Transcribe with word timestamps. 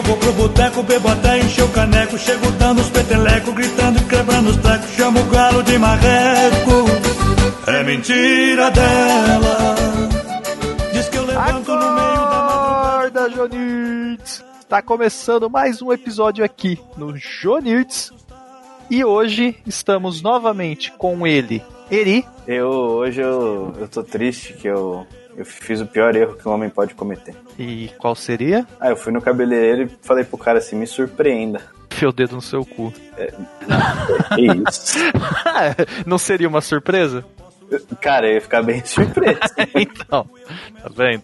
eu 0.00 0.02
vou 0.02 0.16
pro 0.16 0.32
boteco, 0.32 0.82
bebo 0.82 1.08
até 1.08 1.38
encher 1.38 1.64
o 1.64 1.68
caneco. 1.68 2.18
Chego 2.18 2.50
dando 2.52 2.80
os 2.80 2.88
petelecos, 2.88 3.54
gritando 3.54 3.98
e 4.00 4.04
quebrando 4.04 4.50
os 4.50 4.56
tecos. 4.56 4.90
Chamo 4.96 5.20
o 5.20 5.24
galo 5.24 5.62
de 5.62 5.78
marreco. 5.78 6.86
É 7.66 7.82
mentira 7.84 8.70
dela. 8.70 9.76
Diz 10.92 11.08
que 11.08 11.18
eu 11.18 11.26
levanto 11.26 11.70
no 11.70 11.94
meio 11.94 12.16
da 12.16 12.42
madrugada. 12.42 13.20
Acorda, 13.20 13.30
Jonirts! 13.30 14.44
Está 14.60 14.80
começando 14.80 15.50
mais 15.50 15.82
um 15.82 15.92
episódio 15.92 16.44
aqui 16.44 16.78
no 16.96 17.16
Jonirts. 17.16 18.12
E 18.90 19.04
hoje 19.04 19.56
estamos 19.66 20.22
novamente 20.22 20.92
com 20.92 21.26
ele, 21.26 21.62
Eri. 21.90 22.24
Eu 22.46 22.68
hoje 22.68 23.20
eu, 23.20 23.74
eu 23.78 23.88
tô 23.88 24.02
triste 24.02 24.54
que 24.54 24.66
eu, 24.66 25.06
eu 25.40 25.44
fiz 25.46 25.80
o 25.80 25.86
pior 25.86 26.14
erro 26.14 26.34
que 26.34 26.46
um 26.46 26.52
homem 26.52 26.68
pode 26.68 26.94
cometer. 26.94 27.34
E 27.58 27.90
qual 27.98 28.14
seria? 28.14 28.66
Ah, 28.78 28.90
eu 28.90 28.96
fui 28.96 29.10
no 29.10 29.22
cabeleireiro 29.22 29.82
e 29.84 29.90
falei 30.02 30.22
pro 30.22 30.36
cara 30.36 30.58
assim, 30.58 30.76
me 30.76 30.86
surpreenda. 30.86 31.62
Enfia 31.90 32.08
o 32.10 32.12
dedo 32.12 32.36
no 32.36 32.42
seu 32.42 32.64
cu. 32.64 32.92
Que 34.34 34.46
isso? 34.68 34.98
Não 36.06 36.18
seria 36.18 36.46
uma 36.48 36.60
surpresa? 36.60 37.24
cara, 38.00 38.28
eu 38.28 38.34
ia 38.34 38.40
ficar 38.40 38.62
bem 38.62 38.84
surpreso. 38.84 39.40
então, 39.74 40.28
tá 40.82 40.90
vendo? 40.94 41.22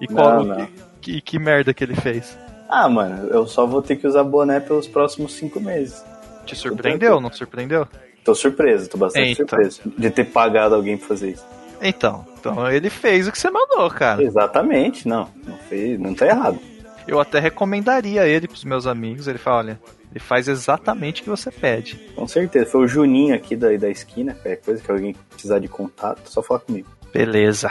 E 0.00 0.06
qual 0.06 0.44
Não, 0.44 0.56
não. 0.56 0.68
Que, 1.00 1.20
que 1.20 1.38
merda 1.38 1.74
que 1.74 1.84
ele 1.84 1.94
fez? 1.96 2.38
ah, 2.68 2.88
mano, 2.88 3.28
eu 3.28 3.46
só 3.46 3.66
vou 3.66 3.82
ter 3.82 3.96
que 3.96 4.06
usar 4.06 4.22
boné 4.24 4.60
pelos 4.60 4.86
próximos 4.86 5.34
cinco 5.34 5.60
meses. 5.60 6.02
Te 6.46 6.54
surpreendeu, 6.56 7.20
não 7.20 7.32
surpreendeu? 7.32 7.86
Tô 8.24 8.34
surpreso, 8.34 8.88
tô 8.88 8.96
bastante 8.96 9.28
Eita. 9.28 9.36
surpreso 9.46 9.80
de 9.96 10.10
ter 10.10 10.24
pagado 10.24 10.74
alguém 10.74 10.96
pra 10.96 11.08
fazer 11.08 11.30
isso. 11.32 11.44
Então, 11.80 12.26
então 12.38 12.70
ele 12.70 12.90
fez 12.90 13.28
o 13.28 13.32
que 13.32 13.38
você 13.38 13.50
mandou, 13.50 13.88
cara. 13.90 14.22
Exatamente, 14.22 15.06
não. 15.06 15.28
Não, 15.46 15.56
fez, 15.56 15.98
não 15.98 16.14
tá 16.14 16.26
errado. 16.26 16.58
Eu 17.06 17.18
até 17.20 17.38
recomendaria 17.38 18.26
ele 18.26 18.46
pros 18.46 18.64
meus 18.64 18.86
amigos. 18.86 19.26
Ele 19.28 19.38
fala, 19.38 19.58
olha, 19.58 19.80
ele 20.10 20.20
faz 20.20 20.48
exatamente 20.48 21.20
o 21.20 21.24
que 21.24 21.30
você 21.30 21.50
pede. 21.50 21.96
Com 22.14 22.26
certeza. 22.26 22.66
Foi 22.66 22.84
o 22.84 22.88
Juninho 22.88 23.34
aqui 23.34 23.56
da, 23.56 23.74
da 23.76 23.88
esquina, 23.88 24.34
qualquer 24.34 24.56
coisa 24.56 24.82
que 24.82 24.90
alguém 24.90 25.14
precisar 25.30 25.58
de 25.58 25.68
contato, 25.68 26.28
só 26.30 26.42
falar 26.42 26.60
comigo. 26.60 26.88
Beleza. 27.12 27.70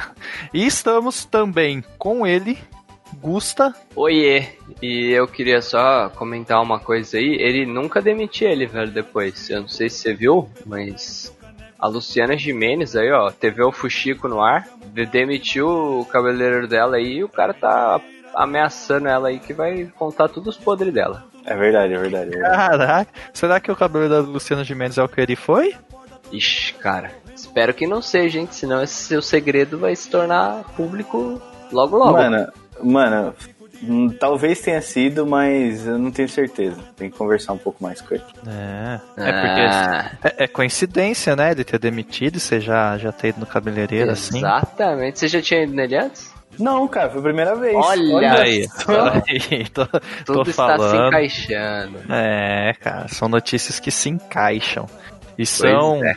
E 0.54 0.66
estamos 0.66 1.24
também 1.24 1.84
com 1.98 2.26
ele, 2.26 2.58
Gusta. 3.22 3.74
Oiê, 3.96 4.48
e 4.82 5.12
eu 5.12 5.28
queria 5.28 5.62
só 5.62 6.10
comentar 6.10 6.62
uma 6.62 6.80
coisa 6.80 7.18
aí. 7.18 7.38
Ele 7.40 7.66
nunca 7.66 8.02
demitiu 8.02 8.50
ele, 8.50 8.66
velho, 8.66 8.92
depois. 8.92 9.50
Eu 9.50 9.62
não 9.62 9.68
sei 9.68 9.90
se 9.90 10.00
você 10.00 10.14
viu, 10.14 10.50
mas 10.66 11.36
a 11.80 11.88
Luciana 11.88 12.38
Jimenez 12.38 12.96
aí, 12.96 13.12
ó, 13.12 13.30
teve 13.32 13.62
o 13.64 13.72
Fuxico 13.72 14.28
no 14.28 14.42
ar, 14.42 14.68
de- 14.94 15.06
demitiu 15.06 15.68
o 16.02 16.06
cabeleireiro 16.06 16.68
dela 16.68 16.98
aí 16.98 17.18
e 17.18 17.24
o 17.24 17.30
cara 17.30 17.54
tá 17.54 18.00
ameaçando 18.36 19.08
ela 19.08 19.30
aí 19.30 19.40
que 19.40 19.54
vai 19.54 19.92
contar 19.98 20.28
tudo 20.30 20.50
os 20.50 20.58
podres 20.58 20.94
dela. 20.94 21.24
É 21.46 21.56
verdade, 21.56 21.94
é 21.94 21.98
verdade. 21.98 22.28
É 22.36 22.40
verdade. 22.40 22.56
Caraca, 22.78 23.12
será 23.34 23.60
que 23.60 23.72
o 23.72 23.76
cabelo 23.76 24.10
da 24.10 24.20
Luciana 24.20 24.64
Gimenez 24.64 24.98
é 24.98 25.04
o 25.04 25.08
que 25.10 25.22
ele 25.22 25.36
foi? 25.36 25.74
Ixi, 26.32 26.74
cara, 26.74 27.12
espero 27.34 27.74
que 27.74 27.88
não 27.88 28.02
seja, 28.02 28.40
gente, 28.40 28.54
senão 28.54 28.84
esse 28.84 28.96
seu 28.96 29.22
segredo 29.22 29.78
vai 29.80 29.96
se 29.96 30.10
tornar 30.10 30.64
público 30.76 31.42
logo 31.72 31.98
logo. 31.98 32.12
Mano, 32.14 32.52
mano, 32.84 33.34
talvez 34.20 34.60
tenha 34.62 34.82
sido, 34.82 35.26
mas 35.26 35.86
eu 35.86 35.98
não 35.98 36.12
tenho 36.12 36.28
certeza. 36.30 36.78
Tem 36.96 37.10
que 37.10 37.18
conversar 37.18 37.54
um 37.54 37.58
pouco 37.58 37.82
mais 37.84 38.02
com 38.02 38.16
ele. 38.16 38.24
É, 38.48 39.00
é 39.18 39.30
Ah. 39.30 40.10
porque 40.22 40.28
é, 40.28 40.44
é 40.44 40.48
coincidência, 40.48 41.36
né, 41.36 41.54
de 41.54 41.64
ter 41.64 41.80
demitido 41.80 42.38
e 42.38 42.40
você 42.40 42.60
já, 42.60 42.98
já 42.98 43.12
ter 43.12 43.30
ido 43.30 43.40
no 43.40 43.46
cabeleireiro 43.46 44.12
assim. 44.12 44.38
Exatamente. 44.40 45.20
Você 45.20 45.28
já 45.28 45.42
tinha 45.42 45.64
ido 45.64 45.74
nele 45.74 45.96
antes? 45.98 46.34
Não, 46.60 46.88
cara, 46.88 47.10
foi 47.12 47.20
a 47.20 47.24
primeira 47.24 47.56
vez. 47.56 47.76
Olha 47.76 48.34
Aí, 48.42 48.68
só. 48.68 49.10
aí, 49.28 49.70
tô, 49.70 49.86
Tudo 49.86 50.00
tô 50.26 50.42
está 50.42 50.50
se 50.50 50.54
falando. 50.54 51.08
encaixando. 51.10 52.00
É, 52.10 52.74
cara, 52.82 53.08
são 53.10 53.30
notícias 53.30 53.80
que 53.80 53.92
se 53.92 54.10
encaixam. 54.10 54.88
E 55.38 55.46
são, 55.46 56.04
é. 56.04 56.14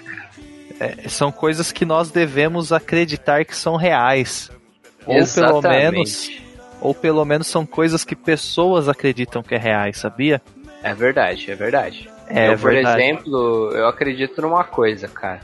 é, 0.80 1.08
são 1.10 1.30
coisas 1.30 1.70
que 1.72 1.84
nós 1.84 2.10
devemos 2.10 2.72
acreditar 2.72 3.44
que 3.44 3.54
são 3.54 3.76
reais. 3.76 4.50
Ou 5.00 5.06
pelo 5.14 5.18
Exatamente. 5.18 5.92
menos, 5.92 6.30
ou 6.80 6.94
pelo 6.94 7.24
menos 7.24 7.46
são 7.46 7.66
coisas 7.66 8.04
que 8.04 8.16
pessoas 8.16 8.88
acreditam 8.88 9.42
que 9.42 9.54
é 9.54 9.58
reais, 9.58 9.98
sabia? 9.98 10.40
É 10.82 10.94
verdade, 10.94 11.50
é 11.50 11.54
verdade. 11.54 12.10
É 12.26 12.48
eu, 12.48 12.58
por 12.58 12.72
verdade. 12.72 13.02
exemplo, 13.02 13.70
eu 13.74 13.86
acredito 13.86 14.40
numa 14.40 14.64
coisa, 14.64 15.08
cara. 15.08 15.40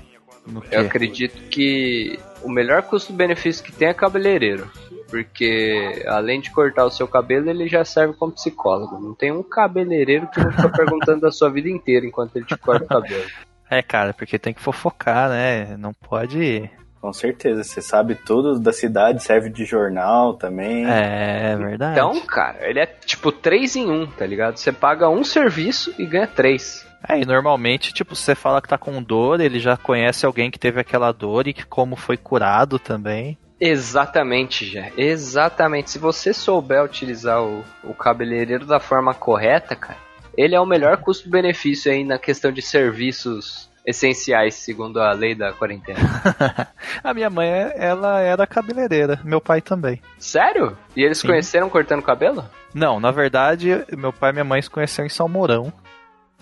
Eu 0.71 0.83
acredito 0.83 1.37
que 1.49 2.19
o 2.43 2.49
melhor 2.49 2.83
custo-benefício 2.83 3.65
que 3.65 3.73
tem 3.73 3.89
é 3.89 3.95
cabeleireiro. 3.95 4.71
Porque 5.09 6.05
além 6.07 6.41
de 6.41 6.51
cortar 6.51 6.85
o 6.85 6.91
seu 6.91 7.07
cabelo, 7.07 7.49
ele 7.49 7.69
já 7.69 7.85
serve 7.85 8.15
como 8.15 8.33
psicólogo. 8.33 9.01
Não 9.01 9.15
tem 9.15 9.33
um 9.33 9.43
cabeleireiro 9.43 10.29
que 10.29 10.41
não 10.41 10.51
fica 10.51 10.69
perguntando 10.77 11.21
da 11.23 11.31
sua 11.31 11.51
vida 11.51 11.69
inteira 11.69 12.07
enquanto 12.07 12.37
ele 12.37 12.45
te 12.45 12.57
corta 12.57 12.85
o 12.85 12.89
cabelo. 12.89 13.25
É, 13.69 13.83
cara, 13.83 14.15
porque 14.15 14.39
tem 14.39 14.55
que 14.55 14.61
fofocar, 14.61 15.29
né? 15.29 15.77
Não 15.77 15.93
pode. 15.93 16.71
Com 17.07 17.13
certeza, 17.13 17.63
você 17.63 17.81
sabe 17.81 18.17
tudo 18.17 18.59
da 18.59 18.73
cidade, 18.73 19.23
serve 19.23 19.49
de 19.49 19.65
jornal 19.65 20.35
também. 20.35 20.85
É, 20.91 21.53
é 21.53 21.57
verdade. 21.57 21.93
Então, 21.93 22.21
cara, 22.27 22.69
ele 22.69 22.81
é 22.81 22.87
tipo 22.87 23.31
3 23.31 23.77
em 23.77 23.89
1, 23.89 24.07
tá 24.09 24.27
ligado? 24.27 24.57
Você 24.57 24.73
paga 24.73 25.09
um 25.09 25.23
serviço 25.23 25.95
e 26.01 26.05
ganha 26.05 26.27
3. 26.27 26.85
É, 27.09 27.21
e 27.21 27.25
normalmente, 27.25 27.95
tipo, 27.95 28.17
você 28.17 28.35
fala 28.35 28.61
que 28.61 28.67
tá 28.67 28.77
com 28.77 29.01
dor, 29.01 29.41
ele 29.41 29.61
já 29.61 29.77
conhece 29.77 30.27
alguém 30.27 30.51
que 30.51 30.59
teve 30.59 30.81
aquela 30.81 31.13
dor 31.13 31.47
e 31.47 31.53
que 31.53 31.65
como 31.65 31.95
foi 31.95 32.17
curado 32.17 32.77
também. 32.77 33.39
Exatamente, 33.61 34.67
já. 34.67 34.91
Exatamente. 34.97 35.93
Se 35.93 36.01
você 36.01 36.33
souber 36.33 36.83
utilizar 36.83 37.41
o, 37.41 37.63
o 37.85 37.95
cabeleireiro 37.95 38.67
da 38.67 38.81
forma 38.81 39.15
correta, 39.15 39.77
cara, 39.77 39.99
ele 40.37 40.57
é 40.57 40.61
o 40.61 40.67
melhor 40.67 40.97
custo-benefício 40.97 41.93
aí 41.93 42.03
na 42.03 42.19
questão 42.19 42.51
de 42.51 42.63
serviços 42.63 43.71
essenciais, 43.87 44.55
segundo 44.57 45.01
a 45.01 45.13
lei 45.13 45.35
da 45.35 45.53
quarentena. 45.53 45.99
A 47.05 47.15
minha 47.15 47.31
mãe, 47.31 47.49
ela 47.77 48.21
era 48.21 48.47
cabeleireira, 48.47 49.21
meu 49.23 49.41
pai 49.41 49.61
também. 49.61 50.03
Sério? 50.19 50.77
E 50.97 51.03
eles 51.05 51.19
Sim. 51.19 51.29
conheceram 51.29 51.71
cortando 51.71 52.03
cabelo? 52.03 52.45
Não, 52.75 52.99
na 52.99 53.13
verdade, 53.13 53.85
meu 53.97 54.13
pai 54.13 54.31
e 54.31 54.33
minha 54.33 54.45
mãe 54.45 54.61
se 54.61 54.69
conheceram 54.69 55.07
em 55.07 55.11
Salmourão. 55.11 55.73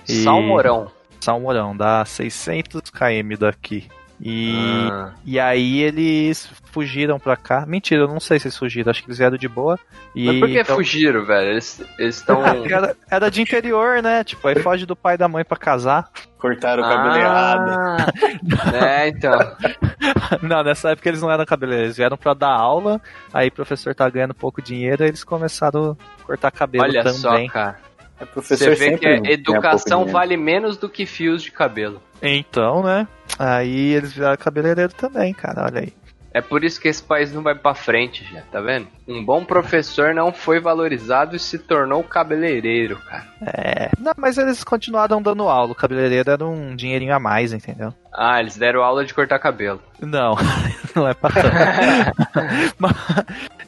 E- 0.09 0.25
Salmourão. 0.25 0.91
Salmourão, 1.21 1.77
dá 1.77 2.04
600 2.04 2.91
km 2.91 3.37
daqui. 3.38 3.88
E, 4.21 4.89
Ah. 4.91 5.13
e 5.25 5.41
aí 5.41 5.81
eles 5.83 6.49
fugiram 6.73 7.19
pra 7.19 7.37
cá. 7.37 7.65
Mentira, 7.67 8.03
eu 8.03 8.09
não 8.09 8.21
sei 8.21 8.39
se 8.39 8.47
eles 8.47 8.57
fugiram, 8.57 8.91
acho 8.91 9.03
que 9.03 9.09
eles 9.09 9.19
vieram 9.19 9.37
de 9.37 9.49
boa. 9.49 9.79
E 10.15 10.27
Mas 10.27 10.39
por 10.41 10.49
que 10.49 10.61
então- 10.61 10.77
fugiram, 10.77 11.25
velho? 11.25 11.51
Eles 11.51 11.81
estão. 11.99 12.43
Era, 12.65 12.97
era 13.11 13.31
de 13.31 13.43
interior, 13.43 14.03
né? 14.03 14.23
Tipo, 14.25 14.47
aí 14.49 14.59
foge 14.61 14.87
do 14.87 14.95
pai 14.97 15.15
e 15.15 15.19
da 15.19 15.29
mãe 15.29 15.45
pra 15.45 15.57
casar. 15.57 16.09
Cortaram 16.39 16.83
o 16.83 16.87
cabelo 16.89 17.17
errado. 17.17 17.71
Ah, 17.71 18.07
é, 19.03 19.09
então. 19.09 19.33
Não, 20.43 20.63
nessa 20.63 20.91
época 20.91 21.09
eles 21.09 21.23
não 21.23 21.31
eram 21.31 21.45
cabeleireiros, 21.47 21.89
eles 21.91 21.97
vieram 21.97 22.17
pra 22.17 22.35
dar 22.35 22.51
aula. 22.53 23.01
Aí 23.33 23.49
o 23.49 23.53
professor 23.53 23.95
tá 23.95 24.09
ganhando 24.09 24.35
pouco 24.35 24.61
dinheiro, 24.61 25.03
aí 25.03 25.09
eles 25.11 25.25
começaram 25.25 25.97
a 26.23 26.25
cortar 26.25 26.51
cabelo 26.51 26.85
Olha 26.85 27.03
também. 27.03 27.49
só, 27.49 27.53
cara. 27.53 27.79
É 28.21 28.25
professor 28.25 28.77
Você 28.77 28.91
vê 28.91 28.99
que 28.99 29.33
educação 29.33 30.07
vale 30.07 30.37
menos 30.37 30.77
do 30.77 30.89
que 30.89 31.05
fios 31.05 31.43
de 31.43 31.51
cabelo. 31.51 32.01
Então, 32.23 32.83
né? 32.83 33.07
Aí 33.39 33.93
eles 33.93 34.13
viraram 34.13 34.37
cabeleireiro 34.37 34.93
também, 34.95 35.33
cara, 35.35 35.65
olha 35.65 35.81
aí. 35.81 35.93
É 36.33 36.41
por 36.41 36.65
isso 36.65 36.81
que 36.81 36.89
esse 36.89 37.01
país 37.01 37.33
não 37.33 37.45
vai 37.45 37.55
pra 37.55 37.75
frente, 37.75 38.25
já, 38.33 38.41
tá 38.51 38.61
vendo? 38.61 38.89
Um 39.07 39.25
bom 39.25 39.45
professor 39.45 40.13
não 40.13 40.33
foi 40.33 40.59
valorizado 40.59 41.37
e 41.37 41.39
se 41.39 41.61
tornou 41.61 42.03
cabeleireiro, 42.03 42.99
cara. 43.09 43.25
É. 43.41 43.89
Não, 44.01 44.13
mas 44.17 44.37
eles 44.37 44.65
continuaram 44.65 45.22
dando 45.22 45.49
aula. 45.49 45.71
O 45.71 45.77
cabeleireiro 45.77 46.28
era 46.28 46.45
um 46.45 46.75
dinheirinho 46.75 47.15
a 47.15 47.21
mais, 47.21 47.53
entendeu? 47.53 47.95
Ah, 48.13 48.41
eles 48.41 48.57
deram 48.57 48.83
aula 48.83 49.05
de 49.05 49.15
cortar 49.15 49.39
cabelo. 49.39 49.81
Não, 50.01 50.34
não 50.97 51.07
é 51.07 51.15
pra 51.15 51.31
tanto. 51.31 52.34
Mas- 52.81 52.97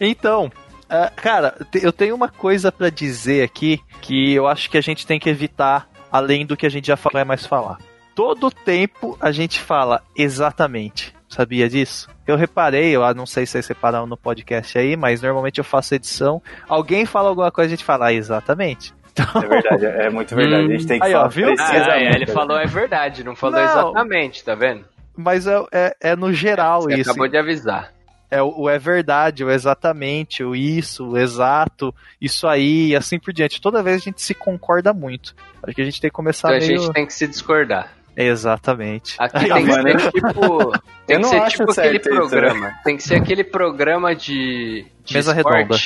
então, 0.00 0.50
ah, 0.88 1.10
cara, 1.14 1.54
eu 1.82 1.92
tenho 1.92 2.14
uma 2.14 2.28
coisa 2.28 2.70
pra 2.70 2.90
dizer 2.90 3.42
aqui 3.42 3.80
que 4.00 4.32
eu 4.34 4.46
acho 4.46 4.70
que 4.70 4.78
a 4.78 4.80
gente 4.80 5.06
tem 5.06 5.18
que 5.18 5.28
evitar, 5.28 5.88
além 6.10 6.46
do 6.46 6.56
que 6.56 6.66
a 6.66 6.70
gente 6.70 6.86
já 6.86 6.96
falou, 6.96 7.20
é 7.20 7.24
mais 7.24 7.44
falar. 7.46 7.78
Todo 8.14 8.50
tempo 8.50 9.16
a 9.20 9.30
gente 9.30 9.60
fala 9.60 10.02
exatamente. 10.16 11.14
Sabia 11.28 11.68
disso? 11.68 12.08
Eu 12.26 12.36
reparei, 12.36 12.94
eu 12.94 13.14
não 13.14 13.26
sei 13.26 13.44
se 13.44 13.52
vocês 13.52 13.66
repararam 13.66 14.06
no 14.06 14.16
podcast 14.16 14.78
aí, 14.78 14.96
mas 14.96 15.20
normalmente 15.20 15.58
eu 15.58 15.64
faço 15.64 15.94
edição. 15.94 16.40
Alguém 16.68 17.04
fala 17.04 17.28
alguma 17.28 17.50
coisa 17.50 17.68
e 17.70 17.74
a 17.74 17.76
gente 17.76 17.84
fala, 17.84 18.06
ah, 18.06 18.12
exatamente. 18.12 18.94
Então, 19.12 19.42
É 19.42 19.46
verdade, 19.48 19.84
é 19.86 20.10
muito 20.10 20.34
verdade. 20.36 20.64
A 20.64 20.68
gente 20.68 20.86
tem 20.86 20.98
que 21.00 21.04
Aí, 21.06 21.14
ó, 21.14 21.18
falar 21.18 21.28
viu? 21.28 21.54
Ah, 21.58 21.98
é, 21.98 22.14
ele 22.14 22.26
falou 22.26 22.58
é 22.58 22.66
verdade, 22.66 23.24
não 23.24 23.34
falou 23.34 23.58
Não. 23.58 23.64
exatamente, 23.64 24.44
tá 24.44 24.54
vendo? 24.54 24.84
mas 25.16 25.46
é, 25.46 25.64
é, 25.72 25.96
é 26.10 26.16
no 26.16 26.32
geral 26.32 26.82
Você 26.82 27.00
isso. 27.00 27.10
acabou 27.10 27.26
de 27.26 27.38
avisar. 27.38 27.90
É 28.30 28.42
o 28.42 28.62
o 28.62 28.68
é 28.70 28.78
verdade, 28.78 29.44
o 29.44 29.50
exatamente, 29.50 30.42
o 30.42 30.54
isso, 30.54 31.10
o 31.10 31.18
exato, 31.18 31.94
isso 32.20 32.46
aí, 32.46 32.88
e 32.88 32.96
assim 32.96 33.18
por 33.18 33.32
diante. 33.32 33.60
Toda 33.60 33.82
vez 33.82 33.96
a 33.96 34.04
gente 34.04 34.20
se 34.22 34.34
concorda 34.34 34.92
muito. 34.92 35.34
Acho 35.62 35.74
que 35.74 35.82
a 35.82 35.84
gente 35.84 36.00
tem 36.00 36.10
que 36.10 36.14
começar 36.14 36.48
Então 36.48 36.64
a 36.64 36.66
meio... 36.68 36.80
gente 36.82 36.92
tem 36.92 37.06
que 37.06 37.14
se 37.14 37.26
discordar. 37.26 37.92
Exatamente. 38.16 39.16
Aqui 39.18 39.48
tem 39.48 39.66
que 39.66 39.72
ser 39.72 40.12
tipo. 40.12 40.72
Tem 41.06 41.16
Eu 41.16 41.22
que 41.22 41.22
não 41.22 41.28
ser 41.28 41.48
tipo 41.50 41.70
aquele 41.70 41.98
isso, 41.98 42.10
programa. 42.10 42.74
Tem 42.82 42.96
que 42.96 43.02
ser 43.04 43.14
aquele 43.14 43.44
programa 43.44 44.12
de, 44.12 44.84
de 45.04 45.14
Mesa 45.14 45.36
esporte 45.36 45.56
redonda. 45.56 45.76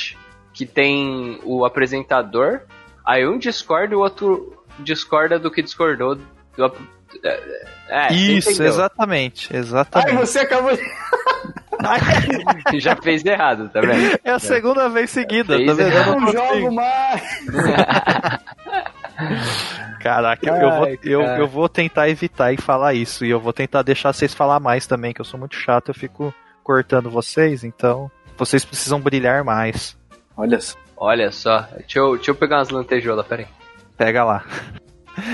que 0.51 0.65
tem 0.65 1.39
o 1.43 1.63
apresentador, 1.63 2.61
Aí 3.05 3.27
um 3.27 3.37
discorda 3.37 3.93
e 3.93 3.97
o 3.97 3.99
outro 3.99 4.63
discorda 4.79 5.39
do 5.39 5.49
que 5.51 5.61
discordou. 5.61 6.15
Do, 6.15 6.71
é, 7.89 8.07
você 8.09 8.13
Isso, 8.15 8.49
entendeu. 8.51 8.67
exatamente, 8.67 9.49
Ai, 9.51 9.59
exatamente. 9.59 10.15
você 10.15 10.39
acabou 10.39 10.71
de. 10.75 10.83
Já 12.79 12.95
fez 12.95 13.25
errado, 13.25 13.69
tá 13.69 13.81
vendo? 13.81 14.19
É 14.23 14.31
a 14.31 14.39
segunda 14.39 14.87
vez 14.89 15.09
seguida, 15.09 15.57
tá 15.65 15.73
vendo? 15.73 15.81
Eu 15.81 16.19
não 16.19 16.31
jogo 16.31 16.71
mais! 16.71 17.21
Caraca, 19.99 20.47
eu, 20.47 20.55
eu 20.55 20.71
vou, 20.71 20.83
Ai, 20.85 20.99
eu, 21.03 21.21
cara. 21.21 21.39
eu 21.39 21.47
vou 21.47 21.69
tentar 21.69 22.09
evitar 22.09 22.51
e 22.53 22.57
falar 22.57 22.93
isso. 22.93 23.25
E 23.25 23.29
eu 23.29 23.39
vou 23.39 23.53
tentar 23.53 23.81
deixar 23.83 24.13
vocês 24.13 24.33
falar 24.33 24.59
mais 24.59 24.87
também, 24.87 25.13
que 25.13 25.21
eu 25.21 25.25
sou 25.25 25.39
muito 25.39 25.55
chato, 25.55 25.89
eu 25.89 25.95
fico 25.95 26.33
cortando 26.63 27.09
vocês, 27.09 27.63
então 27.63 28.09
vocês 28.37 28.63
precisam 28.65 28.99
brilhar 28.99 29.43
mais. 29.43 29.97
Olha 30.35 30.59
só, 30.59 30.77
Olha 30.97 31.31
só, 31.31 31.67
deixa 31.77 31.99
eu, 31.99 32.15
deixa 32.15 32.31
eu 32.31 32.35
pegar 32.35 32.57
umas 32.57 32.69
lantejoulas, 32.69 33.25
peraí. 33.25 33.47
Pega 33.97 34.23
lá. 34.23 34.43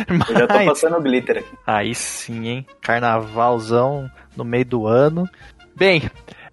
Eu 0.10 0.36
já 0.40 0.48
tô 0.48 0.54
Mas- 0.54 0.66
passando 0.68 1.02
glitter 1.02 1.38
aqui. 1.40 1.58
Aí 1.66 1.94
sim, 1.96 2.48
hein? 2.48 2.66
Carnavalzão 2.82 4.10
no 4.36 4.44
meio 4.44 4.66
do 4.66 4.88
ano. 4.88 5.30
Bem, 5.76 6.10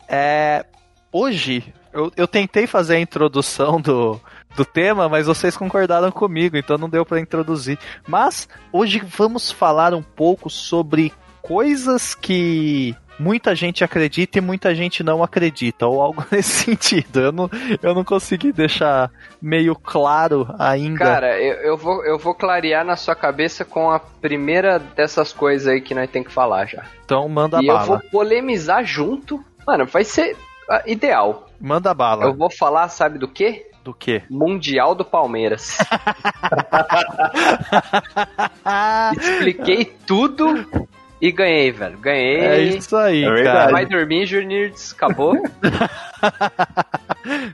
é, 0.09 0.65
hoje 1.13 1.73
eu, 1.93 2.13
eu 2.17 2.27
tentei 2.29 2.67
fazer 2.67 2.97
a 2.97 3.01
introdução 3.01 3.81
do, 3.81 4.21
do 4.57 4.65
tema, 4.65 5.09
mas 5.09 5.27
vocês 5.27 5.57
concordaram 5.57 6.11
comigo, 6.11 6.57
então 6.57 6.77
não 6.77 6.89
deu 6.89 7.05
pra 7.07 7.21
introduzir. 7.21 7.79
Mas 8.07 8.49
hoje 8.73 9.01
vamos 9.01 9.51
falar 9.51 9.95
um 9.95 10.03
pouco 10.03 10.51
sobre 10.51 11.13
coisas 11.41 12.15
que 12.15 12.95
muita 13.19 13.55
gente 13.55 13.85
acredita 13.85 14.39
e 14.39 14.41
muita 14.41 14.75
gente 14.75 15.03
não 15.03 15.23
acredita, 15.23 15.87
ou 15.87 16.01
algo 16.01 16.25
nesse 16.31 16.65
sentido. 16.65 17.21
Eu 17.21 17.33
não, 17.33 17.51
eu 17.83 17.95
não 17.95 18.05
consegui 18.05 18.53
deixar 18.53 19.11
meio 19.41 19.75
claro 19.75 20.47
ainda. 20.59 20.99
Cara, 20.99 21.41
eu, 21.41 21.55
eu, 21.55 21.77
vou, 21.77 22.05
eu 22.05 22.19
vou 22.19 22.35
clarear 22.35 22.85
na 22.85 22.97
sua 22.97 23.15
cabeça 23.15 23.65
com 23.65 23.91
a 23.91 23.99
primeira 23.99 24.79
dessas 24.79 25.33
coisas 25.33 25.69
aí 25.69 25.81
que 25.81 25.95
nós 25.95 26.11
tem 26.11 26.23
que 26.23 26.33
falar 26.33 26.67
já. 26.67 26.85
então 27.05 27.29
manda 27.29 27.61
e 27.63 27.67
eu 27.67 27.75
bala. 27.75 27.87
vou 27.87 28.01
polemizar 28.11 28.85
junto. 28.85 29.43
Mano, 29.67 29.87
vai 29.87 30.05
ser 30.05 30.37
ah, 30.69 30.83
ideal. 30.87 31.49
Manda 31.61 31.95
bala. 31.95 32.25
Eu 32.25 32.35
vou 32.35 32.51
falar, 32.51 32.89
sabe 32.89 33.19
do 33.19 33.29
quê? 33.29 33.71
Do 33.83 33.93
quê? 33.93 34.23
Mundial 34.31 34.95
do 34.95 35.05
Palmeiras. 35.05 35.77
Expliquei 39.19 39.85
tudo 40.07 40.89
e 41.21 41.33
ganhei, 41.33 41.71
velho. 41.73 41.99
Ganhei. 41.99 42.41
É 42.41 42.61
isso 42.63 42.97
aí, 42.97 43.25
É 43.25 43.45
cara. 43.45 43.73
Vai 43.73 43.87
dormir, 43.87 44.27
Juniors. 44.27 44.93
Acabou. 44.93 45.35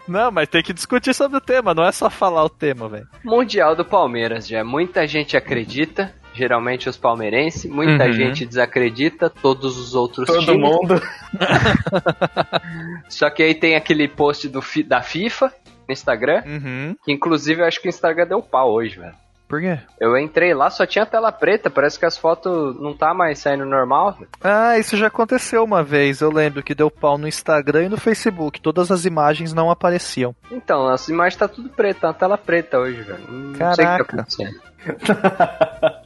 Não, 0.08 0.30
mas 0.30 0.48
tem 0.48 0.62
que 0.62 0.72
discutir 0.72 1.14
sobre 1.14 1.38
o 1.38 1.40
tema, 1.40 1.72
não 1.72 1.84
é 1.84 1.92
só 1.92 2.10
falar 2.10 2.44
o 2.44 2.48
tema, 2.48 2.88
velho. 2.88 3.06
Mundial 3.24 3.76
do 3.76 3.84
Palmeiras, 3.84 4.46
já. 4.48 4.64
Muita 4.64 5.06
gente 5.06 5.36
acredita, 5.36 6.12
geralmente 6.34 6.88
os 6.88 6.96
palmeirenses. 6.96 7.70
Muita 7.70 8.06
Uhum. 8.06 8.12
gente 8.12 8.44
desacredita, 8.44 9.30
todos 9.30 9.78
os 9.78 9.94
outros 9.94 10.26
Todo 10.26 10.44
times. 10.44 10.60
mundo. 10.60 11.00
Só 13.08 13.30
que 13.30 13.42
aí 13.42 13.54
tem 13.54 13.76
aquele 13.76 14.08
post 14.08 14.48
do, 14.48 14.60
da 14.86 15.02
FIFA 15.02 15.52
no 15.88 15.92
Instagram, 15.92 16.42
Uhum. 16.46 16.96
que 17.04 17.12
inclusive 17.12 17.62
eu 17.62 17.66
acho 17.66 17.80
que 17.80 17.88
o 17.88 17.90
Instagram 17.90 18.26
deu 18.26 18.42
pau 18.42 18.72
hoje, 18.72 18.98
velho. 18.98 19.14
Por 19.50 19.60
quê? 19.60 19.80
Eu 20.00 20.16
entrei 20.16 20.54
lá, 20.54 20.70
só 20.70 20.86
tinha 20.86 21.04
tela 21.04 21.32
preta, 21.32 21.68
parece 21.68 21.98
que 21.98 22.06
as 22.06 22.16
fotos 22.16 22.80
não 22.80 22.96
tá 22.96 23.12
mais 23.12 23.40
saindo 23.40 23.66
normal. 23.66 24.12
velho. 24.12 24.28
Ah, 24.40 24.78
isso 24.78 24.96
já 24.96 25.08
aconteceu 25.08 25.64
uma 25.64 25.82
vez. 25.82 26.20
Eu 26.20 26.30
lembro 26.30 26.62
que 26.62 26.72
deu 26.72 26.88
pau 26.88 27.18
no 27.18 27.26
Instagram 27.26 27.86
e 27.86 27.88
no 27.88 27.96
Facebook. 27.98 28.60
Todas 28.60 28.92
as 28.92 29.04
imagens 29.04 29.52
não 29.52 29.68
apareciam. 29.68 30.34
Então, 30.52 30.86
as 30.86 31.08
imagens 31.08 31.34
tá 31.36 31.48
tudo 31.48 31.68
preta, 31.68 32.06
uma 32.06 32.14
tela 32.14 32.38
preta 32.38 32.78
hoje, 32.78 33.02
velho. 33.02 33.24
Não 33.28 33.42
sei 33.42 33.48
o 33.48 33.52
que 33.52 33.58
tá 33.58 33.76
Caraca. 33.76 34.02
acontecendo. 34.02 34.60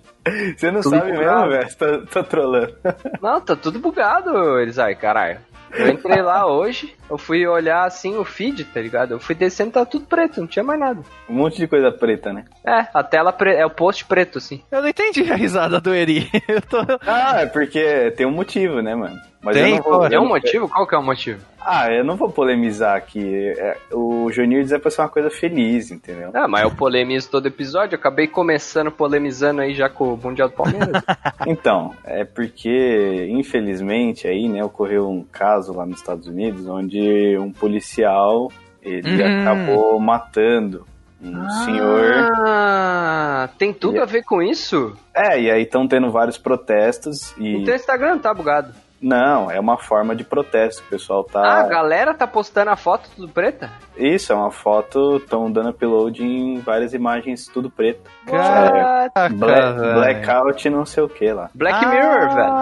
Você 0.56 0.70
não 0.70 0.80
Tudo 0.80 0.96
sabe 0.96 1.12
bugado. 1.12 1.40
mesmo, 1.40 1.50
velho? 1.50 1.68
Você 1.70 1.76
tá, 1.76 1.98
tá 2.10 2.22
trolando. 2.22 2.74
Não, 3.20 3.40
tá 3.42 3.54
tudo 3.54 3.78
bugado, 3.78 4.58
eles 4.58 4.78
aí, 4.78 4.96
caralho. 4.96 5.38
Eu 5.70 5.88
entrei 5.88 6.22
lá 6.22 6.46
hoje, 6.46 6.96
eu 7.10 7.18
fui 7.18 7.46
olhar 7.46 7.84
assim 7.84 8.16
o 8.16 8.24
feed, 8.24 8.64
tá 8.64 8.80
ligado? 8.80 9.12
Eu 9.12 9.20
fui 9.20 9.34
descendo, 9.34 9.72
tá 9.72 9.84
tudo 9.84 10.06
preto, 10.06 10.40
não 10.40 10.46
tinha 10.46 10.62
mais 10.62 10.80
nada. 10.80 11.02
Um 11.28 11.34
monte 11.34 11.56
de 11.56 11.66
coisa 11.66 11.90
preta, 11.90 12.32
né? 12.32 12.44
É, 12.64 12.86
a 12.92 13.02
tela 13.02 13.32
pre... 13.32 13.54
é 13.54 13.64
o 13.64 13.70
post 13.70 14.04
preto, 14.04 14.38
assim. 14.38 14.62
Eu 14.70 14.82
não 14.82 14.88
entendi 14.88 15.30
a 15.30 15.36
risada 15.36 15.80
do 15.80 15.94
Eri. 15.94 16.30
Eu 16.48 16.60
tô... 16.62 16.78
Ah, 17.06 17.40
é 17.40 17.46
porque 17.46 18.12
tem 18.16 18.26
um 18.26 18.30
motivo, 18.30 18.80
né, 18.80 18.94
mano? 18.94 19.18
Mas 19.44 19.56
Tem, 19.56 19.72
eu 19.72 19.76
não 19.76 19.82
vou. 19.82 20.08
Tem 20.08 20.18
um 20.18 20.26
motivo? 20.26 20.68
Qual 20.68 20.86
que 20.86 20.94
é 20.94 20.98
o 20.98 21.02
motivo? 21.02 21.44
Ah, 21.60 21.90
eu 21.90 22.04
não 22.04 22.16
vou 22.16 22.30
polemizar 22.30 22.96
aqui. 22.96 23.52
É, 23.58 23.76
o 23.92 24.30
Junir 24.30 24.66
é 24.70 24.78
pra 24.78 24.90
ser 24.90 25.00
uma 25.00 25.08
coisa 25.08 25.30
feliz, 25.30 25.90
entendeu? 25.90 26.30
Ah, 26.34 26.46
mas 26.46 26.62
eu 26.62 26.70
polemizo 26.70 27.30
todo 27.30 27.46
episódio, 27.46 27.94
eu 27.94 27.98
acabei 27.98 28.26
começando 28.26 28.90
polemizando 28.90 29.62
aí 29.62 29.74
já 29.74 29.88
com 29.88 30.12
o 30.12 30.16
Mundial 30.16 30.48
do 30.48 30.54
Palmeiras. 30.54 31.02
Então, 31.46 31.94
é 32.04 32.24
porque, 32.24 33.26
infelizmente, 33.28 34.26
aí, 34.26 34.48
né, 34.48 34.64
ocorreu 34.64 35.10
um 35.10 35.22
caso 35.22 35.74
lá 35.74 35.84
nos 35.84 35.98
Estados 35.98 36.26
Unidos 36.26 36.66
onde 36.66 36.93
um 37.38 37.50
policial 37.52 38.50
ele 38.82 39.22
Hum. 39.22 39.40
acabou 39.42 39.98
matando 39.98 40.86
um 41.22 41.48
senhor. 41.64 42.30
Ah, 42.46 43.48
tem 43.58 43.72
tudo 43.72 44.02
a 44.02 44.04
ver 44.04 44.22
com 44.24 44.42
isso? 44.42 44.94
É, 45.14 45.40
e 45.40 45.50
aí 45.50 45.62
estão 45.62 45.88
tendo 45.88 46.10
vários 46.10 46.36
protestos 46.36 47.34
e. 47.38 47.56
O 47.56 47.64
teu 47.64 47.74
Instagram 47.74 48.10
não 48.10 48.18
tá 48.18 48.34
bugado. 48.34 48.74
Não, 49.00 49.50
é 49.50 49.60
uma 49.60 49.76
forma 49.76 50.16
de 50.16 50.24
protesto. 50.24 50.82
O 50.82 50.86
pessoal 50.88 51.26
Ah, 51.28 51.32
tá. 51.32 51.60
a 51.60 51.62
galera 51.68 52.14
tá 52.14 52.26
postando 52.26 52.70
a 52.70 52.76
foto 52.76 53.06
tudo 53.14 53.28
preta? 53.28 53.68
Isso, 53.98 54.32
é 54.32 54.34
uma 54.36 54.50
foto, 54.50 55.16
estão 55.16 55.50
dando 55.52 55.70
upload 55.70 56.22
em 56.24 56.58
várias 56.60 56.94
imagens 56.94 57.46
tudo 57.46 57.68
preto. 57.70 58.00
Bla- 58.26 59.08
velho. 59.28 59.94
blackout 59.94 60.70
não 60.70 60.86
sei 60.86 61.02
o 61.02 61.08
que 61.08 61.30
lá. 61.32 61.50
Black 61.54 61.84
Mirror, 61.86 62.34
velho. 62.34 62.52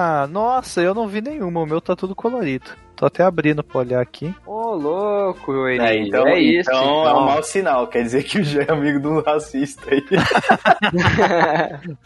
Ah, 0.00 0.28
nossa, 0.28 0.80
eu 0.80 0.94
não 0.94 1.08
vi 1.08 1.20
nenhuma. 1.20 1.60
O 1.60 1.66
meu 1.66 1.80
tá 1.80 1.96
tudo 1.96 2.14
colorido. 2.14 2.70
Tô 2.94 3.04
até 3.06 3.24
abrindo 3.24 3.64
pra 3.64 3.80
olhar 3.80 4.00
aqui. 4.00 4.32
Ô, 4.46 4.74
louco, 4.76 5.66
Eri. 5.66 5.80
É, 5.82 5.96
então, 6.06 6.24
é 6.26 6.38
isso. 6.40 6.70
então 6.70 6.80
é 6.80 6.84
então. 7.10 7.18
um 7.18 7.24
mau 7.26 7.42
sinal, 7.42 7.88
quer 7.88 8.04
dizer 8.04 8.22
que 8.22 8.38
o 8.38 8.44
Jé 8.44 8.64
é 8.68 8.72
amigo 8.72 9.00
do 9.00 9.20
racista 9.22 9.92
aí. 9.92 10.04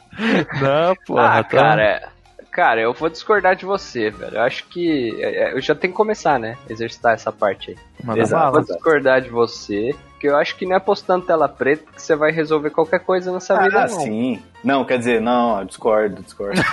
Não, 0.61 0.95
porra. 1.07 1.39
ah, 1.39 1.45
tá- 1.45 1.59
cara, 1.59 2.12
cara, 2.53 2.81
eu 2.81 2.93
vou 2.93 3.09
discordar 3.09 3.57
de 3.57 3.65
você, 3.65 4.11
velho. 4.11 4.37
Eu 4.37 4.43
acho 4.43 4.65
que 4.69 5.17
é, 5.21 5.49
é, 5.49 5.55
eu 5.55 5.61
já 5.61 5.75
tenho 5.75 5.93
que 5.93 5.97
começar, 5.97 6.39
né? 6.39 6.57
Exercitar 6.69 7.15
essa 7.15 7.33
parte 7.33 7.71
aí. 7.71 8.19
Exato. 8.21 8.43
bala. 8.45 8.53
Vou 8.53 8.63
discordar 8.77 9.21
de 9.23 9.31
você, 9.31 9.97
porque 10.11 10.29
eu 10.29 10.37
acho 10.37 10.55
que 10.57 10.67
não 10.67 10.77
é 10.77 10.81
postando 10.81 11.25
tela 11.25 11.49
preta 11.49 11.91
que 11.91 12.01
você 12.01 12.15
vai 12.15 12.31
resolver 12.31 12.71
qualquer 12.71 13.01
coisa 13.01 13.33
nessa 13.33 13.61
vida, 13.61 13.79
Ah, 13.85 13.89
não. 13.89 14.01
sim. 14.01 14.43
Não, 14.63 14.85
quer 14.85 14.99
dizer, 14.99 15.21
não, 15.21 15.65
discordo, 15.65 16.23
discordo. 16.23 16.61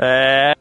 É, 0.00 0.54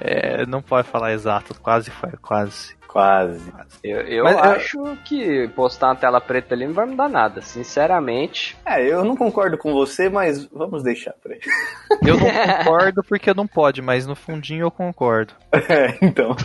é, 0.00 0.46
não 0.46 0.62
pode 0.62 0.88
falar 0.88 1.12
exato. 1.12 1.54
Quase 1.60 1.90
foi, 1.90 2.12
quase. 2.22 2.74
Quase. 2.92 3.50
Eu, 3.82 4.00
eu 4.02 4.24
Mas 4.24 4.36
eu- 4.36 4.42
acho 4.44 4.98
que 5.06 5.48
postar 5.56 5.88
uma 5.88 5.96
tela 5.96 6.20
preta 6.20 6.54
ali 6.54 6.66
não 6.66 6.74
vai 6.74 6.84
mudar 6.84 7.08
nada, 7.08 7.40
sinceramente. 7.40 8.54
É, 8.66 8.86
eu 8.86 9.02
não 9.02 9.16
concordo 9.16 9.56
com 9.56 9.72
você, 9.72 10.10
mas 10.10 10.44
vamos 10.46 10.82
deixar 10.82 11.12
por 11.22 11.32
aí. 11.32 11.40
Eu 12.06 12.18
não 12.18 12.26
concordo 12.28 13.02
porque 13.04 13.32
não 13.32 13.46
pode, 13.46 13.80
mas 13.80 14.06
no 14.06 14.14
fundinho 14.16 14.62
eu 14.66 14.70
concordo. 14.70 15.32
É, 15.68 15.96
então. 16.02 16.36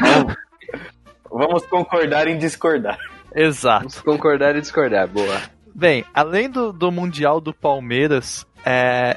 Vamos- 0.00 0.34
Vamos 1.30 1.66
concordar 1.66 2.26
em 2.28 2.38
discordar. 2.38 2.96
Exato. 3.34 3.80
Vamos 3.80 4.00
concordar 4.00 4.54
e 4.56 4.60
discordar, 4.60 5.06
boa. 5.08 5.40
Bem, 5.74 6.04
além 6.14 6.48
do, 6.48 6.72
do 6.72 6.90
Mundial 6.92 7.40
do 7.40 7.52
Palmeiras, 7.52 8.46
é, 8.64 9.16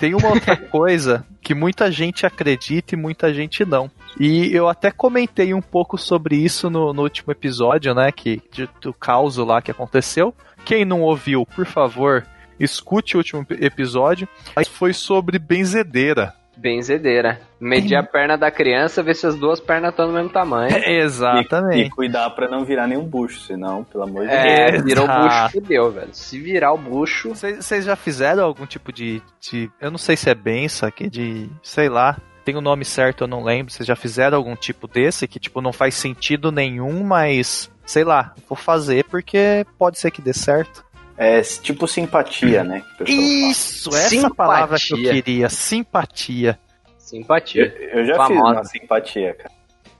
tem 0.00 0.14
uma 0.14 0.28
outra 0.28 0.56
coisa 0.70 1.24
que 1.40 1.54
muita 1.54 1.90
gente 1.92 2.24
acredita 2.26 2.94
e 2.94 2.98
muita 2.98 3.32
gente 3.32 3.64
não. 3.64 3.90
E 4.18 4.54
eu 4.54 4.68
até 4.68 4.90
comentei 4.90 5.52
um 5.52 5.60
pouco 5.60 5.98
sobre 5.98 6.36
isso 6.36 6.70
no, 6.70 6.92
no 6.92 7.02
último 7.02 7.30
episódio, 7.32 7.94
né? 7.94 8.10
Que, 8.12 8.40
de- 8.50 8.68
do 8.80 8.92
caos 8.94 9.36
lá 9.36 9.60
que 9.60 9.70
aconteceu. 9.70 10.34
Quem 10.64 10.84
não 10.84 11.02
ouviu, 11.02 11.44
por 11.44 11.66
favor, 11.66 12.24
escute 12.58 13.16
o 13.16 13.18
último 13.18 13.46
episódio. 13.50 14.26
Mas 14.56 14.68
foi 14.68 14.92
sobre 14.92 15.38
benzedeira. 15.38 16.34
Benzedeira. 16.56 17.40
Medir 17.60 17.96
a 17.96 18.02
perna 18.02 18.36
da 18.36 18.50
criança, 18.50 19.02
ver 19.02 19.14
se 19.14 19.26
as 19.26 19.36
duas 19.36 19.58
pernas 19.60 19.90
estão 19.90 20.06
do 20.06 20.12
mesmo 20.12 20.28
tamanho. 20.30 20.74
E, 20.84 20.90
e 20.90 21.00
Exatamente. 21.00 21.90
cuidar 21.90 22.28
pra 22.30 22.48
não 22.48 22.64
virar 22.64 22.86
nenhum 22.86 23.04
bucho, 23.04 23.40
senão, 23.40 23.84
pelo 23.84 24.04
amor 24.04 24.22
de 24.22 24.30
Deus. 24.30 24.42
É, 24.44 24.82
virou 24.82 25.04
Exato. 25.04 25.22
bucho, 25.22 25.52
fudeu, 25.52 25.92
velho. 25.92 26.08
Se 26.12 26.38
virar 26.38 26.72
o 26.72 26.78
bucho. 26.78 27.30
Vocês 27.30 27.84
já 27.84 27.96
fizeram 27.96 28.44
algum 28.44 28.66
tipo 28.66 28.92
de, 28.92 29.22
de. 29.40 29.70
Eu 29.80 29.90
não 29.90 29.98
sei 29.98 30.16
se 30.16 30.28
é 30.30 30.34
benção 30.34 30.88
aqui, 30.88 31.08
de. 31.08 31.48
Sei 31.62 31.88
lá. 31.88 32.16
Tem 32.44 32.54
o 32.56 32.60
nome 32.60 32.84
certo, 32.84 33.24
eu 33.24 33.28
não 33.28 33.42
lembro. 33.42 33.72
Vocês 33.72 33.86
já 33.86 33.96
fizeram 33.96 34.36
algum 34.36 34.54
tipo 34.54 34.86
desse 34.86 35.26
que, 35.26 35.38
tipo, 35.40 35.62
não 35.62 35.72
faz 35.72 35.94
sentido 35.94 36.52
nenhum, 36.52 37.02
mas. 37.02 37.70
Sei 37.86 38.04
lá, 38.04 38.34
vou 38.48 38.56
fazer 38.56 39.04
porque 39.04 39.66
pode 39.78 39.98
ser 39.98 40.10
que 40.10 40.20
dê 40.22 40.32
certo. 40.34 40.84
É 41.16 41.40
tipo 41.42 41.86
simpatia, 41.86 42.64
né? 42.64 42.80
que 42.96 43.02
o 43.02 43.06
pessoal 43.06 43.18
fala. 43.20 43.50
Isso, 43.50 43.88
essa 43.90 44.08
Simpatia. 44.08 44.34
palavra 44.34 44.76
que 44.78 44.92
eu 44.92 44.98
queria. 44.98 45.48
Simpatia. 45.48 46.58
Eu, 46.88 46.94
Simpatia. 46.98 47.76
eu 47.92 48.04
já 48.06 48.14
fiz 48.14 48.36
Famosa. 48.36 48.52
uma 48.54 48.64
simpatia, 48.64 49.34
cara. 49.34 49.50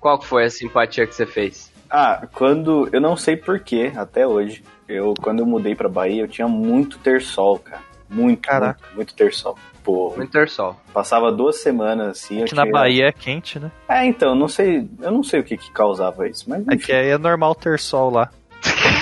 Qual 0.01 0.19
que 0.19 0.27
foi 0.27 0.45
a 0.45 0.51
simpatia 0.51 1.07
que 1.07 1.15
você 1.15 1.25
fez? 1.27 1.73
Ah, 1.89 2.27
quando. 2.33 2.89
Eu 2.93 3.01
não 3.01 3.17
sei 3.17 3.37
porquê, 3.37 3.93
até 3.97 4.27
hoje. 4.27 4.65
Eu, 4.89 5.15
quando 5.23 5.39
eu 5.41 5.47
mudei 5.47 5.75
pra 5.75 5.89
Bahia, 5.89 6.23
eu 6.23 6.29
tinha 6.29 6.49
muito 6.49 6.99
terçol, 6.99 7.59
cara. 7.59 7.81
Muito, 8.11 8.43
Caraca. 8.43 8.81
muito, 8.87 8.97
muito 8.97 9.15
terçol. 9.15 9.57
Pô, 9.83 10.15
Intersol. 10.19 10.77
passava 10.93 11.31
duas 11.31 11.57
semanas 11.61 12.09
assim. 12.09 12.39
eu 12.39 12.45
Aqui 12.45 12.55
na 12.55 12.63
tinha- 12.63 12.73
Bahia 12.73 13.07
é 13.09 13.13
quente, 13.13 13.59
né? 13.59 13.71
É, 13.89 14.05
então, 14.05 14.35
não 14.35 14.49
sei. 14.49 14.89
Eu 15.01 15.11
não 15.13 15.23
sei 15.23 15.41
o 15.41 15.45
que, 15.45 15.57
que 15.57 15.71
causava 15.71 16.27
isso, 16.29 16.45
mas 16.49 16.67
É 16.69 16.75
enfim. 16.75 16.87
que 16.87 16.93
aí 16.93 17.09
é 17.09 17.19
normal 17.19 17.55
ter 17.55 17.79
sol 17.79 18.11
lá. 18.11 18.31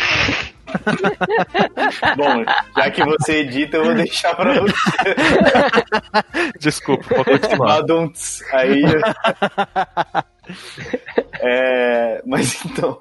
Bom, 2.16 2.44
já 2.76 2.90
que 2.90 3.04
você 3.04 3.40
edita, 3.40 3.76
eu 3.76 3.84
vou 3.84 3.94
deixar 3.94 4.34
pra 4.34 4.60
você. 4.60 5.14
Desculpa, 6.58 7.14
vou 7.14 7.24
continuar. 7.24 7.84
Aí. 8.52 8.82
É, 11.40 12.20
mas 12.26 12.64
então. 12.64 13.00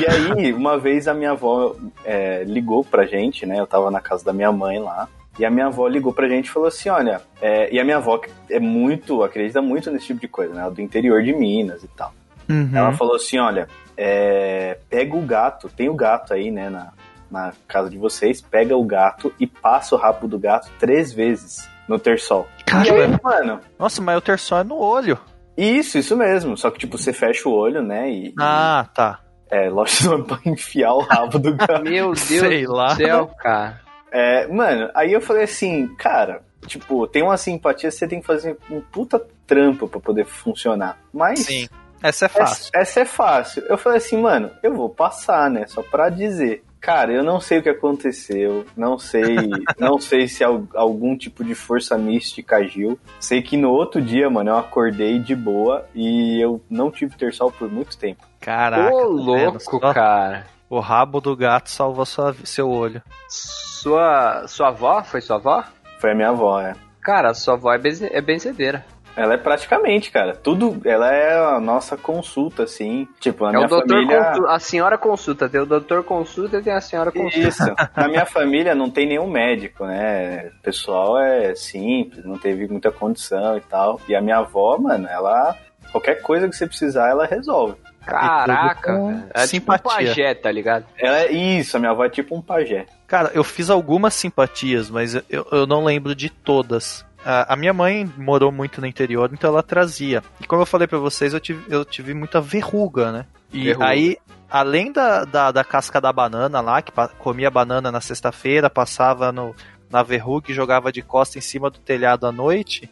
E 0.00 0.06
aí, 0.06 0.52
uma 0.52 0.78
vez 0.78 1.08
a 1.08 1.14
minha 1.14 1.32
avó 1.32 1.74
é, 2.04 2.44
ligou 2.44 2.84
pra 2.84 3.06
gente, 3.06 3.44
né? 3.44 3.58
Eu 3.58 3.66
tava 3.66 3.90
na 3.90 4.00
casa 4.00 4.24
da 4.24 4.32
minha 4.32 4.52
mãe 4.52 4.78
lá. 4.78 5.08
E 5.38 5.44
a 5.44 5.50
minha 5.50 5.66
avó 5.66 5.86
ligou 5.88 6.12
pra 6.12 6.28
gente 6.28 6.46
e 6.46 6.50
falou 6.50 6.68
assim: 6.68 6.88
olha, 6.88 7.20
é, 7.42 7.72
e 7.74 7.80
a 7.80 7.84
minha 7.84 7.96
avó 7.96 8.20
é 8.48 8.60
muito, 8.60 9.22
acredita 9.22 9.60
muito 9.60 9.90
nesse 9.90 10.06
tipo 10.06 10.20
de 10.20 10.28
coisa, 10.28 10.54
né? 10.54 10.66
é 10.66 10.70
Do 10.70 10.80
interior 10.80 11.22
de 11.22 11.32
Minas 11.32 11.82
e 11.82 11.88
tal. 11.88 12.14
Uhum. 12.48 12.70
Ela 12.72 12.92
falou 12.92 13.16
assim: 13.16 13.38
olha, 13.38 13.68
é, 13.96 14.78
pega 14.88 15.16
o 15.16 15.22
gato, 15.22 15.68
tem 15.68 15.88
o 15.88 15.94
gato 15.94 16.32
aí, 16.34 16.50
né, 16.50 16.68
na, 16.70 16.92
na 17.30 17.52
casa 17.68 17.88
de 17.90 17.98
vocês, 17.98 18.40
pega 18.40 18.76
o 18.76 18.84
gato 18.84 19.32
e 19.38 19.46
passa 19.46 19.94
o 19.94 19.98
rabo 19.98 20.26
do 20.28 20.38
gato 20.38 20.70
três 20.78 21.12
vezes 21.12 21.68
no 21.88 21.98
terçol. 21.98 22.46
E 22.66 22.72
aí, 22.76 22.86
Caramba. 22.88 23.20
mano, 23.22 23.60
Nossa, 23.78 24.00
mas 24.02 24.16
o 24.16 24.20
ter 24.20 24.38
sol 24.38 24.58
é 24.60 24.64
no 24.64 24.76
olho. 24.78 25.18
isso, 25.56 25.98
isso 25.98 26.16
mesmo. 26.16 26.56
Só 26.56 26.70
que, 26.70 26.78
tipo, 26.78 26.96
você 26.98 27.12
fecha 27.12 27.48
o 27.48 27.52
olho, 27.52 27.82
né? 27.82 28.10
E, 28.10 28.34
Ah, 28.38 28.86
tá. 28.94 29.20
é, 29.50 29.68
lógico, 29.68 30.16
não 30.16 30.20
é 30.20 30.22
pra 30.26 30.38
enfiar 30.46 30.94
o 30.94 31.00
rabo 31.00 31.38
do 31.38 31.54
gato. 31.54 31.82
Meu 31.82 32.06
Deus 32.12 32.20
Sei 32.20 32.64
do 32.64 32.72
lá. 32.72 32.96
céu, 32.96 33.26
cara. 33.38 33.80
É, 34.10 34.46
mano, 34.46 34.88
aí 34.94 35.12
eu 35.12 35.20
falei 35.20 35.42
assim, 35.44 35.88
cara, 35.96 36.40
tipo, 36.66 37.06
tem 37.08 37.22
uma 37.22 37.36
simpatia, 37.36 37.90
você 37.90 38.06
tem 38.08 38.20
que 38.20 38.26
fazer 38.26 38.56
um 38.70 38.80
puta 38.80 39.20
trampo 39.46 39.86
pra 39.88 40.00
poder 40.00 40.24
funcionar. 40.24 40.96
Mas 41.12 41.40
Sim. 41.40 41.68
Essa 42.04 42.26
é 42.26 42.28
fácil. 42.28 42.64
Essa, 42.64 42.70
essa 42.74 43.00
é 43.00 43.04
fácil. 43.06 43.62
Eu 43.66 43.78
falei 43.78 43.96
assim, 43.96 44.20
mano, 44.20 44.50
eu 44.62 44.74
vou 44.74 44.90
passar, 44.90 45.48
né? 45.50 45.66
Só 45.66 45.82
pra 45.82 46.10
dizer. 46.10 46.62
Cara, 46.78 47.10
eu 47.14 47.24
não 47.24 47.40
sei 47.40 47.60
o 47.60 47.62
que 47.62 47.70
aconteceu, 47.70 48.66
não 48.76 48.98
sei, 48.98 49.24
não 49.78 49.98
sei 49.98 50.28
se 50.28 50.44
al- 50.44 50.68
algum 50.74 51.16
tipo 51.16 51.42
de 51.42 51.54
força 51.54 51.96
mística 51.96 52.56
agiu. 52.56 52.98
Sei 53.18 53.40
que 53.40 53.56
no 53.56 53.70
outro 53.70 54.02
dia, 54.02 54.28
mano, 54.28 54.50
eu 54.50 54.58
acordei 54.58 55.18
de 55.18 55.34
boa 55.34 55.86
e 55.94 56.38
eu 56.44 56.60
não 56.68 56.90
tive 56.90 57.16
terçol 57.16 57.50
por 57.50 57.70
muito 57.72 57.96
tempo. 57.96 58.22
Caraca. 58.38 58.94
Ô, 58.94 58.98
tá 59.00 59.06
louco, 59.06 59.80
cara. 59.80 60.44
O 60.68 60.78
rabo 60.78 61.22
do 61.22 61.34
gato 61.34 61.70
salva 61.70 62.04
sua, 62.04 62.34
seu 62.44 62.68
olho. 62.68 63.00
Sua, 63.30 64.46
sua 64.46 64.68
avó? 64.68 65.02
Foi 65.02 65.20
sua 65.22 65.36
avó? 65.36 65.64
Foi 65.98 66.12
a 66.12 66.14
minha 66.14 66.28
avó, 66.28 66.60
né? 66.60 66.74
Cara, 67.00 67.32
sua 67.32 67.54
avó 67.54 67.72
é, 67.72 67.78
benze, 67.78 68.08
é 68.12 68.20
benzedeira. 68.20 68.84
Ela 69.16 69.34
é 69.34 69.36
praticamente, 69.36 70.10
cara, 70.10 70.34
tudo, 70.34 70.80
ela 70.84 71.12
é 71.14 71.38
a 71.38 71.60
nossa 71.60 71.96
consulta, 71.96 72.64
assim, 72.64 73.06
tipo, 73.20 73.44
na 73.44 73.50
É 73.50 73.52
minha 73.54 73.66
o 73.66 73.68
doutor 73.68 73.88
família... 73.88 74.24
consu- 74.24 74.46
a 74.46 74.58
senhora 74.58 74.98
consulta. 74.98 75.48
Tem 75.48 75.60
o 75.60 75.66
doutor 75.66 76.02
consulta 76.02 76.58
e 76.58 76.62
tem 76.62 76.72
a 76.72 76.80
senhora 76.80 77.12
consulta. 77.12 77.38
Isso. 77.48 77.62
Na 77.96 78.08
minha 78.08 78.26
família 78.26 78.74
não 78.74 78.90
tem 78.90 79.06
nenhum 79.06 79.28
médico, 79.28 79.86
né? 79.86 80.50
O 80.58 80.62
pessoal 80.62 81.16
é 81.18 81.54
simples, 81.54 82.24
não 82.24 82.36
teve 82.38 82.66
muita 82.66 82.90
condição 82.90 83.56
e 83.56 83.60
tal. 83.60 84.00
E 84.08 84.16
a 84.16 84.20
minha 84.20 84.38
avó, 84.38 84.76
mano, 84.78 85.06
ela. 85.08 85.56
Qualquer 85.92 86.20
coisa 86.20 86.48
que 86.48 86.56
você 86.56 86.66
precisar, 86.66 87.08
ela 87.10 87.24
resolve. 87.24 87.76
Caraca. 88.04 88.90
É 89.32 89.46
tipo 89.46 89.70
um 89.72 89.76
simpatia. 89.76 89.82
pajé, 90.08 90.34
tá 90.34 90.50
ligado? 90.50 90.86
Ela 90.98 91.20
é 91.22 91.32
isso, 91.32 91.76
a 91.76 91.80
minha 91.80 91.92
avó 91.92 92.04
é 92.04 92.08
tipo 92.10 92.34
um 92.34 92.42
pajé. 92.42 92.86
Cara, 93.06 93.30
eu 93.32 93.44
fiz 93.44 93.70
algumas 93.70 94.12
simpatias, 94.14 94.90
mas 94.90 95.14
eu, 95.30 95.46
eu 95.52 95.66
não 95.66 95.84
lembro 95.84 96.14
de 96.14 96.28
todas. 96.30 97.04
A, 97.24 97.54
a 97.54 97.56
minha 97.56 97.72
mãe 97.72 98.10
morou 98.16 98.52
muito 98.52 98.80
no 98.80 98.86
interior, 98.86 99.30
então 99.32 99.50
ela 99.50 99.62
trazia. 99.62 100.22
E 100.40 100.46
como 100.46 100.62
eu 100.62 100.66
falei 100.66 100.86
pra 100.86 100.98
vocês, 100.98 101.32
eu 101.32 101.40
tive, 101.40 101.64
eu 101.68 101.84
tive 101.84 102.14
muita 102.14 102.40
verruga, 102.40 103.10
né? 103.10 103.26
E 103.52 103.64
Verruga. 103.64 103.86
aí, 103.86 104.18
além 104.50 104.92
da, 104.92 105.24
da, 105.24 105.52
da 105.52 105.64
casca 105.64 106.00
da 106.00 106.12
banana 106.12 106.60
lá, 106.60 106.82
que 106.82 106.92
comia 107.18 107.50
banana 107.50 107.90
na 107.90 108.00
sexta-feira, 108.00 108.68
passava 108.68 109.30
no, 109.30 109.54
na 109.90 110.02
verruga 110.02 110.50
e 110.50 110.54
jogava 110.54 110.90
de 110.90 111.02
costa 111.02 111.38
em 111.38 111.40
cima 111.40 111.70
do 111.70 111.78
telhado 111.78 112.26
à 112.26 112.32
noite. 112.32 112.90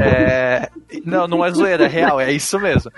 É, 0.00 0.70
não, 1.04 1.26
não 1.28 1.44
é 1.44 1.50
zoeira, 1.50 1.84
é 1.84 1.88
real, 1.88 2.20
é 2.20 2.32
isso 2.32 2.58
mesmo. 2.58 2.90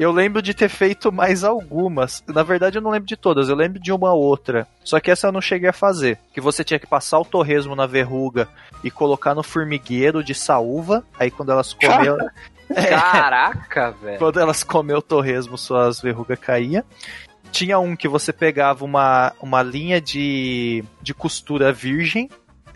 Eu 0.00 0.10
lembro 0.10 0.40
de 0.40 0.54
ter 0.54 0.70
feito 0.70 1.12
mais 1.12 1.44
algumas. 1.44 2.24
Na 2.26 2.42
verdade, 2.42 2.78
eu 2.78 2.80
não 2.80 2.90
lembro 2.90 3.06
de 3.06 3.18
todas, 3.18 3.50
eu 3.50 3.54
lembro 3.54 3.78
de 3.78 3.92
uma 3.92 4.14
outra. 4.14 4.66
Só 4.82 4.98
que 4.98 5.10
essa 5.10 5.26
eu 5.26 5.32
não 5.32 5.42
cheguei 5.42 5.68
a 5.68 5.74
fazer. 5.74 6.18
Que 6.32 6.40
você 6.40 6.64
tinha 6.64 6.80
que 6.80 6.86
passar 6.86 7.18
o 7.18 7.24
torresmo 7.24 7.76
na 7.76 7.84
verruga 7.84 8.48
e 8.82 8.90
colocar 8.90 9.34
no 9.34 9.42
formigueiro 9.42 10.24
de 10.24 10.34
saúva. 10.34 11.04
Aí 11.18 11.30
quando 11.30 11.52
elas 11.52 11.74
comiam. 11.74 12.16
Caraca, 12.88 13.90
velho. 13.90 14.18
quando 14.18 14.40
elas 14.40 14.64
comiam 14.64 15.00
o 15.00 15.02
torresmo, 15.02 15.58
suas 15.58 16.00
verrugas 16.00 16.38
caíam. 16.38 16.82
Tinha 17.52 17.78
um 17.78 17.94
que 17.94 18.08
você 18.08 18.32
pegava 18.32 18.86
uma, 18.86 19.34
uma 19.38 19.62
linha 19.62 20.00
de, 20.00 20.82
de 21.02 21.12
costura 21.12 21.74
virgem, 21.74 22.30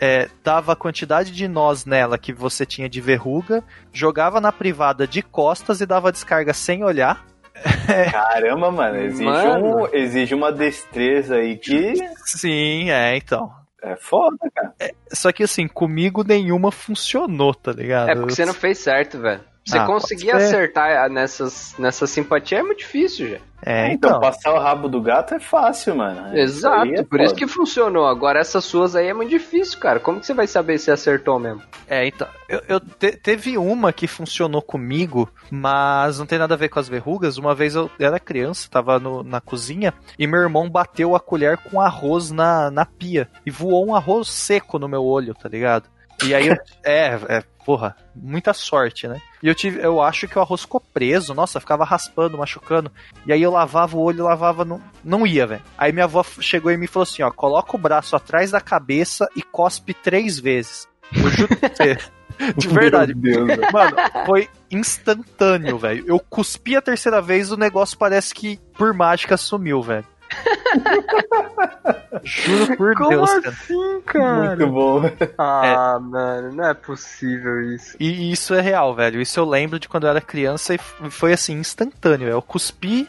é, 0.04 0.28
dava 0.44 0.74
a 0.74 0.76
quantidade 0.76 1.32
de 1.32 1.48
nós 1.48 1.86
nela 1.86 2.18
que 2.18 2.30
você 2.30 2.66
tinha 2.66 2.90
de 2.90 3.00
verruga, 3.00 3.64
jogava 3.90 4.38
na 4.38 4.52
privada 4.52 5.08
de 5.08 5.22
costas 5.22 5.80
e 5.80 5.86
dava 5.86 6.12
descarga 6.12 6.52
sem 6.52 6.84
olhar. 6.84 7.24
Caramba, 8.12 8.70
mano, 8.70 8.98
exige, 8.98 9.24
Mano. 9.24 9.84
Um, 9.84 9.88
exige 9.94 10.34
uma 10.34 10.52
destreza 10.52 11.36
aí 11.36 11.56
que 11.56 11.94
Sim, 12.26 12.90
é, 12.90 13.16
então. 13.16 13.50
é 13.82 13.96
foda, 13.96 14.36
cara. 14.54 14.74
Só 15.10 15.32
que 15.32 15.42
assim, 15.42 15.66
comigo 15.66 16.22
nenhuma 16.22 16.70
funcionou, 16.70 17.54
tá 17.54 17.72
ligado? 17.72 18.10
É 18.10 18.14
porque 18.14 18.34
você 18.34 18.44
não 18.44 18.52
fez 18.52 18.78
certo, 18.78 19.18
velho. 19.18 19.40
Você 19.66 19.78
Ah, 19.78 19.86
conseguir 19.86 20.30
acertar 20.32 21.08
nessas, 21.10 21.74
nessa 21.78 22.06
simpatia 22.06 22.58
é 22.58 22.62
muito 22.62 22.80
difícil, 22.80 23.30
já. 23.30 23.38
É, 23.66 23.90
Então, 23.94 24.10
então. 24.10 24.20
passar 24.20 24.52
o 24.52 24.58
rabo 24.58 24.90
do 24.90 25.00
gato 25.00 25.32
é 25.32 25.40
fácil, 25.40 25.96
mano. 25.96 26.36
Exato, 26.36 26.82
aí 26.82 26.96
é 26.96 27.02
por 27.02 27.18
isso 27.18 27.30
foda. 27.30 27.38
que 27.38 27.46
funcionou. 27.50 28.06
Agora 28.06 28.38
essas 28.38 28.62
suas 28.62 28.94
aí 28.94 29.06
é 29.06 29.14
muito 29.14 29.30
difícil, 29.30 29.78
cara. 29.78 29.98
Como 29.98 30.20
que 30.20 30.26
você 30.26 30.34
vai 30.34 30.46
saber 30.46 30.76
se 30.78 30.90
acertou 30.90 31.38
mesmo? 31.38 31.62
É, 31.88 32.06
então. 32.06 32.28
Eu, 32.46 32.60
eu 32.68 32.78
te- 32.78 33.16
teve 33.16 33.56
uma 33.56 33.90
que 33.90 34.06
funcionou 34.06 34.60
comigo, 34.60 35.30
mas 35.50 36.18
não 36.18 36.26
tem 36.26 36.38
nada 36.38 36.52
a 36.52 36.58
ver 36.58 36.68
com 36.68 36.78
as 36.78 36.88
verrugas. 36.90 37.38
Uma 37.38 37.54
vez 37.54 37.74
eu 37.74 37.90
era 37.98 38.20
criança, 38.20 38.68
tava 38.70 38.98
no- 38.98 39.22
na 39.22 39.40
cozinha, 39.40 39.94
e 40.18 40.26
meu 40.26 40.40
irmão 40.42 40.68
bateu 40.68 41.16
a 41.16 41.20
colher 41.20 41.56
com 41.56 41.80
arroz 41.80 42.30
na, 42.30 42.70
na 42.70 42.84
pia. 42.84 43.30
E 43.46 43.50
voou 43.50 43.86
um 43.86 43.94
arroz 43.96 44.28
seco 44.28 44.78
no 44.78 44.88
meu 44.88 45.02
olho, 45.02 45.32
tá 45.34 45.48
ligado? 45.48 45.88
E 46.22 46.34
aí 46.34 46.48
eu. 46.48 46.56
é, 46.84 47.18
é, 47.28 47.42
porra, 47.64 47.96
muita 48.14 48.52
sorte, 48.52 49.08
né? 49.08 49.20
E 49.42 49.48
eu 49.48 49.54
tive. 49.54 49.80
Eu 49.80 50.00
acho 50.00 50.28
que 50.28 50.38
o 50.38 50.42
arroz 50.42 50.62
ficou 50.62 50.80
preso, 50.80 51.34
nossa, 51.34 51.60
ficava 51.60 51.84
raspando, 51.84 52.38
machucando. 52.38 52.90
E 53.26 53.32
aí 53.32 53.42
eu 53.42 53.50
lavava 53.50 53.96
o 53.96 54.00
olho, 54.00 54.24
lavava, 54.24 54.64
não, 54.64 54.80
não 55.02 55.26
ia, 55.26 55.46
velho. 55.46 55.62
Aí 55.76 55.92
minha 55.92 56.04
avó 56.04 56.24
chegou 56.40 56.70
em 56.70 56.76
mim 56.76 56.84
e 56.84 56.88
falou 56.88 57.04
assim: 57.04 57.22
ó, 57.22 57.30
coloca 57.30 57.76
o 57.76 57.80
braço 57.80 58.14
atrás 58.14 58.50
da 58.50 58.60
cabeça 58.60 59.28
e 59.34 59.42
cospe 59.42 59.94
três 59.94 60.38
vezes. 60.38 60.86
Eu 61.12 61.28
juro 61.30 61.56
você. 61.60 61.98
De 62.56 62.68
verdade. 62.68 63.14
Deus. 63.14 63.46
Mano, 63.72 63.96
foi 64.26 64.48
instantâneo, 64.70 65.78
velho. 65.78 66.04
Eu 66.06 66.18
cuspi 66.18 66.76
a 66.76 66.82
terceira 66.82 67.22
vez, 67.22 67.52
o 67.52 67.56
negócio 67.56 67.96
parece 67.96 68.34
que 68.34 68.58
por 68.76 68.92
mágica 68.92 69.36
sumiu, 69.36 69.80
velho. 69.82 70.04
Juro 72.22 72.76
por 72.76 72.94
Deus, 73.08 73.30
cara. 73.30 73.48
assim, 73.48 73.74
Muito 73.74 74.66
bom. 74.68 75.02
Ah, 75.38 75.98
mano, 76.00 76.52
não 76.52 76.64
é 76.64 76.74
possível 76.74 77.74
isso. 77.74 77.96
E 77.98 78.32
isso 78.32 78.54
é 78.54 78.60
real, 78.60 78.94
velho. 78.94 79.20
Isso 79.20 79.38
eu 79.38 79.44
lembro 79.44 79.78
de 79.78 79.88
quando 79.88 80.04
eu 80.04 80.10
era 80.10 80.20
criança 80.20 80.74
e 80.74 80.78
foi 81.10 81.32
assim, 81.32 81.54
instantâneo. 81.54 82.28
Eu 82.28 82.40
cuspi, 82.40 83.08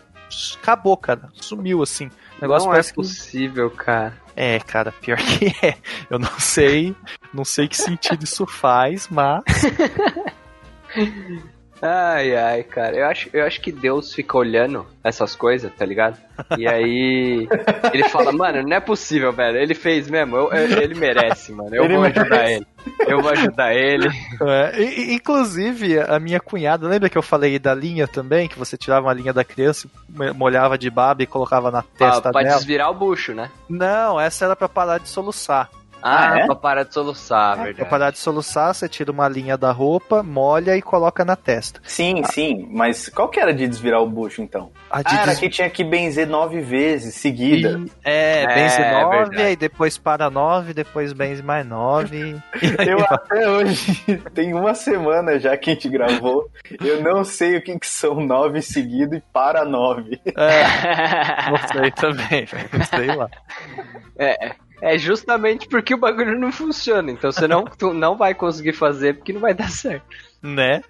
acabou, 0.60 0.98
cara. 0.98 1.30
Sumiu 1.34 1.82
assim. 1.82 2.08
O 2.38 2.42
negócio 2.42 2.70
não 2.70 2.76
é 2.76 2.84
que. 2.84 2.94
possível, 2.94 3.70
cara. 3.70 4.14
É, 4.36 4.60
cara, 4.60 4.92
pior 4.92 5.18
que 5.18 5.48
é. 5.66 5.76
Eu 6.10 6.20
não 6.20 6.40
sei. 6.40 6.96
Não 7.34 7.46
sei 7.46 7.68
que 7.68 7.78
sentido 7.78 8.24
isso 8.24 8.46
faz, 8.46 9.08
mas. 9.10 9.44
Ai, 11.82 12.36
ai, 12.36 12.64
cara. 12.64 12.96
Eu 12.96 13.06
acho, 13.08 13.30
eu 13.34 13.46
acho 13.46 13.60
que 13.62 13.72
Deus 13.72 14.14
fica 14.14 14.38
olhando 14.38 14.86
essas 15.04 15.36
coisas, 15.36 15.72
tá 15.78 15.86
ligado? 15.86 16.18
E 16.58 16.68
aí 16.68 17.48
ele 17.94 18.08
fala, 18.10 18.32
mano, 18.32 18.64
não 18.64 18.78
é 18.78 18.80
possível, 18.80 19.32
velho. 19.34 19.58
Ele 19.58 19.76
fez 19.76 20.10
mesmo, 20.10 20.36
eu- 20.38 20.52
eu- 20.52 20.82
ele 20.82 20.96
merece, 20.96 21.52
mano. 21.52 21.76
Eu 21.76 21.84
Ele 21.84 21.94
vou 21.94 22.02
merece. 22.04 22.20
ajudar 22.22 22.50
ele. 22.52 22.68
Eu 23.08 23.22
vou 23.22 23.32
ajudar 23.32 23.74
ele. 23.76 24.08
É, 24.42 24.82
e- 24.82 25.14
inclusive, 25.16 26.00
a 26.00 26.20
minha 26.20 26.40
cunhada, 26.40 26.88
lembra 26.88 27.10
que 27.10 27.18
eu 27.18 27.22
falei 27.24 27.60
da 27.60 27.74
linha 27.74 28.08
também? 28.08 28.48
Que 28.48 28.58
você 28.58 28.78
tirava 28.78 29.08
uma 29.08 29.14
linha 29.14 29.34
da 29.34 29.44
criança, 29.44 29.88
mo- 30.10 30.34
molhava 30.34 30.78
de 30.78 30.90
baba 30.90 31.24
e 31.24 31.28
colocava 31.28 31.70
na 31.72 31.82
Pra, 31.84 32.12
testa 32.12 32.32
pra 32.32 32.42
dela? 32.42 32.56
desvirar 32.56 32.90
o 32.90 32.94
bucho, 32.94 33.34
né? 33.34 33.50
Não, 33.70 34.20
essa 34.20 34.46
era 34.46 34.56
pra 34.56 34.70
parar 34.70 35.00
de 35.00 35.10
soluçar. 35.10 35.70
Ah, 36.08 36.34
Ah, 36.34 36.40
é? 36.40 36.46
pra 36.46 36.56
parar 36.56 36.84
de 36.84 36.94
soluçar, 36.94 37.56
Pra 37.56 37.64
verdade. 37.66 37.90
parar 37.90 38.12
de 38.12 38.20
soluçar, 38.20 38.76
você 38.76 38.88
tira 38.88 39.12
uma 39.12 39.28
linha 39.28 39.58
da 39.58 39.72
roupa, 39.72 40.22
molha 40.22 40.78
e 40.78 40.82
coloca 40.82 41.26
na 41.26 41.36
testa. 41.36 41.80
Sim, 41.84 42.24
sim, 42.26 42.68
mas 42.72 43.10
qual 43.10 43.28
que 43.28 43.40
era 43.40 43.52
de 43.52 43.68
desvirar 43.68 44.02
o 44.04 44.08
bucho 44.08 44.40
então? 44.44 44.70
A 44.88 45.02
de 45.02 45.16
Ah, 45.16 45.22
era 45.24 45.32
des- 45.32 45.40
que 45.40 45.50
tinha 45.50 45.68
que 45.68 45.84
benzer 45.84 46.28
nove 46.28 46.62
vezes 46.62 47.16
seguida. 47.16 47.80
E- 47.84 47.92
É, 48.04 48.44
É, 48.44 48.48
benze 48.56 48.82
é 48.82 48.92
9, 49.04 49.18
verdade. 49.18 49.42
aí 49.42 49.56
depois 49.56 49.98
para 49.98 50.30
9, 50.30 50.74
depois 50.76 51.12
benze 51.12 51.42
mais 51.42 51.66
9. 51.66 52.36
Eu 52.88 53.00
até 53.10 53.50
hoje, 53.50 54.04
tem 54.36 54.54
uma 54.54 54.76
semana 54.76 55.40
já 55.40 55.58
que 55.58 55.72
a 55.72 55.74
gente 55.74 55.90
gravou, 55.90 56.48
eu 56.84 57.02
não 57.02 57.24
sei 57.24 57.58
o 57.58 57.64
que, 57.64 57.80
que 57.80 57.88
são 57.88 58.16
nove 58.24 58.62
seguido 58.62 59.16
e 59.16 59.22
para 59.34 59.66
nove. 59.66 60.22
É, 60.38 60.64
não 61.50 61.58
sei 61.82 61.92
também, 61.92 62.46
velho, 62.46 62.86
sei 62.90 63.08
lá. 63.16 63.28
É, 64.18 64.52
é 64.82 64.98
justamente 64.98 65.68
porque 65.68 65.94
o 65.94 65.98
bagulho 65.98 66.38
não 66.38 66.52
funciona. 66.52 67.12
Então 67.12 67.32
você 67.32 67.48
não, 67.48 67.66
tu 67.66 67.94
não 67.94 68.16
vai 68.16 68.34
conseguir 68.34 68.74
fazer 68.74 69.16
porque 69.16 69.34
não 69.34 69.42
vai 69.42 69.54
dar 69.54 69.70
certo. 69.70 70.06
Né? 70.42 70.82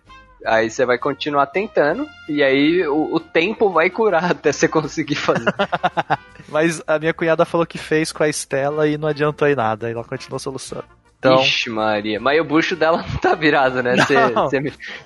Aí 0.46 0.70
você 0.70 0.86
vai 0.86 0.98
continuar 0.98 1.48
tentando 1.48 2.08
e 2.30 2.44
aí 2.44 2.88
o, 2.88 3.16
o 3.16 3.20
tempo 3.20 3.70
vai 3.70 3.90
curar 3.90 4.26
até 4.32 4.52
você 4.52 4.68
conseguir 4.68 5.16
fazer. 5.16 5.54
Mas 6.50 6.82
a 6.86 7.00
minha 7.00 7.14
cunhada 7.14 7.46
falou 7.46 7.66
que 7.66 7.78
fez 7.78 8.12
com 8.12 8.24
a 8.24 8.30
Estela 8.30 8.88
e 8.88 8.98
não 8.98 9.08
adiantou 9.08 9.48
em 9.48 9.56
nada, 9.56 9.88
aí 9.88 9.94
ela 9.94 10.04
continuou 10.04 10.40
solucionando. 10.40 10.88
Então, 11.32 11.42
Ixi, 11.44 11.70
Maria. 11.70 12.20
Mas 12.20 12.40
o 12.40 12.44
bucho 12.44 12.76
dela 12.76 12.98
não 13.08 13.18
tá 13.18 13.36
virado, 13.36 13.82
né? 13.82 13.96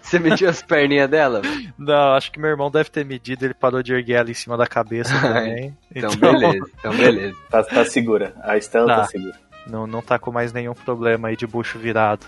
Você, 0.02 0.20
mediu 0.20 0.50
as 0.50 0.62
perninhas 0.62 1.10
dela? 1.10 1.42
não, 1.78 2.14
acho 2.14 2.32
que 2.32 2.40
meu 2.40 2.50
irmão 2.50 2.70
deve 2.70 2.90
ter 2.90 3.06
medido, 3.06 3.46
ele 3.46 3.54
parou 3.54 3.82
de 3.84 3.94
erguer 3.94 4.16
ela 4.16 4.32
em 4.32 4.34
cima 4.34 4.58
da 4.58 4.68
cabeça 4.68 5.14
também. 5.22 5.76
Então, 5.96 6.16
beleza. 6.16 6.72
Então, 6.80 6.96
beleza. 6.96 7.38
Tá, 7.50 7.64
tá 7.64 7.86
segura, 7.86 8.34
a 8.42 8.58
Estela 8.58 8.88
tá, 8.88 8.96
Tá. 8.98 9.04
segura. 9.06 9.34
Não, 9.68 9.86
não 9.86 10.02
tá 10.02 10.18
com 10.18 10.32
mais 10.32 10.52
nenhum 10.52 10.74
problema 10.74 11.28
aí 11.28 11.36
de 11.36 11.46
bucho 11.46 11.78
virado. 11.78 12.26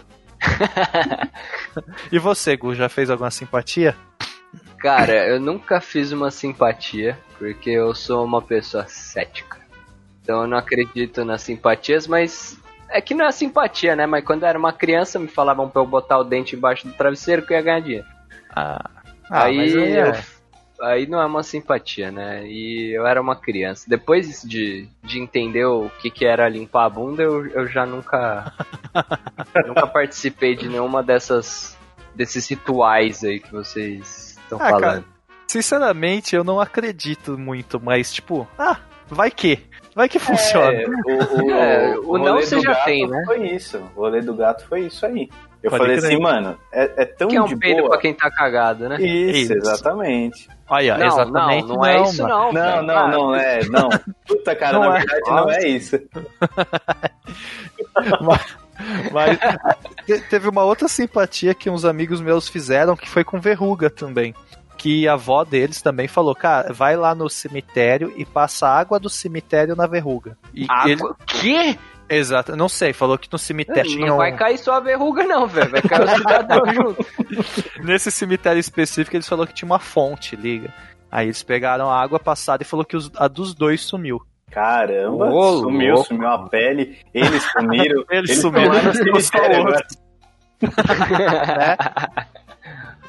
e 2.12 2.19
você, 2.19 2.55
Gu, 2.55 2.75
já 2.75 2.89
fez 2.89 3.10
alguma 3.10 3.31
simpatia? 3.31 3.95
Cara, 4.79 5.27
eu 5.27 5.39
nunca 5.39 5.79
fiz 5.79 6.12
uma 6.12 6.29
simpatia 6.31 7.17
porque 7.38 7.69
eu 7.69 7.93
sou 7.95 8.24
uma 8.24 8.41
pessoa 8.41 8.86
cética. 8.88 9.57
Então 10.21 10.41
eu 10.41 10.48
não 10.48 10.57
acredito 10.57 11.25
nas 11.25 11.41
simpatias, 11.41 12.05
mas 12.07 12.60
é 12.91 13.01
que 13.01 13.13
não 13.13 13.25
é 13.25 13.31
simpatia, 13.31 13.95
né? 13.95 14.05
Mas 14.05 14.24
quando 14.24 14.43
eu 14.43 14.50
era 14.50 14.60
uma 14.60 14.74
criança 14.74 15.17
me 15.19 15.27
falavam 15.27 15.69
pra 15.69 15.81
eu 15.81 15.86
botar 15.86 16.17
o 16.19 16.24
dente 16.24 16.55
embaixo 16.55 16.88
do 16.88 16.93
travesseiro 16.93 17.41
que 17.45 17.53
eu 17.53 17.57
ia 17.57 17.63
ganhar 17.63 17.79
dinheiro. 17.81 18.05
Ah, 18.50 18.89
ah 19.29 19.43
aí, 19.45 19.60
aí 19.60 19.98
eu- 19.98 20.05
é. 20.07 20.24
aí 20.81 21.07
não 21.07 21.21
é 21.21 21.25
uma 21.25 21.43
simpatia, 21.43 22.12
né? 22.12 22.45
E 22.45 22.91
eu 22.95 23.07
era 23.07 23.21
uma 23.21 23.36
criança. 23.36 23.86
Depois 23.88 24.41
de, 24.43 24.88
de 25.03 25.19
entender 25.19 25.65
o 25.65 25.89
que, 26.01 26.10
que 26.10 26.25
era 26.25 26.48
limpar 26.50 26.86
a 26.86 26.89
bunda, 26.89 27.24
eu, 27.24 27.48
eu 27.48 27.67
já 27.67 27.86
nunca 27.86 28.51
nunca 29.67 29.88
participei 29.88 30.55
de 30.55 30.67
nenhuma 30.67 31.01
dessas 31.03 31.77
desses 32.13 32.48
rituais 32.50 33.24
aí 33.24 33.39
que 33.39 33.51
vocês 33.51 34.38
estão 34.43 34.57
Ah, 34.62 34.69
falando. 34.69 34.81
cara, 34.81 35.03
sinceramente, 35.48 36.36
eu 36.36 36.43
não 36.43 36.60
acredito 36.60 37.38
muito, 37.38 37.79
mas 37.79 38.12
tipo, 38.13 38.48
ah, 38.60 38.77
vai 39.07 39.31
que. 39.31 39.60
Vai 39.95 40.07
que 40.07 40.19
funciona. 40.19 40.71
É, 40.74 40.86
o, 40.88 40.91
o, 41.45 41.51
É, 41.51 41.98
o 42.00 42.17
não 42.17 42.33
rolê 42.33 42.45
você 42.45 42.55
do 42.55 42.62
já 42.62 42.74
gato 42.74 42.86
tem, 42.86 43.07
né? 43.07 43.24
Foi 43.25 43.48
isso. 43.48 43.77
O 43.95 44.01
rolê 44.01 44.21
do 44.21 44.33
gato 44.33 44.65
foi 44.67 44.81
isso 44.81 45.05
aí. 45.05 45.29
Eu 45.62 45.69
Pode 45.69 45.83
falei 45.83 45.98
crer. 46.00 46.12
assim, 46.12 46.19
mano, 46.21 46.57
é, 46.74 46.91
é 47.03 47.05
tão 47.05 47.27
Que 47.27 47.36
é 47.36 47.41
um 47.41 47.45
de 47.45 47.55
peido 47.55 47.79
boa. 47.81 47.89
pra 47.91 48.00
quem 48.00 48.13
tá 48.15 48.31
cagado, 48.31 48.89
né? 48.89 48.95
Isso, 49.00 49.38
Isso. 49.38 49.53
exatamente. 49.53 50.50
Olha, 50.67 50.98
não, 50.98 51.05
exatamente. 51.07 51.67
não, 51.67 51.75
não 51.75 51.86
é 51.86 52.01
isso 52.01 52.21
mano. 52.24 52.33
não. 52.36 52.45
Não, 52.51 52.62
cara. 52.62 52.81
não, 52.81 53.07
não 53.10 53.36
é, 53.36 53.60
não. 53.69 53.89
Puta, 54.27 54.55
cara, 54.55 54.74
Não 54.79 54.89
na 54.89 54.95
é. 54.95 55.00
verdade 55.00 55.29
não 55.29 55.50
é 55.51 55.67
isso. 55.67 56.00
Mas 59.12 59.38
te- 60.08 60.21
teve 60.30 60.49
uma 60.49 60.63
outra 60.63 60.88
simpatia 60.88 61.54
que 61.54 61.69
uns 61.69 61.86
amigos 61.86 62.19
meus 62.21 62.47
fizeram 62.47 62.95
que 62.95 63.08
foi 63.08 63.23
com 63.23 63.39
verruga 63.39 63.89
também. 63.89 64.34
Que 64.82 65.08
a 65.08 65.13
avó 65.13 65.44
deles 65.44 65.82
também 65.82 66.08
falou, 66.08 66.34
cara, 66.34 66.74
vai 66.74 66.96
lá 66.96 67.13
no 67.13 67.30
cemitério 67.30 68.12
e 68.17 68.26
passa 68.26 68.67
água 68.67 69.00
do 69.00 69.10
cemitério 69.10 69.76
na 69.76 69.86
verruga. 69.86 70.36
E 70.56 70.62
ele- 70.86 70.94
Água? 71.04 71.15
Que? 71.28 71.78
exato, 72.10 72.56
não 72.56 72.67
sei, 72.67 72.91
falou 72.91 73.17
que 73.17 73.30
no 73.32 73.38
cemitério 73.38 73.89
tinha 73.89 74.08
Não 74.08 74.15
um- 74.15 74.17
vai 74.17 74.36
cair 74.36 74.58
só 74.58 74.74
a 74.74 74.80
verruga 74.80 75.24
não, 75.24 75.46
velho. 75.48 75.70
Vai 75.70 75.82
cair 75.84 76.04
o 76.04 76.17
cidadão 76.17 76.62
junto. 76.74 77.06
Nesse 77.84 78.10
cemitério 78.12 78.60
específico, 78.60 79.15
eles 79.15 79.28
falaram 79.28 79.48
que 79.48 79.54
tinha 79.54 79.67
uma 79.67 79.80
fonte, 79.80 80.36
liga. 80.36 80.74
Aí 81.12 81.28
eles 81.28 81.44
pegaram 81.44 81.89
a 81.89 82.02
água 82.02 82.20
passada 82.20 82.63
e 82.63 82.65
falou 82.65 82.84
que 82.84 82.98
os- 82.98 83.12
a 83.15 83.28
dos 83.28 83.54
dois 83.54 83.82
sumiu. 83.82 84.20
Caramba, 84.50 85.32
Ô, 85.32 85.60
sumiu, 85.60 85.94
louco. 85.94 86.08
sumiu 86.10 86.28
a 86.28 86.50
pele. 86.50 86.98
Eles 87.13 87.44
sumiram. 87.52 88.04
Eles 88.10 88.41
sumiram, 88.41 88.74
estão 88.74 88.76
lá 88.76 88.82
no 88.82 88.89
eles 89.10 89.26
cemitério 89.28 89.58
agora. 89.62 89.88
né? 91.58 91.78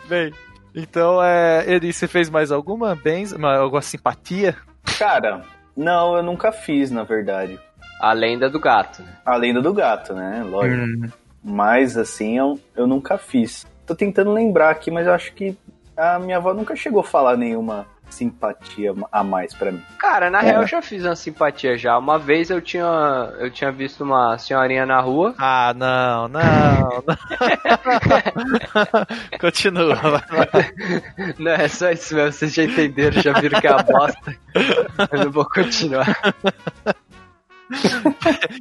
Bem, 0.08 0.32
então, 0.74 1.22
é, 1.22 1.64
Eri, 1.70 1.92
você 1.92 2.06
fez 2.08 2.28
mais 2.30 2.50
alguma 2.52 2.94
benz, 2.94 3.32
uma- 3.32 3.56
alguma 3.56 3.82
simpatia? 3.82 4.56
Cara, 4.98 5.42
não, 5.76 6.16
eu 6.16 6.22
nunca 6.22 6.50
fiz, 6.52 6.90
na 6.90 7.02
verdade. 7.02 7.58
A 8.00 8.12
lenda 8.12 8.50
do 8.50 8.58
gato. 8.58 9.02
né? 9.02 9.12
A 9.24 9.36
lenda 9.36 9.60
do 9.62 9.72
gato, 9.72 10.12
né? 10.14 10.42
Lógico. 10.44 11.12
Mas, 11.44 11.96
assim, 11.96 12.38
eu, 12.38 12.58
eu 12.76 12.86
nunca 12.86 13.16
fiz. 13.18 13.66
Tô 13.86 13.94
tentando 13.94 14.32
lembrar 14.32 14.70
aqui, 14.70 14.90
mas 14.90 15.06
eu 15.06 15.12
acho 15.12 15.32
que 15.34 15.56
a 15.96 16.18
minha 16.18 16.36
avó 16.38 16.52
nunca 16.54 16.74
chegou 16.74 17.00
a 17.00 17.04
falar 17.04 17.36
nenhuma 17.36 17.86
simpatia 18.12 18.94
a 19.10 19.24
mais 19.24 19.54
pra 19.54 19.72
mim. 19.72 19.82
Cara, 19.98 20.30
na 20.30 20.40
É. 20.40 20.42
real 20.42 20.62
eu 20.62 20.68
já 20.68 20.80
fiz 20.82 21.04
uma 21.04 21.16
simpatia 21.16 21.76
já. 21.76 21.96
Uma 21.98 22.18
vez 22.18 22.50
eu 22.50 22.60
tinha, 22.60 22.84
eu 23.38 23.50
tinha 23.50 23.72
visto 23.72 24.04
uma 24.04 24.36
senhorinha 24.38 24.84
na 24.86 25.00
rua. 25.00 25.34
Ah, 25.44 25.72
não, 25.76 26.28
não. 26.28 27.04
não. 27.06 27.16
Continua. 29.40 29.96
Não, 31.38 31.50
é 31.52 31.68
só 31.68 31.90
isso 31.90 32.14
mesmo, 32.14 32.32
vocês 32.32 32.54
já 32.54 32.64
entenderam, 32.64 33.20
já 33.22 33.32
viram 33.32 33.60
que 33.60 33.66
é 33.66 33.72
a 33.72 33.82
bosta. 33.82 34.36
Eu 35.12 35.24
não 35.24 35.30
vou 35.32 35.44
continuar. 35.44 36.06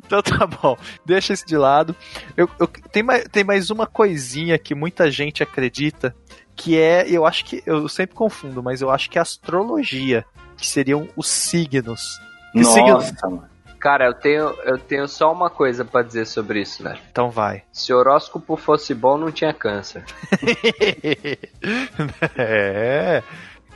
Então 0.06 0.22
tá 0.22 0.48
bom, 0.48 0.78
deixa 1.06 1.34
isso 1.34 1.46
de 1.46 1.58
lado. 1.58 1.94
Eu, 2.38 2.50
eu- 2.58 2.68
tem, 2.68 3.04
mais, 3.04 3.26
tem 3.26 3.44
mais 3.44 3.70
uma 3.70 3.86
coisinha 3.86 4.58
que 4.58 4.74
muita 4.74 5.12
gente 5.12 5.44
acredita, 5.44 6.16
que 6.62 6.80
é, 6.80 7.10
eu 7.10 7.26
acho 7.26 7.44
que, 7.44 7.64
eu 7.66 7.90
sempre 7.90 8.16
confundo, 8.16 8.62
mas 8.62 8.82
eu 8.82 8.92
acho 8.92 9.10
que 9.10 9.18
é 9.18 9.22
astrologia, 9.22 10.24
que 10.56 10.68
seriam 10.68 11.10
os 11.16 11.28
signos. 11.28 12.22
Que 12.52 12.62
Nossa, 12.62 13.16
mano. 13.24 13.50
Cara, 13.80 14.06
eu 14.06 14.14
tenho, 14.14 14.56
eu 14.64 14.78
tenho 14.78 15.08
só 15.08 15.32
uma 15.32 15.50
coisa 15.50 15.84
pra 15.84 16.04
dizer 16.04 16.28
sobre 16.28 16.62
isso, 16.62 16.84
velho. 16.84 17.00
Então 17.12 17.32
vai. 17.32 17.64
Se 17.72 17.92
o 17.92 17.98
horóscopo 17.98 18.56
fosse 18.56 18.94
bom, 18.94 19.18
não 19.18 19.32
tinha 19.32 19.52
câncer. 19.52 20.04
é, 22.38 23.24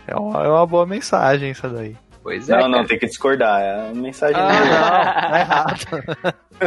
é 0.05 0.15
uma, 0.15 0.43
é 0.43 0.47
uma 0.47 0.67
boa 0.67 0.85
mensagem 0.85 1.49
isso 1.49 1.67
daí. 1.67 1.97
Pois 2.21 2.47
é, 2.49 2.55
Não, 2.55 2.67
não, 2.67 2.77
cara. 2.77 2.87
tem 2.87 2.99
que 2.99 3.07
discordar. 3.07 3.61
É 3.61 3.77
uma 3.91 4.03
mensagem. 4.03 4.39
Ah, 4.39 4.51
não, 4.51 5.31
tá 5.31 5.39
errado. 5.39 5.87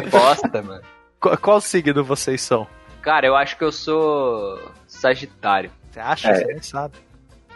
Bosta, 0.11 0.63
mano. 0.63 0.83
Qual, 1.21 1.39
qual 1.39 1.61
signo 1.61 2.03
vocês 2.03 2.41
são? 2.41 2.67
Cara, 3.03 3.25
eu 3.25 3.37
acho 3.37 3.57
que 3.57 3.63
eu 3.63 3.71
sou 3.71 4.59
Sagitário. 4.89 5.71
Você 5.99 6.01
acha? 6.01 6.29
É. 6.31 6.35
Você 6.35 6.45
nem 6.47 6.63
sabe. 6.63 6.95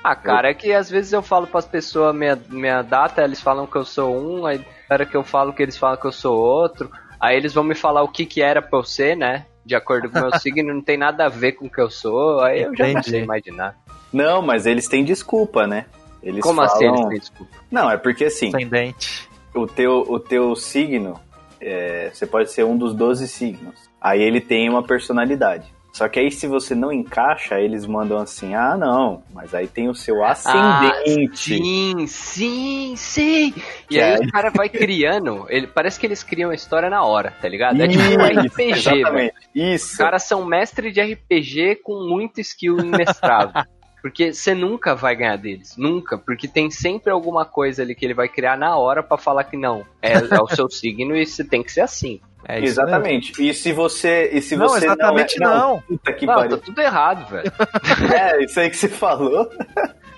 Ah, 0.03 0.17
cara, 0.17 0.51
é 0.51 0.55
que 0.55 0.73
às 0.73 0.91
vezes 0.91 1.13
eu 1.13 1.23
falo 1.23 1.47
pras 1.47 1.65
pessoas 1.65 2.15
minha, 2.15 2.37
minha 2.49 2.83
data, 2.83 3.23
eles 3.23 3.41
falam 3.41 3.69
que 3.69 3.77
eu 3.77 3.85
sou 3.85 4.17
um, 4.17 4.47
aí 4.47 4.65
era 4.91 5.07
que 5.07 5.17
eu 5.17 5.23
falo 5.23 5.53
que 5.53 5.63
eles 5.63 5.77
falam 5.77 5.97
que 5.97 6.07
eu 6.07 6.13
sou 6.13 6.37
outro, 6.37 6.91
aí 7.21 7.37
eles 7.37 7.55
vão 7.55 7.63
me 7.63 7.75
falar 7.75 8.03
o 8.03 8.09
que 8.09 8.27
que 8.27 8.43
era 8.43 8.61
pra 8.61 8.81
eu 8.81 8.85
ser, 8.85 9.17
né? 9.17 9.47
De 9.65 9.77
acordo 9.77 10.11
com 10.11 10.19
o 10.19 10.23
meu 10.23 10.33
signo, 10.41 10.75
não 10.75 10.83
tem 10.83 10.97
nada 10.97 11.27
a 11.27 11.29
ver 11.29 11.53
com 11.53 11.67
o 11.67 11.71
que 11.71 11.81
eu 11.81 11.89
sou, 11.89 12.41
aí 12.41 12.63
eu 12.63 12.75
já 12.75 12.85
não 12.85 12.91
Entendi. 12.91 13.11
sei 13.11 13.25
mais 13.25 13.45
de 13.45 13.53
nada. 13.53 13.77
Não, 14.13 14.43
mas 14.43 14.67
eles 14.67 14.89
têm 14.89 15.05
desculpa, 15.05 15.69
né? 15.69 15.87
Eles 16.21 16.43
Como 16.43 16.57
falam... 16.57 16.75
assim 16.75 16.85
eles 16.87 17.09
têm 17.09 17.19
desculpa? 17.21 17.57
Não, 17.71 17.89
é 17.89 17.97
porque 17.97 18.25
assim, 18.25 18.49
Ascendente. 18.49 19.29
o 19.55 19.69
teu, 19.69 20.05
o 20.09 20.19
teu 20.19 20.57
signo, 20.57 21.19
é, 21.61 22.11
você 22.13 22.27
pode 22.27 22.51
ser 22.51 22.65
um 22.65 22.77
dos 22.77 22.93
12 22.93 23.29
signos. 23.29 23.89
Aí 24.01 24.21
ele 24.21 24.41
tem 24.41 24.69
uma 24.69 24.83
personalidade. 24.83 25.73
Só 25.93 26.09
que 26.09 26.19
aí 26.19 26.31
se 26.31 26.47
você 26.47 26.75
não 26.75 26.91
encaixa, 26.91 27.61
eles 27.61 27.85
mandam 27.87 28.17
assim, 28.19 28.55
ah 28.55 28.77
não, 28.79 29.23
mas 29.33 29.55
aí 29.55 29.67
tem 29.69 29.91
o 29.91 29.95
seu 29.95 30.25
ascendente. 30.25 31.37
Sim, 31.59 32.07
sim, 32.07 32.95
sim! 32.97 33.55
E 33.91 33.95
Que 33.95 34.01
aí 34.01 34.15
é- 34.15 34.19
o 34.27 34.31
cara 34.33 34.51
vai 34.51 34.69
criando, 34.71 35.45
ele, 35.51 35.67
parece 35.67 36.01
que 36.01 36.07
eles 36.07 36.23
criam 36.23 36.51
a 36.51 36.55
história 36.55 36.89
na 36.89 37.05
hora, 37.05 37.33
tá 37.41 37.49
ligado? 37.49 37.81
É 37.83 37.87
tipo 37.87 38.03
um 38.03 38.25
RPG. 38.25 38.71
Exatamente. 38.71 39.35
Os 39.55 39.55
Isso. 39.55 39.99
caras 39.99 40.23
são 40.25 40.45
mestres 40.47 40.95
de 40.95 41.01
RPG 41.01 41.77
com 41.83 42.09
muito 42.09 42.41
skill 42.41 42.79
imestrado. 42.79 43.53
Porque 44.01 44.33
você 44.33 44.53
nunca 44.53 44.97
vai 44.97 45.15
ganhar 45.15 45.37
deles. 45.37 45.77
Nunca. 45.77 46.19
Porque 46.19 46.49
tem 46.49 46.73
sempre 46.73 47.13
alguma 47.13 47.45
coisa 47.45 47.83
ali 47.83 47.95
que 47.95 48.05
ele 48.05 48.15
vai 48.15 48.29
criar 48.29 48.59
na 48.59 48.77
hora 48.77 49.01
pra 49.01 49.17
falar 49.17 49.45
que 49.45 49.57
não. 49.57 49.85
É, 50.03 50.15
é 50.15 50.43
o 50.43 50.49
seu 50.49 50.69
signo 50.69 51.15
e 51.15 51.25
você 51.25 51.45
tem 51.45 51.63
que 51.63 51.71
ser 51.71 51.83
assim. 51.83 52.21
É 52.49 52.59
isso 52.59 52.65
mesmo. 52.81 52.83
Exatamente. 52.83 53.33
E 53.49 53.55
se 53.55 53.73
você. 53.73 54.31
E 54.33 54.43
se 54.43 54.57
Não, 54.57 54.69
você 54.69 54.85
exatamente 54.87 55.39
não, 55.39 55.51
é, 55.53 55.55
não. 55.59 55.81
Puta 55.83 56.13
que 56.13 56.27
não, 56.27 56.35
pariu. 56.35 56.59
tá 56.59 56.65
tudo 56.65 56.81
errado, 56.81 57.29
velho. 57.31 57.53
É, 58.15 58.43
isso 58.45 58.59
aí 58.61 58.69
que 58.71 58.77
você 58.77 58.89
falou. 58.89 59.49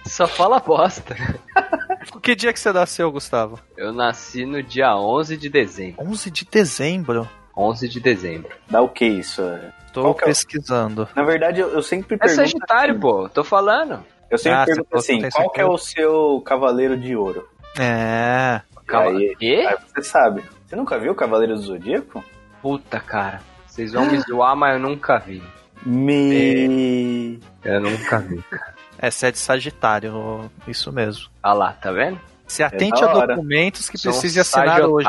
Só 0.06 0.26
fala 0.26 0.58
bosta. 0.60 1.14
Que 2.22 2.34
dia 2.34 2.52
que 2.52 2.60
você 2.60 2.70
nasceu, 2.72 3.10
Gustavo? 3.10 3.58
Eu 3.76 3.90
nasci 3.92 4.44
no 4.44 4.62
dia 4.62 4.94
11 4.94 5.36
de 5.38 5.48
dezembro. 5.48 6.04
11 6.04 6.30
de 6.30 6.44
dezembro. 6.44 7.28
11 7.56 7.88
de 7.88 7.98
dezembro. 8.00 8.50
Dá 8.68 8.82
o 8.82 8.88
que 8.90 9.06
isso? 9.06 9.42
Tô 9.92 10.02
é 10.06 10.10
o- 10.10 10.14
pesquisando. 10.14 11.08
Na 11.16 11.22
verdade, 11.22 11.60
eu, 11.60 11.70
eu 11.70 11.82
sempre 11.82 12.16
É 12.16 12.18
pergunto. 12.18 12.36
Sagitário, 12.36 12.98
pô, 13.00 13.28
tô 13.28 13.42
falando. 13.42 14.04
Eu 14.30 14.36
sempre 14.38 14.58
Ah, 14.58 14.64
pergunto 14.66 14.96
assim: 14.96 15.28
qual 15.30 15.50
que 15.50 15.60
é 15.60 15.64
o 15.66 15.78
seu 15.78 16.42
cavaleiro 16.44 16.96
de 16.96 17.16
ouro? 17.16 17.48
É. 17.78 18.60
Calma. 18.86 19.18
Aí- 19.18 19.34
Quê? 19.38 19.64
Aí 19.66 19.76
você 19.94 20.02
sabe. 20.02 20.42
Você 20.74 20.78
nunca 20.78 20.98
viu 20.98 21.12
o 21.12 21.14
Cavaleiro 21.14 21.54
do 21.54 21.60
Zodíaco? 21.60 22.24
Puta, 22.60 22.98
cara. 22.98 23.40
Vocês 23.64 23.92
vão 23.92 24.06
me 24.06 24.18
zoar, 24.18 24.56
mas 24.56 24.74
eu 24.74 24.80
nunca 24.80 25.18
vi. 25.18 25.40
Me. 25.86 27.38
Eu 27.62 27.80
nunca 27.80 28.18
vi. 28.18 28.42
É, 28.98 29.08
você 29.08 29.28
é 29.28 29.30
de 29.30 29.38
Sagitário, 29.38 30.50
isso 30.66 30.90
mesmo. 30.92 31.28
Ah 31.40 31.52
lá, 31.52 31.72
tá 31.74 31.92
vendo? 31.92 32.20
Se 32.48 32.64
atente 32.64 33.00
da 33.00 33.22
a 33.22 33.26
documentos 33.26 33.88
que 33.88 33.96
Sou 33.96 34.10
um 34.10 34.14
precise 34.14 34.40
assinar 34.40 34.82
hoje. 34.82 35.08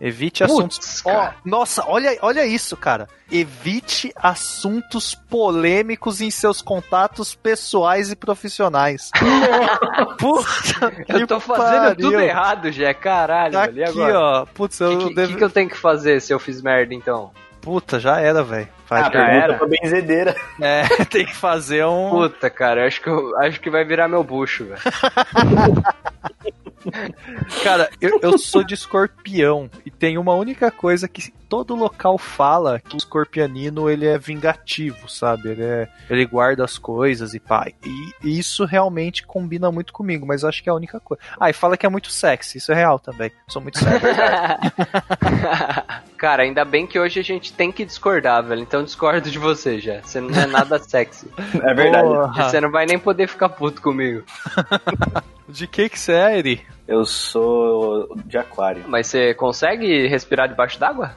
Evite 0.00 0.44
assuntos. 0.44 1.02
Ó, 1.06 1.10
cara. 1.12 1.34
nossa, 1.44 1.84
olha, 1.88 2.18
olha 2.20 2.44
isso, 2.44 2.76
cara. 2.76 3.08
Evite 3.32 4.12
assuntos 4.16 5.14
polêmicos 5.14 6.20
em 6.20 6.30
seus 6.30 6.60
contatos 6.60 7.34
pessoais 7.34 8.10
e 8.10 8.16
profissionais. 8.16 9.10
Puta, 10.18 10.92
Eu 11.08 11.26
tô 11.26 11.40
fazendo 11.40 11.80
pariu. 11.80 11.96
tudo 11.96 12.20
errado, 12.20 12.70
já, 12.70 12.92
caralho. 12.94 13.52
Tá 13.54 13.66
velho. 13.66 13.78
E 13.78 13.84
aqui, 13.84 14.02
agora? 14.02 14.18
ó. 14.20 14.46
Putz, 14.46 14.80
O 14.80 14.84
eu 14.84 14.98
que, 14.98 15.08
que, 15.08 15.14
devo... 15.14 15.28
que 15.32 15.38
que 15.38 15.44
eu 15.44 15.50
tenho 15.50 15.68
que 15.70 15.76
fazer 15.78 16.20
se 16.20 16.32
eu 16.32 16.38
fiz 16.38 16.60
merda, 16.62 16.94
então? 16.94 17.30
Puta, 17.60 17.98
já 17.98 18.20
era, 18.20 18.44
velho. 18.44 18.68
Vai, 18.88 19.00
Ah, 19.00 19.04
já 19.04 19.10
pergunta 19.10 19.54
pra 19.54 19.66
benzedeira. 19.66 20.36
É, 20.60 20.82
tem 21.10 21.26
que 21.26 21.34
fazer 21.34 21.84
um. 21.84 22.10
Puta, 22.10 22.48
cara, 22.48 22.86
acho 22.86 23.00
que, 23.02 23.08
eu, 23.08 23.36
acho 23.38 23.60
que 23.60 23.68
vai 23.70 23.84
virar 23.84 24.06
meu 24.08 24.22
bucho, 24.22 24.66
velho. 24.66 24.80
Cara, 27.62 27.90
eu, 28.00 28.18
eu 28.22 28.38
sou 28.38 28.62
de 28.62 28.74
escorpião 28.74 29.70
e 29.84 29.90
tem 29.90 30.18
uma 30.18 30.34
única 30.34 30.70
coisa 30.70 31.08
que 31.08 31.32
todo 31.48 31.74
local 31.74 32.18
fala 32.18 32.80
que 32.80 32.94
o 32.94 32.98
escorpianino 32.98 33.88
ele 33.88 34.06
é 34.06 34.18
vingativo, 34.18 35.08
sabe? 35.08 35.50
Ele, 35.50 35.62
é, 35.62 35.88
ele 36.10 36.26
guarda 36.26 36.64
as 36.64 36.78
coisas 36.78 37.34
e 37.34 37.40
pá. 37.40 37.68
E, 37.84 38.12
e 38.22 38.38
isso 38.38 38.64
realmente 38.64 39.26
combina 39.26 39.70
muito 39.70 39.92
comigo, 39.92 40.26
mas 40.26 40.42
eu 40.42 40.48
acho 40.48 40.62
que 40.62 40.68
é 40.68 40.72
a 40.72 40.76
única 40.76 41.00
coisa. 41.00 41.22
Ah, 41.38 41.50
e 41.50 41.52
fala 41.52 41.76
que 41.76 41.86
é 41.86 41.88
muito 41.88 42.10
sexy, 42.10 42.58
isso 42.58 42.72
é 42.72 42.74
real 42.74 42.98
também. 42.98 43.30
Sou 43.48 43.62
muito 43.62 43.78
sexy. 43.78 44.06
Cara, 46.16 46.42
ainda 46.42 46.64
bem 46.64 46.86
que 46.86 46.98
hoje 46.98 47.20
a 47.20 47.24
gente 47.24 47.52
tem 47.52 47.70
que 47.70 47.84
discordar, 47.84 48.42
velho. 48.42 48.62
Então 48.62 48.82
discordo 48.82 49.30
de 49.30 49.38
você 49.38 49.80
já. 49.80 50.00
Você 50.02 50.20
não 50.20 50.34
é 50.34 50.46
nada 50.46 50.78
sexy. 50.78 51.30
É 51.62 51.74
verdade. 51.74 52.08
Porra. 52.08 52.48
você 52.48 52.60
não 52.60 52.70
vai 52.70 52.86
nem 52.86 52.98
poder 52.98 53.28
ficar 53.28 53.50
puto 53.50 53.82
comigo. 53.82 54.24
De 55.48 55.66
que 55.66 55.88
que 55.88 55.98
você 55.98 56.12
é, 56.12 56.38
Eri? 56.38 56.66
Eu 56.88 57.04
sou 57.04 58.08
de 58.24 58.36
aquário. 58.38 58.84
Mas 58.88 59.06
você 59.08 59.34
consegue 59.34 60.06
respirar 60.06 60.48
debaixo 60.48 60.78
d'água? 60.78 61.12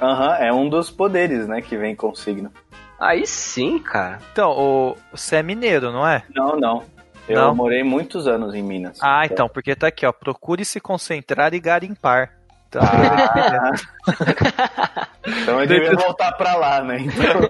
Aham, 0.00 0.34
é 0.36 0.52
um 0.52 0.68
dos 0.68 0.90
poderes, 0.90 1.46
né, 1.48 1.60
que 1.60 1.76
vem 1.76 1.94
com 1.96 2.10
o 2.10 2.14
signo. 2.16 2.52
Aí 3.00 3.26
sim, 3.26 3.78
cara. 3.78 4.18
Então, 4.32 4.50
o, 4.50 4.96
você 5.12 5.36
é 5.36 5.42
mineiro, 5.42 5.92
não 5.92 6.06
é? 6.06 6.22
Não, 6.34 6.56
não. 6.58 6.84
Eu 7.28 7.36
Não? 7.42 7.54
morei 7.54 7.82
muitos 7.84 8.26
anos 8.26 8.54
em 8.54 8.62
Minas. 8.62 8.98
Ah, 9.02 9.24
então, 9.26 9.48
porque 9.48 9.74
tá 9.76 9.88
aqui, 9.88 10.06
ó. 10.06 10.12
Procure 10.12 10.64
se 10.64 10.80
concentrar 10.80 11.52
e 11.52 11.60
garimpar. 11.60 12.32
Então, 12.68 12.80
Ah. 12.82 13.72
então 15.26 15.60
eu 15.60 15.66
devia 15.66 15.92
voltar 15.94 16.32
pra 16.32 16.54
lá, 16.56 16.82
né? 16.82 16.98
Então, 17.00 17.40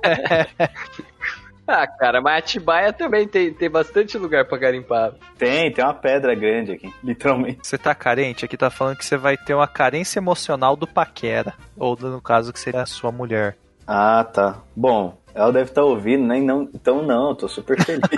Ah, 1.71 1.87
cara, 1.87 2.23
mas 2.23 2.39
Atibaia 2.39 2.95
também 2.95 3.29
tem, 3.29 3.53
tem 3.53 3.69
bastante 3.69 4.17
lugar 4.17 4.47
pra 4.47 4.57
garimpar. 4.57 5.13
tem, 5.37 5.71
tem 5.71 5.85
uma 5.85 5.93
pedra 5.93 6.35
grande 6.35 6.73
aqui, 6.73 6.91
literalmente. 7.05 7.59
Você 7.63 7.77
tá 7.77 7.95
carente? 7.95 8.43
Aqui 8.47 8.57
tá 8.57 8.71
falando 8.71 8.97
que 8.97 9.05
você 9.05 9.19
vai 9.19 9.37
ter 9.37 9.53
uma 9.53 9.69
carência 9.69 10.19
emocional 10.19 10.75
do 10.77 10.87
paquera. 10.87 11.53
Ou 11.77 11.95
no 12.01 12.23
caso 12.23 12.55
que 12.55 12.59
seria 12.59 12.81
a 12.83 12.87
sua 12.87 13.13
mulher. 13.13 13.55
Ah, 13.87 14.25
tá. 14.25 14.63
Bom, 14.75 15.19
ela 15.35 15.53
deve 15.53 15.71
estar 15.71 15.83
ouvindo, 15.83 16.27
né? 16.27 16.41
Não, 16.41 16.63
então 16.75 17.03
não, 17.03 17.29
eu 17.31 17.35
tô 17.35 17.49
super 17.49 17.79
feliz. 17.85 18.01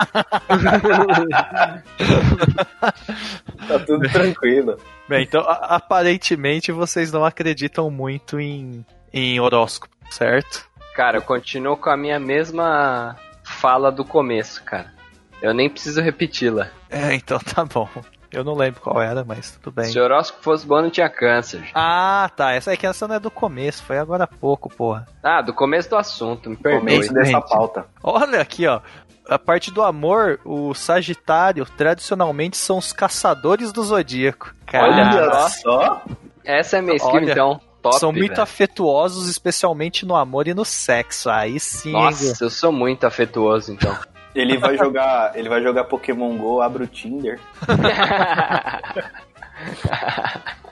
tá 3.68 3.78
tudo 3.86 4.08
tranquilo. 4.10 4.76
Bem, 5.08 5.22
então 5.24 5.40
a- 5.42 5.76
aparentemente 5.76 6.72
vocês 6.72 7.12
não 7.12 7.24
acreditam 7.24 7.90
muito 7.90 8.38
em, 8.40 8.84
em 9.12 9.40
horóscopo, 9.40 9.94
certo? 10.10 10.68
Cara, 10.94 11.18
eu 11.18 11.22
continuo 11.22 11.76
com 11.76 11.90
a 11.90 11.96
minha 11.96 12.18
mesma 12.18 13.16
fala 13.60 13.92
do 13.92 14.04
começo, 14.04 14.62
cara. 14.64 14.92
Eu 15.42 15.54
nem 15.54 15.68
preciso 15.68 16.00
repeti-la. 16.00 16.68
É, 16.92 17.14
então 17.14 17.38
tá 17.38 17.64
bom. 17.64 17.88
Eu 18.32 18.42
não 18.42 18.54
lembro 18.54 18.80
qual 18.80 19.00
era, 19.00 19.24
mas 19.24 19.52
tudo 19.52 19.72
bem. 19.72 19.84
Se 19.84 20.00
o 20.00 20.02
horóscopo 20.02 20.42
fosse 20.42 20.66
bom, 20.66 20.82
não 20.82 20.90
tinha 20.90 21.08
câncer. 21.08 21.70
Ah, 21.72 22.28
tá. 22.34 22.50
Essa 22.52 22.72
aqui 22.72 22.84
essa 22.84 23.06
não 23.06 23.14
é 23.14 23.20
do 23.20 23.30
começo, 23.30 23.84
foi 23.84 23.96
agora 23.96 24.24
há 24.24 24.26
pouco, 24.26 24.68
porra. 24.68 25.06
Ah, 25.22 25.40
do 25.40 25.54
começo 25.54 25.88
do 25.88 25.96
assunto, 25.96 26.50
me 26.50 26.56
perdoe. 26.56 26.80
Começo 26.80 27.14
dessa 27.14 27.40
pauta. 27.40 27.86
Olha 28.02 28.40
aqui, 28.40 28.66
ó. 28.66 28.80
A 29.28 29.38
parte 29.38 29.72
do 29.72 29.82
amor, 29.84 30.40
o 30.44 30.74
Sagitário, 30.74 31.64
tradicionalmente, 31.64 32.56
são 32.56 32.78
os 32.78 32.92
caçadores 32.92 33.70
do 33.70 33.84
zodíaco. 33.84 34.52
Olha 34.74 35.06
Olha 35.06 35.30
só. 35.30 35.48
só. 35.48 36.02
Essa 36.44 36.78
é 36.78 36.82
minha 36.82 36.96
skill, 36.96 37.12
Olha, 37.12 37.30
então. 37.30 37.60
Top, 37.82 37.98
são 37.98 38.12
muito 38.12 38.30
velho. 38.30 38.42
afetuosos, 38.42 39.28
especialmente 39.28 40.04
no 40.04 40.14
amor 40.14 40.48
e 40.48 40.54
no 40.54 40.64
sexo. 40.64 41.30
Aí 41.30 41.58
sim, 41.58 41.88
hein, 41.88 41.94
Nossa, 41.94 42.44
eu 42.44 42.50
sou 42.50 42.70
muito 42.70 43.06
afetuoso, 43.06 43.72
então. 43.72 43.96
Ele 44.32 44.58
vai 44.58 44.78
jogar, 44.78 45.36
ele 45.36 45.48
vai 45.48 45.60
jogar 45.60 45.82
Pokémon 45.86 46.36
Go, 46.36 46.60
abre 46.60 46.84
o 46.84 46.86
Tinder. 46.86 47.40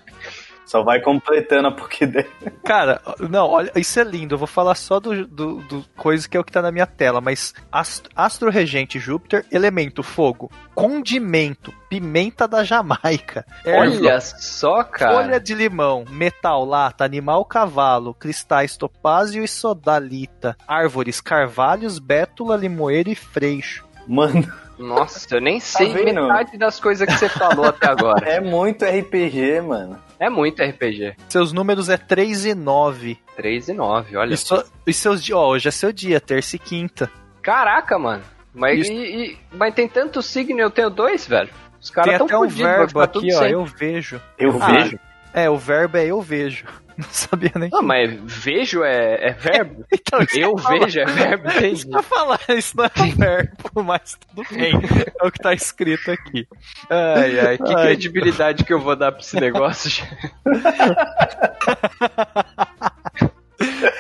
Só 0.68 0.83
vai 0.83 1.00
completando 1.00 1.68
a 1.68 1.72
Pokédex. 1.72 2.28
Cara, 2.62 3.00
não, 3.31 3.46
olha, 3.48 3.72
isso 3.74 3.98
é 3.98 4.04
lindo. 4.04 4.35
Eu 4.35 4.38
vou 4.38 4.46
falar 4.46 4.74
só 4.74 5.00
do, 5.00 5.26
do, 5.26 5.62
do 5.62 5.85
coisa 5.96 6.28
que 6.28 6.37
é 6.37 6.40
o 6.40 6.44
que 6.44 6.52
tá 6.52 6.61
na 6.61 6.70
minha 6.70 6.87
tela, 6.87 7.22
mas 7.22 7.54
astro, 7.72 8.12
astro 8.14 8.50
regente 8.50 8.98
Júpiter, 8.98 9.46
elemento 9.50 10.02
fogo, 10.02 10.50
condimento, 10.74 11.72
pimenta 11.88 12.46
da 12.46 12.62
Jamaica, 12.64 13.46
Olha 13.66 14.20
só, 14.20 14.85
cara. 14.85 15.14
folha 15.14 15.40
de 15.40 15.54
limão, 15.54 16.04
metal 16.11 16.66
lata, 16.66 17.02
animal 17.02 17.46
cavalo, 17.46 18.12
cristais 18.12 18.76
topázio 18.76 19.42
e 19.42 19.48
sodalita, 19.48 20.54
árvores 20.68 21.18
carvalhos, 21.18 21.98
bétula, 21.98 22.59
limoeiro 22.59 23.09
e 23.09 23.14
freixo. 23.14 23.87
Mano, 24.07 24.46
Nossa, 24.78 25.35
eu 25.35 25.40
nem 25.40 25.61
sei 25.61 25.94
vendo? 25.94 26.20
metade 26.22 26.59
das 26.59 26.78
coisas 26.78 27.09
que 27.09 27.18
você 27.18 27.28
falou 27.31 27.64
até 27.64 27.88
agora. 27.88 28.28
é 28.28 28.38
muito 28.38 28.85
RPG, 28.85 29.62
mano. 29.62 29.98
É 30.20 30.28
muito 30.28 30.62
RPG. 30.62 31.14
Seus 31.28 31.52
números 31.52 31.88
é 31.88 31.96
3 31.96 32.46
e 32.46 32.54
9. 32.54 33.18
3 33.37 33.68
e 33.68 33.72
9, 33.72 34.16
olha. 34.16 34.35
E, 34.35 34.37
so- 34.37 34.64
e 34.87 34.92
seus 34.92 35.22
dias, 35.22 35.38
ó, 35.38 35.48
hoje 35.48 35.68
é 35.68 35.70
seu 35.70 35.92
dia, 35.92 36.20
terça 36.20 36.57
e 36.57 36.59
quinta. 36.59 37.11
Caraca, 37.42 37.98
mano. 37.98 38.22
Mas, 38.54 38.81
Isso. 38.81 38.92
e, 38.92 39.26
e- 39.33 39.38
mas 39.52 39.74
tem 39.74 39.87
tanto 39.88 40.20
signo 40.20 40.59
e 40.59 40.62
eu 40.62 40.70
tenho 40.70 40.90
dois, 40.90 41.26
velho. 41.26 41.50
Os 41.81 41.90
caras 41.90 42.11
Tem 42.11 42.18
tão 42.18 42.26
até 42.26 42.38
um 42.38 42.48
verbo 42.48 43.00
aqui, 43.00 43.33
ó, 43.35 43.38
sem. 43.38 43.52
eu 43.52 43.64
vejo. 43.64 44.20
Eu 44.37 44.59
Ah, 44.61 44.66
vejo. 44.72 44.98
É, 45.34 45.48
o 45.48 45.56
verbo 45.56 45.96
é 45.98 46.06
eu 46.06 46.20
vejo. 46.20 46.64
Não 46.98 47.04
sabia 47.10 47.52
nem. 47.54 47.70
Não, 47.70 47.80
mas 47.80 48.12
vejo 48.24 48.82
é, 48.82 49.28
é 49.28 49.32
verbo? 49.32 49.84
Então, 49.92 50.20
isso 50.20 50.36
Eu 50.38 50.56
vejo 50.56 50.98
é 50.98 51.04
verbo, 51.04 51.48
que 51.52 51.96
eu 51.96 52.02
falar, 52.02 52.40
isso 52.48 52.76
não 52.76 52.84
é 52.86 52.90
um 53.02 53.10
verbo, 53.12 53.84
mas 53.84 54.18
tudo 54.34 54.42
bem. 54.50 54.72
É 55.22 55.26
o 55.26 55.30
que 55.30 55.38
tá 55.38 55.52
escrito 55.54 56.10
aqui. 56.10 56.48
Ai, 56.90 57.38
ai, 57.38 57.58
que 57.58 57.72
Ai. 57.74 57.82
credibilidade 57.86 58.64
que 58.64 58.72
eu 58.72 58.80
vou 58.80 58.96
dar 58.96 59.12
pra 59.12 59.20
esse 59.20 59.38
negócio? 59.38 60.04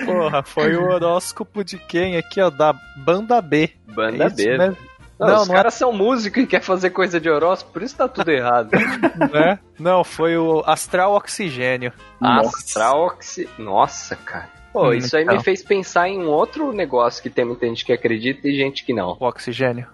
Porra, 0.04 0.42
foi 0.42 0.76
o 0.76 0.84
horóscopo 0.90 1.62
de 1.64 1.78
quem 1.78 2.16
aqui, 2.16 2.40
ó? 2.40 2.50
Da 2.50 2.72
banda 2.96 3.40
B. 3.42 3.70
Banda 3.94 4.24
É 4.24 4.30
B. 4.30 4.58
mesmo? 4.58 4.76
Não, 5.18 5.26
Não, 5.28 5.42
os 5.42 5.48
não 5.48 5.54
é- 5.54 5.58
caras 5.58 5.74
são 5.74 5.92
músicos 5.92 6.44
e 6.44 6.46
quer 6.46 6.62
fazer 6.62 6.90
coisa 6.90 7.20
de 7.20 7.28
horóscopo, 7.28 7.72
por 7.72 7.82
isso 7.82 7.96
tá 7.96 8.06
tudo 8.08 8.30
errado. 8.30 8.70
Né? 9.32 9.58
Não, 9.78 10.04
foi 10.04 10.36
o 10.36 10.62
Astral 10.64 11.14
Oxigênio. 11.14 11.92
Astral 12.20 13.06
Oxi... 13.06 13.48
Nossa, 13.58 14.14
cara. 14.16 14.48
Pô, 14.72 14.88
Hum, 14.90 14.92
isso 14.94 15.16
aí 15.16 15.24
então. 15.24 15.36
me 15.36 15.42
fez 15.42 15.62
pensar 15.62 16.08
em 16.08 16.18
um 16.22 16.28
outro 16.28 16.72
negócio 16.72 17.22
que 17.22 17.28
tem 17.30 17.44
muita 17.44 17.66
gente 17.66 17.84
que 17.84 17.92
acredita 17.92 18.46
e 18.46 18.54
gente 18.54 18.84
que 18.84 18.92
não. 18.94 19.16
O 19.18 19.26
Oxigênio. 19.26 19.86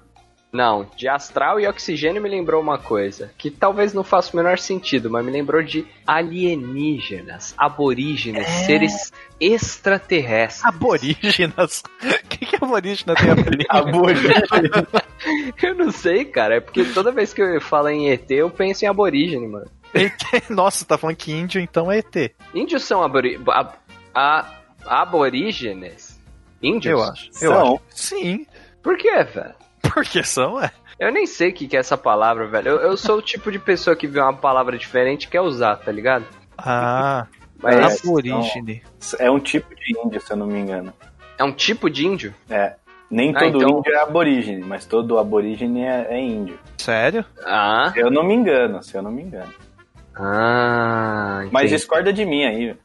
Não, 0.55 0.87
de 0.97 1.09
astral 1.09 1.59
e 1.59 1.67
oxigênio 1.67 2.23
me 2.23 2.29
lembrou 2.29 2.63
uma 2.63 2.79
coisa, 2.79 3.33
que 3.37 3.51
talvez 3.51 3.93
não 3.93 4.05
faça 4.05 4.33
o 4.33 4.37
menor 4.37 4.57
sentido, 4.57 5.11
mas 5.11 5.25
me 5.25 5.33
lembrou 5.33 5.61
de 5.65 5.85
alienígenas, 6.07 7.53
aborígenes, 7.59 8.47
É. 8.47 8.65
seres 8.65 9.13
extraterrestres. 9.41 10.65
Aborígenas. 10.65 11.83
O 12.03 12.29
que, 12.29 12.47
que 12.47 12.57
aborígena 12.65 13.15
tem 13.17 13.31
a 13.31 13.35
ver? 13.35 13.67
Aborígene. 13.69 14.35
Eu 15.61 15.75
não 15.75 15.91
sei, 15.91 16.25
cara, 16.25 16.57
é 16.57 16.61
porque 16.61 16.85
toda 16.85 17.11
vez 17.11 17.35
que 17.35 17.43
eu 17.43 17.61
falo 17.61 17.89
em 17.89 18.11
ET, 18.11 18.31
eu 18.31 18.49
penso 18.49 18.85
em 18.85 18.89
aborígene, 18.89 19.49
mano. 19.49 19.67
Nossa, 20.51 20.85
tá 20.85 20.97
falando 20.97 21.17
que 21.17 21.33
índio 21.33 21.61
então 21.61 21.91
é 21.91 21.99
ET. 21.99 22.33
Índios 22.55 22.85
são 22.85 23.03
abori... 23.03 23.41
a- 23.49 23.73
a- 24.15 24.61
aborígenes? 24.87 26.21
Índios? 26.63 26.93
Eu 26.93 27.03
acho. 27.03 27.27
Eu 27.43 27.51
São. 27.53 27.75
acho. 27.75 27.81
Sim. 27.91 28.47
Por 28.83 28.97
quê, 28.97 29.23
velho? 29.25 29.55
Porque 29.93 30.23
são, 30.23 30.61
é. 30.63 30.71
Eu 30.99 31.13
nem 31.13 31.27
sei 31.27 31.51
o 31.51 31.53
que, 31.53 31.67
que 31.67 31.77
é 31.77 31.81
essa 31.81 31.97
palavra, 31.99 32.47
velho. 32.47 32.69
Eu, 32.69 32.77
eu 32.79 32.97
sou 32.97 33.19
o 33.19 33.23
tipo 33.23 33.51
de 33.51 33.59
pessoa 33.59 33.97
que 33.97 34.07
vê 34.07 34.21
uma 34.21 34.33
palavra 34.37 34.79
diferente 34.79 35.25
e 35.25 35.29
quer 35.29 35.41
usar, 35.41 35.77
tá 35.77 35.91
ligado? 35.91 36.25
Ah. 36.57 37.27
Mas- 37.61 38.05
Aborígene. 38.05 38.83
É 39.19 39.31
um 39.31 39.41
tipo 39.41 39.75
de 39.75 39.99
índio, 40.05 40.21
se 40.21 40.33
eu 40.33 40.37
não 40.37 40.47
me 40.47 40.59
engano. 40.59 40.93
É 41.39 41.43
um 41.45 41.53
tipo 41.53 41.91
de 41.91 42.07
índio? 42.07 42.35
É. 42.49 42.75
Nem 43.11 43.35
Ah, 43.35 43.39
todo 43.41 43.57
então- 43.57 43.79
índio 43.79 43.93
é 43.93 44.01
aborígene, 44.03 44.63
mas 44.65 44.87
todo 44.87 45.19
aborígene 45.19 45.83
é, 45.83 46.07
é 46.11 46.21
índio. 46.21 46.59
Sério? 46.79 47.25
Ah. 47.45 47.91
Se 47.93 48.01
eu 48.01 48.11
não 48.11 48.23
me 48.25 48.35
engano, 48.35 48.83
se 48.83 48.97
eu 48.97 49.03
não 49.03 49.11
me 49.11 49.23
engano. 49.23 49.53
Ah. 50.17 51.41
Mas 51.51 51.65
entendi. 51.65 51.75
discorda 51.77 52.13
de 52.13 52.25
mim 52.25 52.45
aí. 52.45 52.77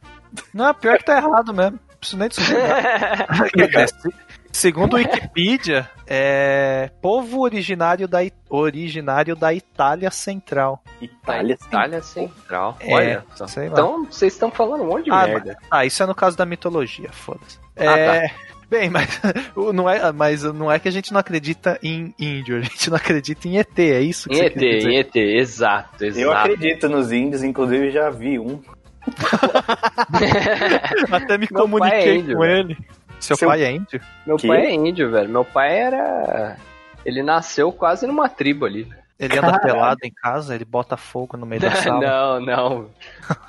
Não, 0.53 0.73
pior 0.73 0.97
que 0.97 1.05
tá 1.05 1.17
errado 1.17 1.53
mesmo. 1.53 1.79
Não 1.89 1.97
preciso 1.99 2.17
nem 2.17 2.29
discordar. 2.29 3.27
Segundo 4.51 4.93
o 4.93 4.97
Wikipedia, 4.97 5.89
é 6.07 6.89
povo 7.01 7.41
originário 7.41 8.07
da, 8.07 8.19
originário 8.49 9.35
da 9.35 9.53
Itália 9.53 10.09
Central. 10.11 10.81
Itália. 11.01 11.57
Itália 11.67 12.01
Central. 12.01 12.77
É, 12.79 12.93
Olha 12.93 13.25
só. 13.35 13.47
sei 13.47 13.65
lá. 13.67 13.73
Então, 13.73 14.05
vocês 14.05 14.33
estão 14.33 14.49
falando 14.51 14.83
um 14.83 14.87
monte 14.87 15.05
de 15.05 15.11
Ah, 15.11 15.27
merda. 15.27 15.57
Ah, 15.69 15.85
isso 15.85 16.01
é 16.01 16.05
no 16.05 16.15
caso 16.15 16.35
da 16.35 16.45
mitologia, 16.45 17.09
foda-se. 17.11 17.59
Ah, 17.77 17.97
É, 17.97 18.31
Bem, 18.69 18.87
mas 18.89 19.19
não, 19.73 19.89
é, 19.89 20.11
mas 20.11 20.43
não 20.43 20.71
é 20.71 20.77
que 20.77 20.87
a 20.87 20.91
gente 20.91 21.11
não 21.11 21.19
acredita 21.19 21.79
em 21.81 22.13
índio, 22.19 22.57
a 22.57 22.61
gente 22.61 22.89
não 22.91 22.97
acredita 22.97 23.47
em 23.47 23.57
ET, 23.57 23.79
é 23.79 23.99
isso 24.01 24.29
que 24.29 24.35
Em 24.35 24.37
você 24.37 24.45
ET, 24.45 24.53
quer 24.53 24.59
dizer? 24.59 24.89
em 24.89 24.97
ET, 24.99 25.15
exato, 25.15 26.05
exato. 26.05 26.19
Eu 26.21 26.31
acredito 26.31 26.87
nos 26.87 27.11
índios, 27.11 27.41
inclusive 27.43 27.89
já 27.89 28.11
vi 28.11 28.37
um. 28.37 28.61
Até 31.11 31.37
me 31.37 31.47
Meu 31.49 31.59
é 31.59 31.61
comuniquei 31.63 32.17
índio, 32.17 32.35
com 32.35 32.41
velho. 32.41 32.71
ele. 32.71 32.77
Seu, 33.19 33.35
Seu- 33.35 33.47
pai 33.49 33.63
é 33.63 33.71
índio? 33.71 33.99
Meu 34.25 34.37
Que? 34.37 34.47
pai 34.47 34.65
é 34.65 34.71
índio, 34.73 35.11
velho. 35.11 35.29
Meu 35.29 35.43
pai 35.45 35.77
era. 35.79 36.57
Ele 37.05 37.21
nasceu 37.23 37.71
quase 37.71 38.05
numa 38.07 38.29
tribo 38.29 38.65
ali. 38.65 38.87
Ele 39.19 39.37
anda 39.37 39.59
pelado 39.59 39.99
em 40.03 40.11
casa, 40.11 40.55
ele 40.55 40.63
bota 40.63 40.95
fogo 40.95 41.35
no 41.35 41.45
meio 41.45 41.61
da 41.61 41.71
sala. 41.75 41.99
não, 41.99 42.39
não. 42.39 42.89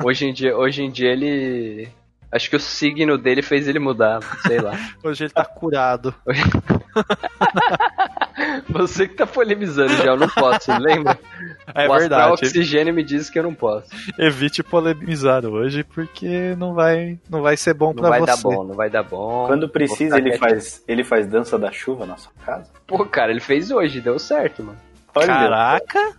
Hoje 0.05 0.27
em 0.27 0.33
dia, 0.33 0.57
hoje 0.57 0.83
em 0.83 0.91
dia 0.91 1.11
ele. 1.13 1.89
Acho 2.33 2.49
que 2.49 2.57
o 2.57 2.61
signo 2.61 3.19
dele 3.19 3.43
fez 3.43 3.67
ele 3.67 3.79
mudar, 3.81 4.21
sei 4.47 4.61
lá. 4.61 4.73
Hoje 5.03 5.25
ele 5.25 5.33
tá 5.33 5.45
curado. 5.45 6.15
Você 8.71 9.07
que 9.09 9.15
tá 9.15 9.27
polemizando 9.27 9.93
já, 9.97 10.07
eu 10.07 10.17
não 10.17 10.29
posso, 10.29 10.73
lembra? 10.79 11.19
É 11.75 11.89
o 11.89 11.93
verdade. 11.99 12.33
oxigênio 12.33 12.95
me 12.95 13.03
diz 13.03 13.29
que 13.29 13.39
eu 13.39 13.43
não 13.43 13.55
posso. 13.55 13.89
Evite 14.19 14.63
polemizar 14.63 15.45
hoje, 15.45 15.85
porque 15.85 16.55
não 16.57 16.73
vai, 16.75 17.19
não 17.29 17.43
vai 17.43 17.57
ser 17.57 17.75
bom 17.75 17.89
Não 17.89 17.95
pra 17.95 18.09
vai 18.11 18.21
você. 18.21 18.27
dar 18.27 18.37
bom, 18.39 18.65
não 18.65 18.75
vai 18.75 18.89
dar 18.89 19.03
bom. 19.03 19.47
Quando 19.47 19.69
precisa, 19.69 20.17
ele 20.17 20.37
faz, 20.39 20.83
ele 20.89 21.05
faz 21.05 21.27
dança 21.27 21.59
da 21.59 21.71
chuva 21.71 22.07
na 22.07 22.17
sua 22.17 22.33
casa? 22.45 22.71
Pô, 22.87 23.05
cara, 23.05 23.31
ele 23.31 23.41
fez 23.41 23.71
hoje, 23.71 24.01
deu 24.01 24.19
certo, 24.19 24.63
mano. 24.63 24.79
Olha, 25.15 25.27
Caraca! 25.27 26.13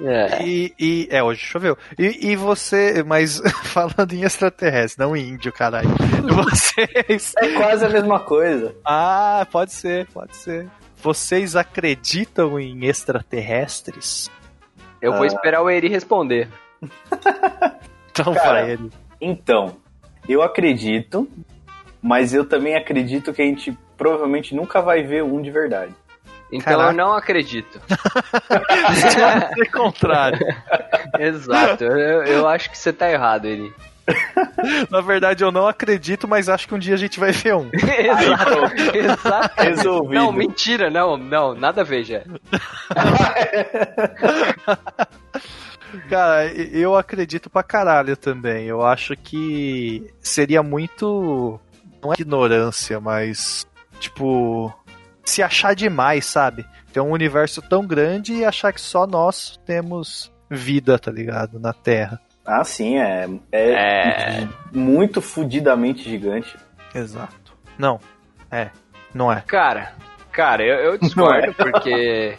É. 0.00 0.42
E, 0.44 0.74
e- 0.78 1.08
é, 1.10 1.22
hoje 1.22 1.40
choveu. 1.40 1.78
E, 1.98 2.30
e 2.32 2.36
você, 2.36 3.02
mas 3.04 3.40
falando 3.64 4.12
em 4.12 4.22
extraterrestre, 4.24 5.04
não 5.04 5.16
em 5.16 5.28
índio, 5.30 5.52
caralho. 5.52 5.88
Vocês. 6.44 7.32
é 7.38 7.52
quase 7.54 7.84
a 7.84 7.88
mesma 7.88 8.18
coisa. 8.20 8.74
Ah, 8.84 9.46
pode 9.52 9.72
ser, 9.72 10.06
pode 10.08 10.34
ser. 10.36 10.66
Vocês 10.96 11.54
acreditam 11.54 12.58
em 12.58 12.86
extraterrestres? 12.86 14.30
Eu 15.00 15.12
vou 15.12 15.22
Ah. 15.22 15.26
esperar 15.26 15.62
o 15.62 15.70
Eri 15.70 15.88
responder. 15.88 16.48
Então 18.10 18.32
Cara, 18.32 18.62
vai 18.62 18.70
ele. 18.70 18.90
Então, 19.20 19.76
eu 20.28 20.40
acredito, 20.40 21.28
mas 22.00 22.32
eu 22.32 22.44
também 22.44 22.76
acredito 22.76 23.32
que 23.32 23.42
a 23.42 23.44
gente 23.44 23.76
provavelmente 23.96 24.54
nunca 24.54 24.80
vai 24.80 25.02
ver 25.02 25.24
um 25.24 25.42
de 25.42 25.50
verdade. 25.50 25.92
Então 26.54 26.78
Caraca. 26.78 26.90
eu 26.92 26.96
não 26.96 27.12
acredito. 27.14 27.80
É 29.60 29.64
contrário. 29.66 30.46
Exato. 31.18 31.84
Eu, 31.84 32.22
eu 32.24 32.48
acho 32.48 32.70
que 32.70 32.78
você 32.78 32.92
tá 32.92 33.10
errado, 33.10 33.46
Eri. 33.46 33.72
Na 34.90 35.00
verdade, 35.00 35.42
eu 35.42 35.50
não 35.50 35.66
acredito, 35.66 36.28
mas 36.28 36.48
acho 36.48 36.68
que 36.68 36.74
um 36.74 36.78
dia 36.78 36.94
a 36.94 36.98
gente 36.98 37.18
vai 37.18 37.32
ver 37.32 37.54
um. 37.54 37.70
Exato. 37.72 38.96
Exato. 38.96 39.62
Resolvido. 39.62 40.14
Não, 40.14 40.32
mentira, 40.32 40.90
não, 40.90 41.16
não, 41.16 41.54
nada 41.54 41.80
a 41.80 41.84
ver, 41.84 42.04
já. 42.04 42.20
Cara, 46.08 46.52
eu 46.52 46.96
acredito 46.96 47.48
pra 47.48 47.62
caralho 47.62 48.16
também. 48.16 48.66
Eu 48.66 48.84
acho 48.84 49.16
que 49.16 50.12
seria 50.20 50.62
muito. 50.62 51.58
Não 52.02 52.12
é 52.12 52.16
ignorância, 52.18 53.00
mas. 53.00 53.66
Tipo. 54.00 54.72
Se 55.24 55.42
achar 55.42 55.74
demais, 55.74 56.26
sabe? 56.26 56.66
Ter 56.92 57.00
um 57.00 57.10
universo 57.10 57.62
tão 57.62 57.86
grande 57.86 58.34
e 58.34 58.44
achar 58.44 58.72
que 58.72 58.80
só 58.80 59.06
nós 59.06 59.58
temos 59.64 60.32
vida, 60.50 60.98
tá 60.98 61.10
ligado? 61.10 61.58
Na 61.58 61.72
Terra. 61.72 62.20
Ah, 62.46 62.62
sim, 62.62 62.98
é, 62.98 63.28
é, 63.50 63.72
É. 64.42 64.48
muito 64.72 65.22
fudidamente 65.22 66.08
gigante. 66.08 66.56
Exato. 66.94 67.56
Não. 67.78 67.98
É. 68.50 68.68
Não 69.14 69.32
é. 69.32 69.42
Cara, 69.46 69.94
cara, 70.30 70.62
eu, 70.62 70.76
eu 70.92 70.98
discordo 70.98 71.54
porque 71.54 72.36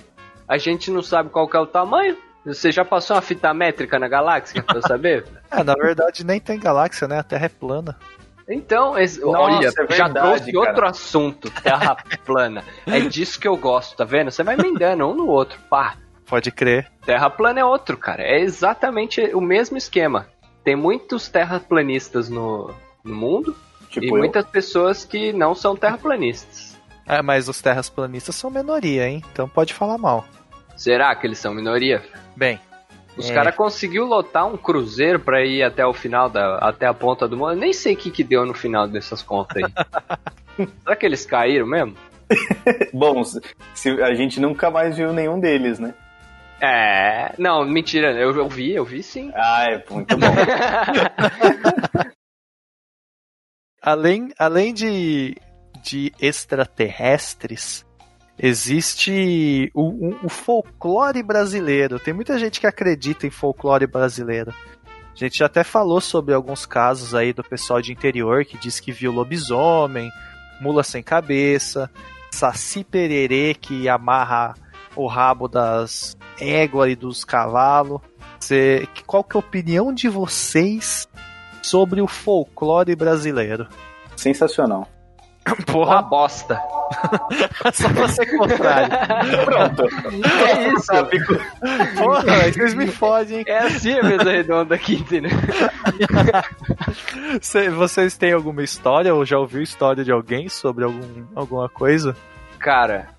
a 0.48 0.58
gente 0.58 0.91
não 0.91 1.02
sabe 1.02 1.30
qual 1.30 1.50
que 1.50 1.58
é 1.58 1.60
o 1.60 1.65
tamanho. 1.65 2.15
Você 2.45 2.71
já 2.71 2.86
passou 2.86 3.15
uma 3.15 3.21
fita 3.24 3.52
métrica 3.56 3.98
na 3.98 4.08
galáxia 4.08 4.62
pra 4.62 4.80
saber? 4.82 5.26
É, 5.50 5.63
na 5.63 5.74
verdade, 5.74 6.24
nem 6.24 6.39
tem 6.39 6.60
galáxia, 6.60 7.08
né? 7.08 7.17
A 7.19 7.24
Terra 7.24 7.45
é 7.48 7.50
plana. 7.50 7.98
Então, 8.47 8.97
esse- 8.97 9.19
Nossa, 9.21 9.39
olha, 9.39 9.67
é 9.67 9.95
já 9.95 10.10
trouxe 10.10 10.51
cara. 10.51 10.60
outro 10.69 10.86
assunto, 10.88 11.49
terra 11.62 11.95
plana. 12.25 12.63
É 12.86 12.99
disso 12.99 13.39
que 13.39 13.47
eu 13.47 13.58
gosto, 13.58 13.95
tá 13.97 14.03
vendo? 14.03 14.29
Você 14.31 14.43
vai 14.43 14.55
emendando 14.55 15.08
um 15.08 15.15
no 15.15 15.27
outro, 15.27 15.60
pá. 15.69 15.95
Pode 16.27 16.51
crer. 16.51 16.91
Terra 17.05 17.29
plana 17.29 17.60
é 17.60 17.65
outro, 17.65 17.97
cara. 17.97 18.21
É 18.23 18.39
exatamente 18.39 19.21
o 19.34 19.41
mesmo 19.41 19.77
esquema. 19.77 20.27
Tem 20.63 20.75
muitos 20.75 21.27
terraplanistas 21.27 22.29
no, 22.29 22.73
no 23.03 23.15
mundo 23.15 23.55
Tipo, 23.89 24.05
e 24.05 24.10
eu. 24.10 24.17
muitas 24.17 24.45
pessoas 24.45 25.05
que 25.05 25.31
não 25.31 25.53
são 25.55 25.75
terraplanistas. 25.75 26.75
É, 27.08 27.21
mas 27.21 27.47
os 27.47 27.62
terras 27.62 27.88
planistas 27.89 28.36
são 28.36 28.49
minoria, 28.49 29.08
hein? 29.08 29.23
Então 29.31 29.47
pode 29.47 29.73
falar 29.73 29.97
mal. 29.99 30.25
Será 30.75 31.15
que 31.15 31.27
eles 31.27 31.38
são 31.38 31.53
minoria? 31.53 32.03
Bem, 32.36 32.60
Os 33.17 33.30
É. 33.30 33.34
caras 33.34 33.56
conseguiu 33.56 34.06
lotar 34.06 34.45
um 34.45 34.58
cruzeiro 34.58 35.19
pra 35.19 35.43
ir 35.45 35.63
até 35.63 35.86
o 35.86 35.93
final 35.93 36.30
da 36.30 36.58
até 36.58 36.86
a 36.86 36.93
ponta 36.93 37.28
do 37.28 37.38
mundo. 37.38 37.51
Eu 37.54 37.58
nem 37.58 37.71
sei 37.73 37.93
o 37.93 37.97
que 37.97 38.12
que 38.12 38.23
deu 38.23 38.45
no 38.45 38.54
final 38.54 38.88
dessas 38.88 39.21
contas 39.21 39.63
aí. 39.63 39.71
Será 40.84 40.95
que 40.95 41.06
eles 41.06 41.25
caíram 41.25 41.65
mesmo? 41.67 41.95
Bom, 42.93 43.23
se, 43.23 43.39
se- 43.73 44.01
a 44.04 44.13
gente 44.15 44.39
nunca 44.39 44.69
mais 44.71 44.97
viu 44.97 45.13
nenhum 45.13 45.39
deles, 45.39 45.80
né? 45.80 45.93
É, 46.62 47.34
não, 47.38 47.63
mentira, 47.65 48.12
eu, 48.13 48.36
eu 48.36 48.47
vi, 48.49 48.73
eu 48.73 48.84
vi 48.86 49.04
sim. 49.04 49.32
Ah, 49.36 49.65
é 49.69 49.84
muito 49.89 50.17
bom. 50.17 50.25
além, 53.82 54.34
além 54.39 54.73
de, 54.73 55.36
de 55.84 56.12
extraterrestres, 56.19 57.85
existe 58.38 59.71
o, 59.74 60.10
o- 60.10 60.26
o 60.26 60.30
folclore 60.30 61.21
brasileiro. 61.24 62.00
Tem 62.00 62.13
muita 62.13 62.38
gente 62.39 62.60
que 62.60 62.67
acredita 62.67 63.26
em 63.28 63.32
folclore 63.32 63.88
brasileiro. 63.88 64.54
A 65.13 65.17
gente 65.17 65.38
já 65.38 65.45
até 65.45 65.63
falou 65.63 66.02
sobre 66.02 66.34
alguns 66.34 66.65
casos 66.65 67.15
aí 67.15 67.32
do 67.32 67.43
pessoal 67.43 67.82
de 67.82 67.91
interior 67.93 68.43
que 68.43 68.58
diz 68.58 68.80
que 68.80 68.91
viu 68.91 69.12
lobisomem, 69.12 70.12
mula 70.60 70.84
sem 70.84 71.02
cabeça, 71.02 71.89
saci 72.32 72.84
pererê 72.84 73.54
que 73.54 73.88
amarra 73.88 74.54
o 74.95 75.08
rabo 75.08 75.48
das 75.48 76.17
éguas 76.39 76.91
e 76.91 76.95
dos 76.95 77.24
cavalos. 77.24 78.02
Qual 79.08 79.24
que 79.24 79.38
é 79.38 79.39
a 79.39 79.39
opinião 79.39 79.93
de 79.93 80.10
vocês 80.10 81.08
sobre 81.62 82.02
o 82.02 82.08
folclore 82.08 82.95
brasileiro? 82.95 83.67
Sensacional. 84.17 84.88
Uma 85.47 85.55
Porra, 85.65 86.01
bosta. 86.01 86.60
só 87.73 87.88
pra 87.89 88.08
ser 88.08 88.25
contrário. 88.38 88.89
Pronto. 89.45 89.84
É 90.47 90.69
isso. 90.73 90.91
Porra, 92.01 92.34
aí 92.43 92.51
vocês 92.51 92.73
me 92.73 92.88
fodem, 92.88 93.38
hein? 93.39 93.43
É 93.47 93.60
assim 93.60 93.93
a 93.93 94.03
mesa 94.03 94.31
redonda 94.31 94.73
aqui, 94.75 94.95
entendeu? 94.95 95.29
Cê- 97.41 97.69
Vocês 97.69 98.17
têm 98.17 98.34
alguma 98.34 98.63
história 98.63 99.13
ou 99.13 99.25
já 99.25 99.38
ouviu 99.38 99.62
história 99.62 100.03
de 100.03 100.12
alguém 100.12 100.49
sobre 100.49 100.84
algum, 100.84 101.25
alguma 101.36 101.69
coisa? 101.69 102.15
Cara, 102.60 103.10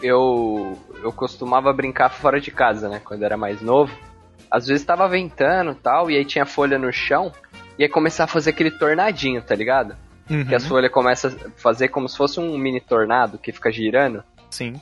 eu 0.00 0.78
eu 1.02 1.12
costumava 1.12 1.72
brincar 1.72 2.10
fora 2.10 2.40
de 2.40 2.50
casa, 2.52 2.88
né, 2.88 3.00
quando 3.04 3.24
era 3.24 3.36
mais 3.36 3.60
novo. 3.60 3.92
Às 4.50 4.66
vezes 4.66 4.84
tava 4.84 5.08
ventando 5.08 5.72
e 5.72 5.76
tal, 5.76 6.10
e 6.10 6.16
aí 6.16 6.24
tinha 6.24 6.46
folha 6.46 6.78
no 6.78 6.92
chão, 6.92 7.32
e 7.78 7.82
aí 7.82 7.88
começar 7.88 8.24
a 8.24 8.28
fazer 8.28 8.50
aquele 8.50 8.70
tornadinho, 8.70 9.42
tá 9.42 9.54
ligado? 9.54 9.96
Que 10.28 10.54
as 10.54 10.66
folhas 10.66 10.90
começam 10.90 11.30
a 11.30 11.50
fazer 11.60 11.88
como 11.88 12.08
se 12.08 12.16
fosse 12.16 12.38
um 12.40 12.56
mini 12.56 12.80
tornado 12.80 13.38
que 13.38 13.52
fica 13.52 13.70
girando. 13.70 14.22
Sim. 14.50 14.74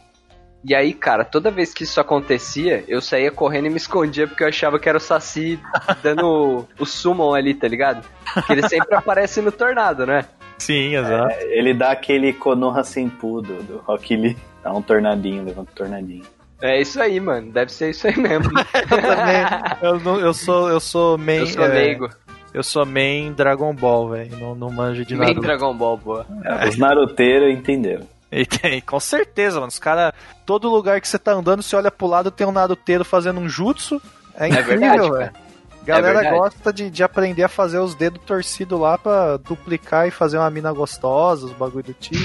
E 0.62 0.74
aí, 0.74 0.92
cara, 0.92 1.24
toda 1.24 1.50
vez 1.50 1.72
que 1.72 1.84
isso 1.84 1.98
acontecia, 2.00 2.84
eu 2.86 3.00
saía 3.00 3.30
correndo 3.32 3.66
e 3.66 3.70
me 3.70 3.78
escondia 3.78 4.26
porque 4.28 4.44
eu 4.44 4.48
achava 4.48 4.78
que 4.78 4.88
era 4.88 4.98
o 4.98 5.00
Saci 5.00 5.58
dando 6.02 6.26
o, 6.26 6.68
o 6.82 6.84
summon 6.86 7.34
ali, 7.34 7.54
tá 7.54 7.66
ligado? 7.66 8.06
Que 8.46 8.52
ele 8.52 8.68
sempre 8.68 8.94
aparece 8.94 9.40
no 9.40 9.50
tornado, 9.50 10.04
né? 10.06 10.26
Sim, 10.58 10.94
exato. 10.96 11.34
Ele 11.40 11.72
dá 11.72 11.92
aquele 11.92 12.34
Konoha 12.34 12.84
Senpu 12.84 13.40
do, 13.40 13.62
do 13.62 13.78
Rock 13.78 14.14
Lee. 14.14 14.36
Dá 14.62 14.70
um 14.74 14.82
tornadinho, 14.82 15.42
levanta 15.42 15.70
um 15.70 15.74
tornadinho. 15.74 16.24
É 16.60 16.78
isso 16.78 17.00
aí, 17.00 17.18
mano. 17.18 17.50
Deve 17.50 17.72
ser 17.72 17.88
isso 17.88 18.06
aí 18.06 18.14
mesmo. 18.18 18.50
Eu 18.90 19.00
também. 19.00 19.42
Eu, 19.80 20.00
não- 20.00 20.20
eu 20.20 20.34
sou, 20.34 20.68
eu 20.68 20.78
sou 20.78 21.16
meio. 21.16 21.40
eu 21.40 21.46
sou 21.46 21.64
leigo. 21.64 22.10
Eu 22.52 22.62
sou 22.62 22.84
main 22.84 23.32
Dragon 23.32 23.72
Ball, 23.74 24.08
velho. 24.08 24.36
Não, 24.38 24.54
não 24.54 24.70
manjo 24.70 25.04
de 25.04 25.14
Nem 25.14 25.28
Naruto. 25.28 25.40
Dragon 25.40 25.74
Ball, 25.74 25.96
boa. 25.96 26.26
É, 26.44 26.68
Os 26.68 26.76
naruteiros 26.76 27.52
entenderam. 27.52 28.06
E 28.30 28.44
tem, 28.46 28.80
com 28.80 29.00
certeza, 29.00 29.56
mano. 29.56 29.68
Os 29.68 29.78
caras. 29.78 30.12
Todo 30.46 30.68
lugar 30.68 31.00
que 31.00 31.08
você 31.08 31.18
tá 31.18 31.32
andando, 31.32 31.62
você 31.62 31.76
olha 31.76 31.90
pro 31.90 32.06
lado, 32.06 32.30
tem 32.30 32.46
um 32.46 32.52
naruteiro 32.52 33.04
fazendo 33.04 33.40
um 33.40 33.48
jutsu. 33.48 34.00
É 34.36 34.48
incrível, 34.48 34.78
verdade, 34.78 35.10
velho. 35.10 35.50
Galera 35.82 36.20
verdade. 36.20 36.36
gosta 36.36 36.72
de, 36.72 36.90
de 36.90 37.02
aprender 37.02 37.42
a 37.42 37.48
fazer 37.48 37.78
os 37.78 37.94
dedos 37.94 38.22
torcidos 38.24 38.78
lá 38.78 38.98
pra 38.98 39.38
duplicar 39.38 40.06
e 40.06 40.10
fazer 40.10 40.36
uma 40.36 40.50
mina 40.50 40.70
gostosa, 40.72 41.46
os 41.46 41.52
bagulho 41.52 41.84
do 41.84 41.94
tipo. 41.94 42.20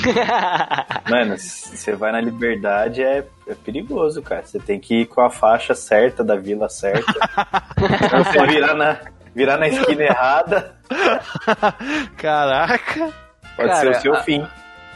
Mano, 1.09 1.38
se 1.38 1.77
você 1.77 1.93
vai 1.95 2.11
na 2.11 2.19
liberdade 2.19 3.01
é, 3.01 3.25
é 3.47 3.55
perigoso, 3.55 4.21
cara. 4.21 4.45
Você 4.45 4.59
tem 4.59 4.79
que 4.79 5.01
ir 5.01 5.05
com 5.05 5.21
a 5.21 5.29
faixa 5.29 5.73
certa 5.73 6.23
da 6.23 6.35
vila 6.35 6.67
certa. 6.67 7.13
Se 7.75 8.23
você 8.23 8.47
virar 8.47 8.73
na, 8.73 8.99
virar 9.36 9.58
na 9.58 9.67
esquina 9.67 10.02
errada, 10.08 10.76
Caraca! 12.17 13.12
pode 13.56 13.69
Cara, 13.69 13.76
ser 13.82 13.89
o 13.89 14.02
seu 14.02 14.13
a- 14.15 14.24
fim. 14.24 14.45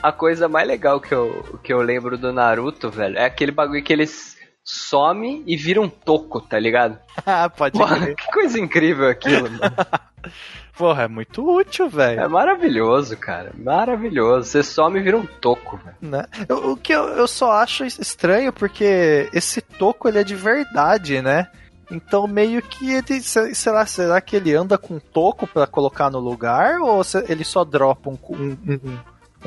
A 0.01 0.11
coisa 0.13 0.47
mais 0.47 0.65
legal 0.67 1.01
que 1.01 1.13
eu, 1.13 1.59
que 1.61 1.73
eu 1.73 1.81
lembro 1.81 2.17
do 2.17 2.31
Naruto, 2.31 2.89
velho, 2.89 3.17
é 3.17 3.25
aquele 3.25 3.51
bagulho 3.51 3.83
que 3.83 3.91
eles 3.91 4.37
some 4.63 5.43
e 5.45 5.57
vira 5.57 5.81
um 5.81 5.89
toco, 5.89 6.39
tá 6.39 6.57
ligado? 6.57 6.97
Ah, 7.25 7.49
Pode 7.49 7.77
Porra, 7.77 7.99
crer. 7.99 8.15
que 8.15 8.27
coisa 8.31 8.57
incrível 8.59 9.09
aquilo, 9.09 9.49
mano. 9.51 9.75
Porra, 10.77 11.03
é 11.03 11.07
muito 11.09 11.43
útil, 11.45 11.89
velho. 11.89 12.21
É 12.21 12.27
maravilhoso, 12.29 13.17
cara. 13.17 13.51
Maravilhoso. 13.57 14.47
Você 14.49 14.63
some 14.63 14.97
e 14.97 15.03
vira 15.03 15.17
um 15.17 15.25
toco, 15.25 15.75
velho. 15.83 15.97
né? 16.01 16.23
O 16.49 16.77
que 16.77 16.93
eu, 16.93 17.03
eu 17.09 17.27
só 17.27 17.51
acho 17.51 17.83
estranho 17.83 18.53
porque 18.53 19.29
esse 19.33 19.59
toco 19.61 20.07
ele 20.07 20.19
é 20.19 20.23
de 20.23 20.35
verdade, 20.35 21.21
né? 21.21 21.49
Então 21.91 22.27
meio 22.27 22.61
que 22.61 22.91
ele, 22.93 23.21
se- 23.21 23.55
será, 23.55 23.85
será 23.85 24.21
que 24.21 24.35
ele 24.35 24.53
anda 24.55 24.77
com 24.77 24.99
toco 24.99 25.47
pra 25.47 25.65
colocar 25.65 26.09
no 26.09 26.19
lugar 26.19 26.79
ou 26.81 27.03
se- 27.03 27.25
ele 27.27 27.43
só 27.43 27.63
dropa 27.63 28.09
um, 28.09 28.17
um, 28.29 28.57
um, 28.67 28.97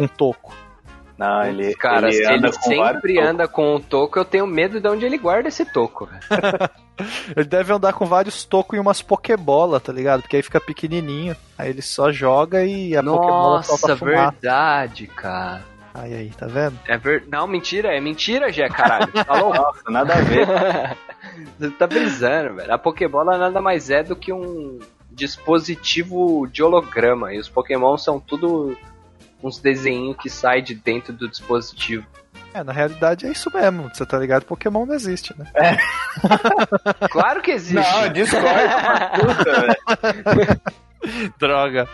um 0.04 0.08
toco? 0.08 0.52
Não, 1.16 1.44
ele, 1.44 1.72
Cara, 1.74 2.08
ele 2.08 2.16
ele 2.16 2.24
vários 2.24 2.56
sempre 2.56 3.14
tocos. 3.14 3.30
anda 3.30 3.46
com 3.46 3.76
um 3.76 3.80
toco, 3.80 4.18
eu 4.18 4.24
tenho 4.24 4.44
medo 4.46 4.80
de 4.80 4.88
onde 4.88 5.06
ele 5.06 5.18
guarda 5.18 5.48
esse 5.48 5.64
toco. 5.64 6.08
Ele 7.34 7.46
deve 7.46 7.72
andar 7.72 7.94
com 7.94 8.04
vários 8.04 8.44
tocos 8.44 8.76
e 8.76 8.80
umas 8.80 9.00
pokebola, 9.02 9.80
tá 9.80 9.92
ligado? 9.92 10.20
Porque 10.22 10.36
aí 10.36 10.42
fica 10.42 10.60
pequenininho. 10.60 11.34
Aí 11.56 11.70
ele 11.70 11.80
só 11.82 12.12
joga 12.12 12.64
e 12.64 12.94
a 12.94 13.02
pokebola 13.02 13.62
solta 13.62 13.88
Nossa, 13.88 14.04
verdade, 14.04 15.06
cara. 15.06 15.62
Aí 15.94 16.14
aí, 16.14 16.30
tá 16.30 16.46
vendo? 16.46 16.78
É 16.86 16.96
ver... 16.96 17.24
Não, 17.28 17.46
mentira, 17.46 17.94
é 17.94 18.00
mentira, 18.00 18.50
Jé, 18.50 18.68
caralho. 18.68 19.12
Tá 19.12 19.34
louco? 19.34 19.56
Nossa, 19.56 19.90
nada 19.90 20.14
a 20.14 20.20
ver. 20.20 20.46
Você 21.58 21.70
tá 21.70 21.86
brisando, 21.86 22.56
velho. 22.56 22.72
A 22.72 22.78
Pokébola 22.78 23.36
nada 23.36 23.60
mais 23.60 23.90
é 23.90 24.02
do 24.02 24.16
que 24.16 24.32
um 24.32 24.78
dispositivo 25.10 26.46
de 26.50 26.62
holograma. 26.62 27.34
E 27.34 27.38
os 27.38 27.48
Pokémon 27.48 27.96
são 27.98 28.18
tudo 28.18 28.76
uns 29.42 29.58
desenhinhos 29.58 30.16
que 30.16 30.30
saem 30.30 30.62
de 30.62 30.74
dentro 30.74 31.12
do 31.12 31.28
dispositivo. 31.28 32.06
É, 32.54 32.62
na 32.62 32.72
realidade 32.72 33.26
é 33.26 33.30
isso 33.30 33.50
mesmo. 33.52 33.90
Você 33.92 34.04
tá 34.04 34.18
ligado? 34.18 34.44
Pokémon 34.44 34.86
não 34.86 34.94
existe, 34.94 35.34
né? 35.38 35.50
Claro 37.10 37.40
que 37.40 37.50
existe. 37.50 37.90
Não, 37.90 38.12
discorda, 38.12 39.10
puta, 39.14 39.60
velho. 39.60 40.60
Droga. 41.38 41.88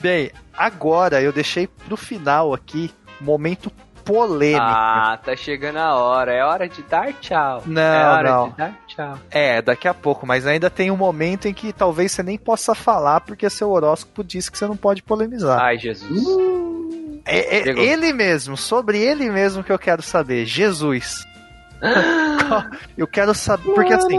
Bem, 0.00 0.30
agora 0.56 1.20
eu 1.20 1.32
deixei 1.32 1.66
pro 1.66 1.96
final 1.96 2.54
aqui 2.54 2.90
momento 3.20 3.70
polêmico. 4.08 4.64
Ah, 4.64 5.18
tá 5.22 5.36
chegando 5.36 5.76
a 5.76 5.94
hora. 5.94 6.32
É 6.32 6.42
hora 6.42 6.66
de 6.66 6.82
dar 6.82 7.12
tchau. 7.14 7.62
Não, 7.66 7.82
é 7.82 8.06
hora 8.06 8.30
não. 8.30 8.48
de 8.48 8.56
dar 8.56 8.80
tchau. 8.86 9.18
É, 9.30 9.60
daqui 9.60 9.86
a 9.86 9.92
pouco, 9.92 10.26
mas 10.26 10.46
ainda 10.46 10.70
tem 10.70 10.90
um 10.90 10.96
momento 10.96 11.46
em 11.46 11.52
que 11.52 11.74
talvez 11.74 12.12
você 12.12 12.22
nem 12.22 12.38
possa 12.38 12.74
falar 12.74 13.20
porque 13.20 13.50
seu 13.50 13.70
horóscopo 13.70 14.24
diz 14.24 14.48
que 14.48 14.56
você 14.56 14.66
não 14.66 14.78
pode 14.78 15.02
polemizar. 15.02 15.60
Ai, 15.60 15.76
Jesus. 15.76 16.24
é 17.26 17.58
é 17.58 17.64
chegou. 17.64 17.84
ele 17.84 18.12
mesmo, 18.14 18.56
sobre 18.56 18.98
ele 18.98 19.30
mesmo 19.30 19.62
que 19.62 19.72
eu 19.72 19.78
quero 19.78 20.00
saber, 20.00 20.46
Jesus. 20.46 21.26
eu 22.96 23.06
quero 23.06 23.34
saber, 23.34 23.74
porque 23.74 23.92
assim, 23.92 24.18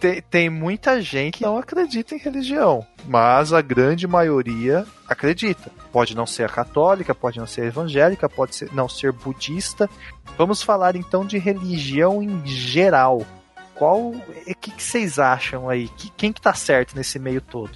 tem, 0.00 0.22
tem 0.22 0.50
muita 0.50 1.00
gente 1.00 1.38
que 1.38 1.44
não 1.44 1.58
acredita 1.58 2.14
em 2.14 2.18
religião, 2.18 2.84
mas 3.06 3.52
a 3.52 3.60
grande 3.60 4.06
maioria 4.06 4.86
acredita. 5.06 5.70
Pode 5.92 6.16
não 6.16 6.26
ser 6.26 6.44
a 6.44 6.48
católica, 6.48 7.14
pode 7.14 7.38
não 7.38 7.46
ser 7.46 7.64
evangélica, 7.66 8.28
pode 8.28 8.54
ser, 8.56 8.72
não 8.72 8.88
ser 8.88 9.12
budista. 9.12 9.88
Vamos 10.38 10.62
falar 10.62 10.96
então 10.96 11.24
de 11.26 11.38
religião 11.38 12.22
em 12.22 12.44
geral. 12.46 13.22
Qual, 13.74 14.10
o 14.10 14.22
que, 14.60 14.70
que 14.70 14.82
vocês 14.82 15.18
acham 15.18 15.68
aí? 15.68 15.88
Que- 15.88 16.10
quem 16.16 16.32
que 16.32 16.40
tá 16.40 16.54
certo 16.54 16.94
nesse 16.96 17.18
meio 17.18 17.40
todo? 17.40 17.70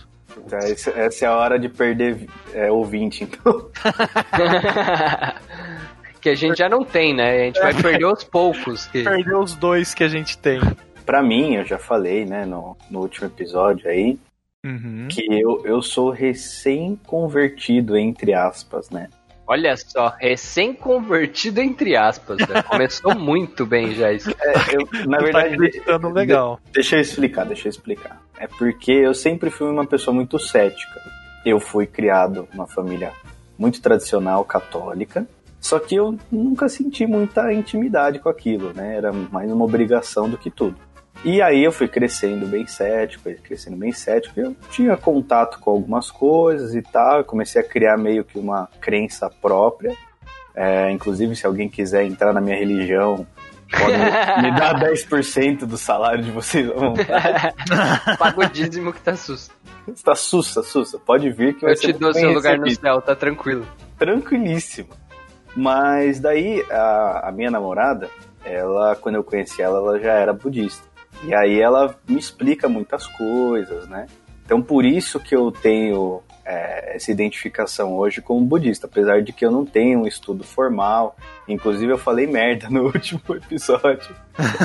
Esse- 0.64 0.90
essa 0.90 1.24
é 1.24 1.28
a 1.28 1.37
hora 1.37 1.58
de 1.58 1.68
perder 1.68 2.26
é, 2.52 2.70
ouvinte, 2.70 3.24
então. 3.24 3.70
que 6.20 6.28
a 6.28 6.34
gente 6.34 6.58
já 6.58 6.68
não 6.68 6.84
tem, 6.84 7.14
né? 7.14 7.34
A 7.34 7.38
gente 7.44 7.60
vai 7.60 7.74
perder 7.74 8.04
aos 8.04 8.24
poucos. 8.24 8.87
Que... 8.87 9.02
Perdeu 9.02 9.40
os 9.40 9.54
dois 9.54 9.94
que 9.94 10.02
a 10.02 10.08
gente 10.08 10.38
tem. 10.38 10.60
Pra 11.05 11.23
mim, 11.23 11.55
eu 11.55 11.64
já 11.64 11.79
falei, 11.79 12.25
né, 12.25 12.45
no, 12.47 12.77
no 12.90 13.01
último 13.01 13.27
episódio 13.27 13.88
aí, 13.88 14.19
Uhum. 14.64 15.09
que 15.11 15.23
eu, 15.31 15.61
eu 15.67 15.83
sou 15.83 16.09
recém-convertido, 16.11 17.97
entre 17.97 18.33
aspas, 18.33 18.88
né? 18.90 19.09
Olha 19.47 19.77
só, 19.77 20.14
recém-convertido 20.19 21.61
entre 21.61 21.95
aspas. 21.95 22.38
né? 22.49 22.62
Começou 22.62 23.14
muito 23.19 23.67
bem 23.67 23.95
já 23.95 24.11
isso. 24.11 24.31
É, 24.31 24.75
eu, 24.75 24.88
na 25.07 25.19
tá 25.19 25.25
verdade, 25.25 25.55
acreditando 25.55 26.09
legal. 26.09 26.59
Deixa 26.73 26.97
eu 26.97 27.01
explicar, 27.01 27.45
deixa 27.45 27.69
eu 27.69 27.71
explicar. 27.71 28.23
É 28.38 28.47
porque 28.47 28.90
eu 28.90 29.12
sempre 29.12 29.51
fui 29.51 29.69
uma 29.69 29.85
pessoa 29.87 30.14
muito 30.14 30.38
cética. 30.38 30.99
Eu 31.45 31.61
fui 31.61 31.87
criado 31.87 32.49
numa 32.55 32.67
família 32.67 33.12
muito 33.59 33.83
tradicional 33.83 34.45
católica, 34.47 35.27
só 35.61 35.79
que 35.79 35.95
eu 35.95 36.19
nunca 36.33 36.69
senti 36.71 37.07
muita 37.07 37.53
intimidade 37.53 38.19
com 38.19 38.31
aquilo, 38.31 38.73
né? 38.73 38.97
Era 38.97 39.12
mais 39.12 39.53
uma 39.53 39.64
obrigação 39.64 40.29
do 40.29 40.38
que 40.38 40.51
tudo. 40.51 40.77
E 41.24 41.40
aí 41.40 41.64
eu 41.64 41.72
fui 41.72 41.88
crescendo 41.88 42.46
bem 42.46 42.66
cético, 42.66 43.30
crescendo 43.42 43.78
bem 43.78 43.92
cético, 43.92 44.38
eu 44.38 44.54
tinha 44.70 44.94
contato 44.94 45.58
com 45.58 45.70
algumas 45.70 46.10
coisas 46.10 46.74
e 46.74 46.82
tal, 46.82 47.18
eu 47.18 47.24
comecei 47.24 47.62
a 47.62 47.64
criar 47.64 47.96
meio 47.96 48.24
que 48.24 48.38
uma 48.38 48.68
crença 48.78 49.30
própria. 49.30 49.96
É, 50.54 50.90
inclusive, 50.90 51.34
se 51.34 51.46
alguém 51.46 51.68
quiser 51.68 52.04
entrar 52.04 52.34
na 52.34 52.42
minha 52.42 52.56
religião, 52.56 53.26
pode 53.70 53.96
me 54.42 54.50
dar 54.54 54.78
10% 54.78 55.64
do 55.64 55.78
salário 55.78 56.22
de 56.22 56.30
vocês 56.30 56.70
à 56.70 56.74
vontade. 56.74 57.54
Paga 58.18 58.40
o 58.40 58.48
dízimo 58.50 58.92
que 58.92 59.00
tá 59.00 59.16
susto. 59.16 59.54
Você 59.87 60.04
tá 60.04 60.14
sussa, 60.14 60.62
sussa. 60.62 60.98
Pode 60.98 61.30
vir 61.30 61.54
que 61.54 61.62
vai 61.62 61.72
Eu 61.72 61.76
te 61.76 61.92
dou 61.94 62.12
seu 62.12 62.32
lugar 62.32 62.58
no 62.58 62.70
céu, 62.70 63.00
tá 63.00 63.16
tranquilo. 63.16 63.66
Tranquilíssimo. 63.98 64.90
Mas 65.56 66.20
daí, 66.20 66.64
a, 66.70 67.28
a 67.28 67.32
minha 67.32 67.50
namorada, 67.50 68.10
ela, 68.44 68.94
quando 68.96 69.14
eu 69.14 69.24
conheci 69.24 69.62
ela, 69.62 69.78
ela 69.78 69.98
já 69.98 70.12
era 70.12 70.32
budista. 70.32 70.93
E 71.26 71.34
aí 71.34 71.60
ela 71.60 71.96
me 72.08 72.18
explica 72.18 72.68
muitas 72.68 73.06
coisas, 73.06 73.88
né? 73.88 74.06
Então 74.44 74.60
por 74.60 74.84
isso 74.84 75.18
que 75.18 75.34
eu 75.34 75.50
tenho 75.50 76.22
é, 76.44 76.96
essa 76.96 77.10
identificação 77.10 77.94
hoje 77.94 78.20
como 78.20 78.44
budista, 78.44 78.87
apesar 78.87 79.22
de 79.22 79.32
que 79.32 79.44
eu 79.44 79.50
não 79.50 79.64
tenho 79.64 80.00
um 80.00 80.06
estudo 80.06 80.44
formal. 80.44 81.16
Inclusive 81.48 81.92
eu 81.92 81.98
falei 81.98 82.26
merda 82.26 82.68
no 82.70 82.84
último 82.84 83.22
episódio. 83.30 84.14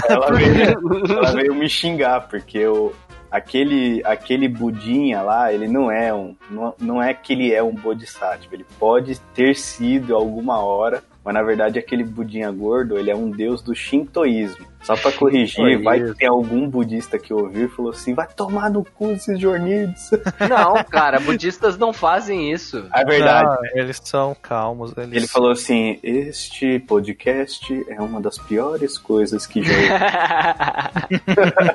Ela 0.08 0.32
veio, 0.36 1.12
ela 1.12 1.32
veio 1.32 1.56
me 1.56 1.70
xingar, 1.70 2.28
porque 2.28 2.58
eu, 2.58 2.94
aquele, 3.32 4.02
aquele 4.04 4.48
budinha 4.48 5.22
lá, 5.22 5.54
ele 5.54 5.68
não 5.68 5.90
é 5.90 6.14
um. 6.14 6.36
Não, 6.50 6.76
não 6.80 7.02
é 7.02 7.14
que 7.14 7.34
ele 7.34 7.54
é 7.54 7.64
um 7.64 7.74
bodhisattva. 7.74 8.54
Ele 8.54 8.66
pode 8.78 9.20
ter 9.34 9.56
sido 9.56 10.16
alguma 10.16 10.60
hora, 10.60 11.04
mas 11.24 11.34
na 11.34 11.42
verdade 11.44 11.78
aquele 11.78 12.04
budinha 12.04 12.52
gordo, 12.52 12.98
ele 12.98 13.12
é 13.12 13.16
um 13.16 13.30
deus 13.30 13.62
do 13.62 13.76
shintoísmo. 13.76 14.68
Só 14.82 14.96
pra 14.96 15.12
corrigir, 15.12 15.82
vai 15.84 16.02
que 16.02 16.14
tem 16.16 16.28
algum 16.30 16.68
budista 16.68 17.20
que 17.20 17.34
ouviu 17.34 17.66
e 17.66 17.70
falou 17.70 17.92
assim: 17.92 18.14
vai 18.14 18.28
tomar 18.28 18.70
no 18.70 18.86
cu 18.86 19.12
esses 19.12 19.38
jornildos. 19.38 20.10
Não, 20.50 20.82
cara, 20.86 21.20
budistas 21.20 21.78
não 21.78 21.92
fazem 21.92 22.50
isso. 22.52 22.86
É 22.94 23.04
verdade. 23.04 23.50
Não, 23.50 23.82
eles 23.82 24.00
são 24.02 24.34
calmos. 24.42 24.94
Eles... 24.96 25.14
Ele 25.14 25.28
falou 25.28 25.52
assim: 25.52 26.00
Este 26.02 26.80
podcast 26.80 27.86
é 27.90 28.02
uma 28.02 28.22
das 28.22 28.38
piores 28.38 28.98
coisas 28.98 29.46
que 29.46 29.62
já 29.62 29.74
ouvi. 29.74 29.90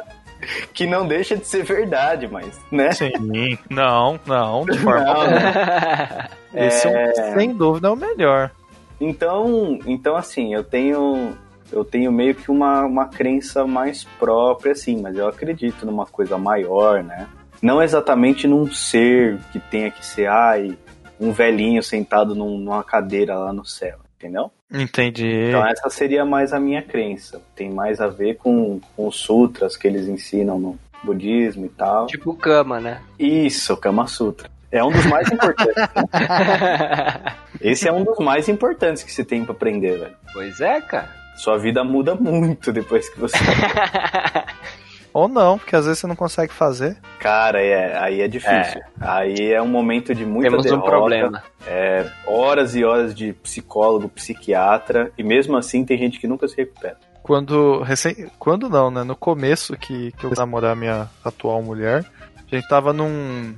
que 0.73 0.87
não 0.87 1.07
deixa 1.07 1.37
de 1.37 1.47
ser 1.47 1.64
verdade, 1.64 2.29
mas, 2.29 2.61
né? 2.71 2.93
Sim. 2.93 3.12
Não, 3.71 4.18
não, 4.27 4.64
de 4.64 4.79
forma 4.79 5.05
Não, 5.05 5.11
alguma. 5.12 5.31
né? 5.41 6.29
Esse 6.55 6.89
é... 6.89 7.12
um- 7.16 7.35
sem 7.39 7.53
dúvida 7.55 7.89
é 7.89 7.91
o 7.91 7.97
melhor. 7.97 8.51
Então, 9.01 9.78
então 9.86 10.16
assim, 10.16 10.55
eu 10.55 10.62
tenho 10.64 11.36
eu 11.72 11.84
tenho 11.84 12.12
meio 12.12 12.34
que 12.34 12.51
uma, 12.51 12.84
uma 12.84 13.09
crença 13.09 13.66
mais 13.66 14.05
própria, 14.05 14.72
assim, 14.72 15.01
mas 15.01 15.16
eu 15.16 15.26
acredito 15.26 15.84
numa 15.84 16.07
coisa 16.07 16.38
maior, 16.38 17.03
né? 17.03 17.26
Não 17.61 17.82
exatamente 17.82 18.47
num 18.47 18.70
ser 18.70 19.38
que 19.51 19.59
tenha 19.59 19.90
que 19.90 20.05
ser, 20.05 20.28
ai, 20.28 20.76
um 21.18 21.32
velhinho 21.32 21.82
sentado 21.82 22.34
num- 22.34 22.59
numa 22.59 22.84
cadeira 22.84 23.34
lá 23.36 23.53
no 23.53 23.64
céu, 23.64 23.99
entendeu? 24.16 24.51
Entendi. 24.72 25.47
Então 25.49 25.66
essa 25.66 25.88
seria 25.90 26.24
mais 26.24 26.53
a 26.53 26.61
minha 26.61 26.82
crença. 26.82 27.40
Tem 27.57 27.70
mais 27.70 28.01
a 28.01 28.07
ver 28.09 28.36
com, 28.36 28.80
com 28.95 29.09
os 29.09 29.16
sutras 29.16 29.76
que 29.76 29.88
eles 29.88 30.07
ensinam 30.07 30.59
no, 30.59 30.78
budismo 31.05 31.66
e 31.66 31.68
tal. 31.68 32.07
Tipo 32.07 32.34
cama, 32.34 32.80
né? 32.80 33.01
Isso, 33.18 33.76
Kama 33.76 34.07
Sutra. 34.07 34.51
É 34.75 34.83
um 34.83 34.91
dos 34.91 35.07
mais 35.07 35.31
importantes. 35.31 35.77
né? 35.77 37.33
Esse 37.62 37.87
é 37.89 37.93
um 37.93 38.03
dos 38.03 38.18
mais 38.18 38.49
importantes 38.49 39.05
que 39.05 39.12
você 39.12 39.25
tem 39.25 39.45
pra 39.45 39.55
aprender, 39.55 39.99
velho. 39.99 40.16
pois 40.33 40.61
é, 40.61 40.81
cara. 40.81 41.09
Sua 41.37 41.57
vida 41.57 41.85
muda 41.85 42.16
muito 42.16 42.72
depois 42.72 43.09
que 43.09 43.20
você. 43.20 43.39
Ou 45.14 45.29
não, 45.29 45.59
porque 45.59 45.77
às 45.77 45.85
vezes 45.87 46.01
você 46.01 46.09
não 46.09 46.16
consegue 46.16 46.53
fazer. 46.53 46.97
Cara, 47.20 47.62
é, 47.62 47.97
aí 47.97 48.20
é 48.20 48.27
difícil. 48.27 48.83
Aí 49.01 49.53
é 49.53 49.62
um 49.62 49.68
momento 49.68 50.12
de 50.12 50.27
muita 50.27 50.51
Temos 50.51 50.66
um 50.66 50.70
derrota, 50.70 50.91
problema. 50.91 51.43
É, 51.64 52.11
horas 52.27 52.75
e 52.75 52.85
horas 52.85 53.14
de 53.14 53.33
psicólogo, 53.33 54.09
psiquiatra, 54.09 55.12
e 55.16 55.22
mesmo 55.22 55.57
assim 55.57 55.85
tem 55.85 55.97
gente 55.97 56.18
que 56.18 56.27
nunca 56.27 56.49
se 56.49 56.57
recupera. 56.57 56.97
Quando. 57.22 57.81
Recém, 57.83 58.29
quando 58.41 58.68
não, 58.68 58.91
né? 58.91 59.05
No 59.05 59.14
começo 59.14 59.77
que, 59.77 60.11
que 60.12 60.25
eu 60.25 60.33
namorar 60.37 60.75
minha 60.75 61.09
atual 61.25 61.62
mulher, 61.62 62.05
a 62.51 62.55
gente 62.57 62.68
tava 62.68 62.92
num. 62.92 63.55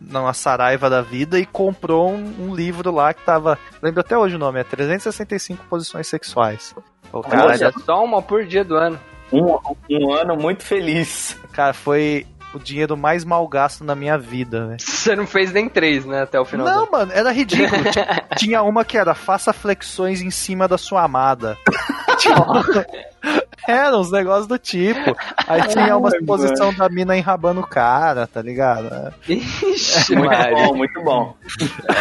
numa 0.00 0.32
saraiva 0.32 0.88
da 0.88 1.02
vida 1.02 1.38
e 1.38 1.44
comprou 1.46 2.10
um, 2.10 2.34
um 2.48 2.54
livro 2.54 2.90
lá 2.90 3.12
que 3.12 3.22
tava. 3.24 3.58
Lembro 3.82 4.00
até 4.00 4.16
hoje 4.16 4.36
o 4.36 4.38
nome, 4.38 4.60
é 4.60 4.64
365 4.64 5.64
posições 5.66 6.06
sexuais. 6.08 6.74
O 7.12 7.20
cara, 7.22 7.46
Olha, 7.46 7.72
só 7.84 8.04
uma 8.04 8.20
por 8.22 8.44
dia 8.44 8.64
do 8.64 8.76
ano. 8.76 8.98
Um, 9.32 9.58
um 9.90 10.12
ano 10.14 10.36
muito 10.36 10.62
feliz. 10.62 11.36
cara, 11.52 11.74
foi 11.74 12.26
o 12.54 12.58
dinheiro 12.58 12.96
mais 12.96 13.24
mal 13.26 13.46
gasto 13.46 13.84
na 13.84 13.94
minha 13.94 14.16
vida, 14.16 14.66
velho. 14.66 14.80
Você 14.80 15.14
não 15.14 15.26
fez 15.26 15.52
nem 15.52 15.68
três, 15.68 16.06
né? 16.06 16.22
Até 16.22 16.40
o 16.40 16.44
final 16.46 16.66
do 16.66 16.72
Não, 16.72 16.90
mano, 16.90 17.12
era 17.12 17.30
ridículo. 17.30 17.82
Tinha- 17.90 18.24
Tinha 18.38 18.62
uma 18.62 18.84
que 18.86 18.96
era 18.96 19.14
faça 19.14 19.52
flexões 19.52 20.22
em 20.22 20.30
cima 20.30 20.66
da 20.66 20.78
sua 20.78 21.02
amada. 21.02 21.58
Era 23.68 23.98
uns 23.98 24.10
negócios 24.10 24.46
do 24.46 24.58
tipo. 24.58 25.14
Aí 25.46 25.62
tinha 25.68 25.94
uma 25.94 26.08
Ai, 26.10 26.20
posição 26.24 26.72
da 26.72 26.88
mina 26.88 27.14
enrabando 27.16 27.60
o 27.60 27.66
cara, 27.66 28.26
tá 28.26 28.40
ligado? 28.40 29.12
Ixi, 29.28 30.16
Muito 30.16 30.50
bom, 30.50 30.74
muito 30.74 31.02
bom. 31.02 31.36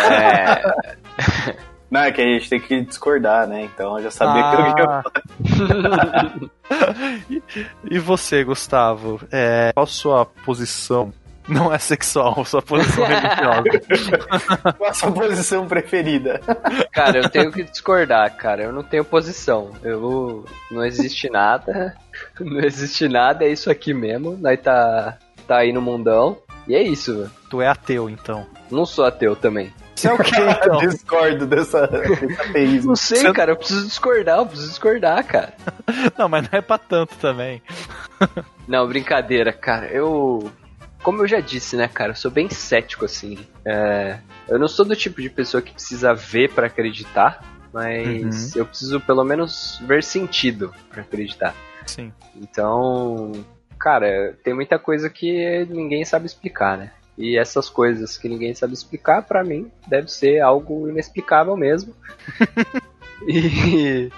É, 0.09 0.61
Não, 1.91 2.01
é 2.01 2.11
que 2.11 2.21
a 2.21 2.25
gente 2.25 2.49
tem 2.49 2.59
que 2.59 2.81
discordar, 2.81 3.47
né? 3.47 3.63
Então 3.63 3.97
eu 3.97 4.03
já 4.03 4.11
sabia 4.11 4.43
que 4.49 4.55
eu 4.55 4.65
ia 4.65 4.75
Ah. 4.89 5.03
E 7.89 7.99
você, 7.99 8.43
Gustavo? 8.43 9.19
É, 9.31 9.71
qual 9.73 9.83
a 9.83 9.87
sua 9.87 10.25
posição? 10.25 11.11
Não 11.47 11.73
é 11.73 11.77
sexual, 11.79 12.43
sua 12.45 12.61
posição 12.61 13.05
religiosa. 13.05 13.63
Qual 14.77 14.89
a 14.89 14.93
sua 14.93 15.11
posição 15.11 15.65
preferida? 15.67 16.41
cara, 16.91 17.19
eu 17.19 17.29
tenho 17.29 17.51
que 17.51 17.63
discordar, 17.63 18.35
cara. 18.35 18.63
Eu 18.63 18.71
não 18.73 18.83
tenho 18.83 19.05
posição. 19.05 19.71
Eu 19.81 20.43
não 20.69 20.83
existe 20.85 21.29
nada. 21.29 21.95
Não 22.41 22.59
existe 22.61 23.07
nada, 23.07 23.45
é 23.45 23.49
isso 23.49 23.69
aqui 23.69 23.93
mesmo. 23.93 24.35
Nós 24.41 24.59
tá, 24.59 25.19
tá 25.47 25.57
aí 25.57 25.71
no 25.71 25.79
mundão. 25.79 26.35
E 26.67 26.73
é 26.73 26.81
isso, 26.81 27.15
velho. 27.15 27.31
Tu 27.47 27.61
é 27.61 27.67
ateu, 27.67 28.09
então. 28.09 28.43
Não 28.71 28.87
sou 28.87 29.05
ateu 29.05 29.35
também. 29.35 29.71
Você 29.95 30.07
é 30.07 30.13
o 30.13 30.17
quê, 30.17 30.31
então? 30.35 30.77
Discordo 30.89 31.45
dessa, 31.45 31.83
ateísmo. 31.85 32.89
Não 32.89 32.95
sei, 32.95 33.19
Você- 33.19 33.33
cara. 33.33 33.51
Eu 33.51 33.55
preciso 33.55 33.85
discordar, 33.85 34.39
eu 34.39 34.45
preciso 34.47 34.69
discordar, 34.69 35.23
cara. 35.27 35.53
Não, 36.17 36.27
mas 36.27 36.49
não 36.51 36.57
é 36.57 36.61
pra 36.61 36.79
tanto 36.79 37.15
também. 37.17 37.61
Não, 38.67 38.87
brincadeira, 38.87 39.53
cara. 39.53 39.85
Eu. 39.87 40.51
Como 41.07 41.23
eu 41.23 41.27
já 41.29 41.39
disse, 41.39 41.77
né, 41.77 41.87
cara, 41.87 42.11
eu 42.11 42.15
sou 42.17 42.29
bem 42.29 42.49
cético, 42.49 43.05
assim. 43.05 43.37
É, 43.63 44.19
eu 44.45 44.59
não 44.59 44.67
sou 44.67 44.83
do 44.83 44.93
tipo 44.93 45.21
de 45.21 45.29
pessoa 45.29 45.61
que 45.61 45.71
precisa 45.71 46.13
ver 46.13 46.51
pra 46.51 46.67
acreditar, 46.67 47.41
mas 47.71 48.53
eu 48.57 48.65
preciso 48.65 48.99
pelo 48.99 49.23
menos 49.23 49.79
ver 49.87 50.03
sentido 50.03 50.73
pra 50.89 51.03
acreditar. 51.03 51.55
Sim. 51.85 52.11
Então, 52.35 53.31
cara, 53.79 54.37
tem 54.43 54.53
muita 54.53 54.77
coisa 54.77 55.09
que 55.09 55.65
ninguém 55.69 56.03
sabe 56.03 56.25
explicar, 56.25 56.77
né? 56.77 56.91
E 57.17 57.37
essas 57.37 57.69
coisas 57.69 58.17
que 58.17 58.27
ninguém 58.27 58.53
sabe 58.53 58.73
explicar, 58.73 59.21
pra 59.21 59.45
mim, 59.45 59.71
deve 59.87 60.11
ser 60.11 60.41
algo 60.41 60.89
inexplicável 60.89 61.55
mesmo. 61.55 61.95
e 63.25 64.11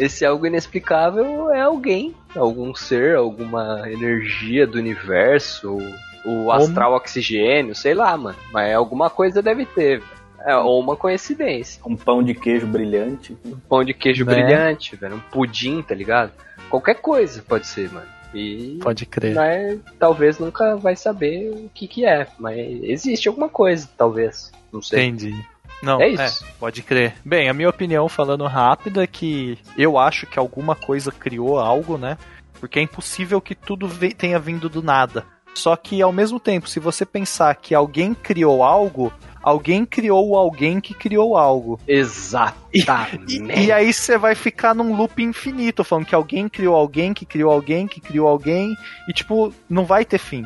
esse 0.00 0.26
algo 0.26 0.44
inexplicável 0.48 1.52
é 1.52 1.60
alguém, 1.60 2.12
algum 2.34 2.74
ser, 2.74 3.14
alguma 3.14 3.88
energia 3.88 4.66
do 4.66 4.78
universo, 4.78 5.78
o 6.24 6.50
astral 6.50 6.94
oxigênio, 6.94 7.74
sei 7.74 7.94
lá, 7.94 8.16
mano. 8.16 8.36
Mas 8.52 8.74
alguma 8.74 9.10
coisa 9.10 9.42
deve 9.42 9.64
ter. 9.66 10.02
É, 10.46 10.54
ou 10.56 10.78
uma 10.78 10.94
coincidência. 10.96 11.80
Um 11.86 11.96
pão 11.96 12.22
de 12.22 12.34
queijo 12.34 12.66
brilhante. 12.66 13.36
Um 13.44 13.56
pão 13.58 13.82
de 13.82 13.94
queijo 13.94 14.24
Né? 14.26 14.34
brilhante, 14.34 14.94
velho. 14.94 15.16
Um 15.16 15.20
pudim, 15.20 15.80
tá 15.80 15.94
ligado? 15.94 16.32
Qualquer 16.68 16.96
coisa 16.96 17.42
pode 17.42 17.66
ser, 17.66 17.90
mano. 17.90 18.06
E 18.34 18.78
Pode 18.82 19.06
crer. 19.06 19.34
mas 19.34 19.78
talvez 19.98 20.38
nunca 20.40 20.76
vai 20.76 20.96
saber 20.96 21.50
o 21.50 21.70
que 21.72 21.86
que 21.86 22.04
é. 22.04 22.26
Mas 22.38 22.58
existe 22.82 23.28
alguma 23.28 23.48
coisa, 23.48 23.88
talvez. 23.96 24.50
Não 24.72 24.82
sei. 24.82 25.04
Entendi. 25.06 25.34
Não, 25.82 26.00
É 26.00 26.08
isso. 26.08 26.44
pode 26.58 26.82
crer. 26.82 27.14
Bem, 27.24 27.48
a 27.48 27.54
minha 27.54 27.68
opinião, 27.70 28.08
falando 28.08 28.44
rápido, 28.46 29.00
é 29.00 29.06
que 29.06 29.56
eu 29.78 29.96
acho 29.98 30.26
que 30.26 30.38
alguma 30.38 30.74
coisa 30.74 31.12
criou 31.12 31.58
algo, 31.58 31.96
né? 31.96 32.18
Porque 32.58 32.78
é 32.78 32.82
impossível 32.82 33.40
que 33.40 33.54
tudo 33.54 33.88
tenha 34.16 34.38
vindo 34.38 34.68
do 34.68 34.82
nada. 34.82 35.24
Só 35.54 35.76
que, 35.76 36.02
ao 36.02 36.12
mesmo 36.12 36.40
tempo, 36.40 36.68
se 36.68 36.80
você 36.80 37.06
pensar 37.06 37.54
que 37.56 37.74
alguém 37.74 38.12
criou 38.12 38.62
algo, 38.62 39.12
alguém 39.42 39.84
criou 39.86 40.36
alguém 40.36 40.80
que 40.80 40.92
criou 40.94 41.36
algo. 41.36 41.78
Exatamente. 41.86 43.42
E, 43.60 43.66
e 43.66 43.72
aí 43.72 43.92
você 43.92 44.18
vai 44.18 44.34
ficar 44.34 44.74
num 44.74 44.96
loop 44.96 45.22
infinito, 45.22 45.84
falando 45.84 46.06
que 46.06 46.14
alguém 46.14 46.48
criou 46.48 46.74
alguém, 46.74 47.14
que 47.14 47.24
criou 47.24 47.52
alguém, 47.52 47.86
que 47.86 48.00
criou 48.00 48.28
alguém, 48.28 48.74
e 49.08 49.12
tipo, 49.12 49.54
não 49.68 49.84
vai 49.84 50.04
ter 50.04 50.18
fim. 50.18 50.44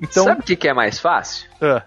Então, 0.00 0.24
Sabe 0.24 0.40
o 0.40 0.44
que, 0.44 0.56
que 0.56 0.68
é 0.68 0.74
mais 0.74 0.98
fácil? 0.98 1.48
ah, 1.60 1.82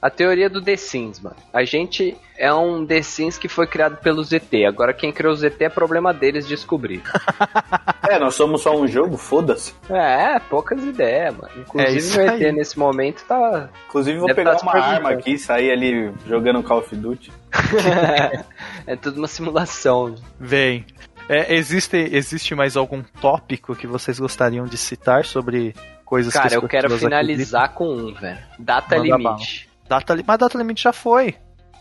A 0.00 0.08
teoria 0.08 0.48
do 0.48 0.62
The 0.62 0.76
Sims, 0.76 1.20
mano. 1.20 1.36
A 1.52 1.62
gente 1.62 2.16
é 2.38 2.52
um 2.52 2.86
The 2.86 3.02
Sims 3.02 3.36
que 3.36 3.48
foi 3.48 3.66
criado 3.66 3.98
pelo 3.98 4.24
ZT. 4.24 4.64
Agora 4.66 4.94
quem 4.94 5.12
criou 5.12 5.34
o 5.34 5.36
ZT 5.36 5.64
é 5.64 5.68
problema 5.68 6.14
deles 6.14 6.46
descobrir. 6.46 7.02
É, 8.08 8.18
nós 8.18 8.34
somos 8.34 8.62
só 8.62 8.76
um 8.76 8.88
jogo, 8.88 9.16
foda-se. 9.16 9.72
é, 9.88 10.36
poucas 10.40 10.82
ideias, 10.82 11.32
mano. 11.32 11.52
É 11.54 11.60
Inclusive 11.60 11.96
isso 11.96 12.18
o 12.18 12.22
ET 12.22 12.42
aí. 12.42 12.50
nesse 12.50 12.76
momento 12.76 13.24
tá. 13.24 13.68
Inclusive, 13.86 14.18
vou 14.18 14.26
Deve 14.26 14.36
pegar 14.36 14.56
tá 14.56 14.62
uma 14.62 14.74
arma 14.74 15.10
aqui 15.10 15.34
e 15.34 15.38
sair 15.38 15.70
ali 15.70 16.12
jogando 16.26 16.60
Call 16.60 16.78
of 16.78 16.96
Duty. 16.96 17.30
é 18.84 18.96
tudo 18.96 19.18
uma 19.18 19.28
simulação. 19.28 20.16
Bem, 20.40 20.84
é, 21.28 21.54
existe, 21.54 21.96
existe 21.96 22.52
mais 22.56 22.76
algum 22.76 23.00
tópico 23.20 23.76
que 23.76 23.86
vocês 23.86 24.18
gostariam 24.18 24.64
de 24.64 24.76
citar 24.76 25.24
sobre 25.24 25.72
coisas 26.04 26.32
que 26.32 26.40
Cara, 26.40 26.54
eu 26.54 26.66
quero 26.66 26.90
finalizar 26.98 27.72
com 27.74 27.94
um, 27.94 28.12
velho. 28.12 28.38
Data 28.58 28.96
Manda 28.96 29.16
limite. 29.16 29.69
Data, 29.90 30.16
mas 30.24 30.38
data 30.38 30.56
limite 30.56 30.84
já 30.84 30.92
foi. 30.92 31.34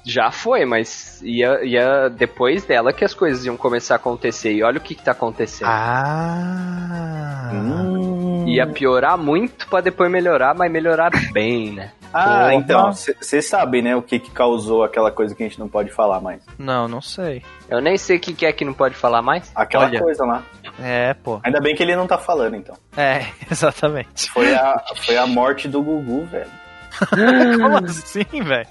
Já 0.04 0.32
foi, 0.32 0.66
mas 0.66 1.22
ia, 1.22 1.64
ia 1.64 2.10
depois 2.10 2.66
dela 2.66 2.92
que 2.92 3.06
as 3.06 3.14
coisas 3.14 3.46
iam 3.46 3.56
começar 3.56 3.94
a 3.94 3.98
acontecer. 3.98 4.52
E 4.52 4.64
olha 4.64 4.80
o 4.80 4.82
que, 4.82 4.96
que 4.96 5.04
tá 5.04 5.12
acontecendo. 5.12 5.68
Ah. 5.68 7.52
Hum. 7.54 8.48
Ia 8.48 8.66
piorar 8.66 9.16
muito 9.16 9.68
pra 9.68 9.80
depois 9.80 10.10
melhorar, 10.10 10.56
mas 10.56 10.72
melhorar 10.72 11.12
bem, 11.32 11.74
né? 11.74 11.92
Ah, 12.12 12.40
Porra. 12.40 12.54
então, 12.56 12.92
vocês 12.92 13.48
sabem, 13.48 13.84
né, 13.84 13.96
o 13.96 14.02
que, 14.02 14.18
que 14.18 14.32
causou 14.32 14.84
aquela 14.84 15.12
coisa 15.12 15.36
que 15.36 15.44
a 15.44 15.48
gente 15.48 15.60
não 15.60 15.68
pode 15.70 15.92
falar 15.92 16.20
mais. 16.20 16.42
Não, 16.58 16.88
não 16.88 17.02
sei. 17.02 17.44
Eu 17.70 17.80
nem 17.80 17.96
sei 17.96 18.18
o 18.18 18.20
que, 18.20 18.34
que 18.34 18.48
é 18.48 18.52
que 18.52 18.66
não 18.66 18.74
pode 18.74 18.96
falar 18.96 19.22
mais. 19.22 19.52
Aquela 19.54 19.86
Olha. 19.86 20.00
coisa 20.00 20.26
lá. 20.26 20.42
É, 20.82 21.14
pô. 21.14 21.40
Ainda 21.44 21.60
bem 21.62 21.76
que 21.76 21.84
ele 21.84 21.96
não 21.96 22.08
tá 22.08 22.18
falando, 22.18 22.56
então. 22.56 22.76
É, 22.98 23.28
exatamente. 23.52 24.32
Foi 24.32 24.52
a, 24.56 24.84
foi 25.06 25.16
a 25.16 25.28
morte 25.28 25.68
do 25.68 25.84
Gugu, 25.84 26.26
velho. 26.26 26.50
Como 27.62 27.78
assim, 27.86 28.26
velho? 28.44 28.68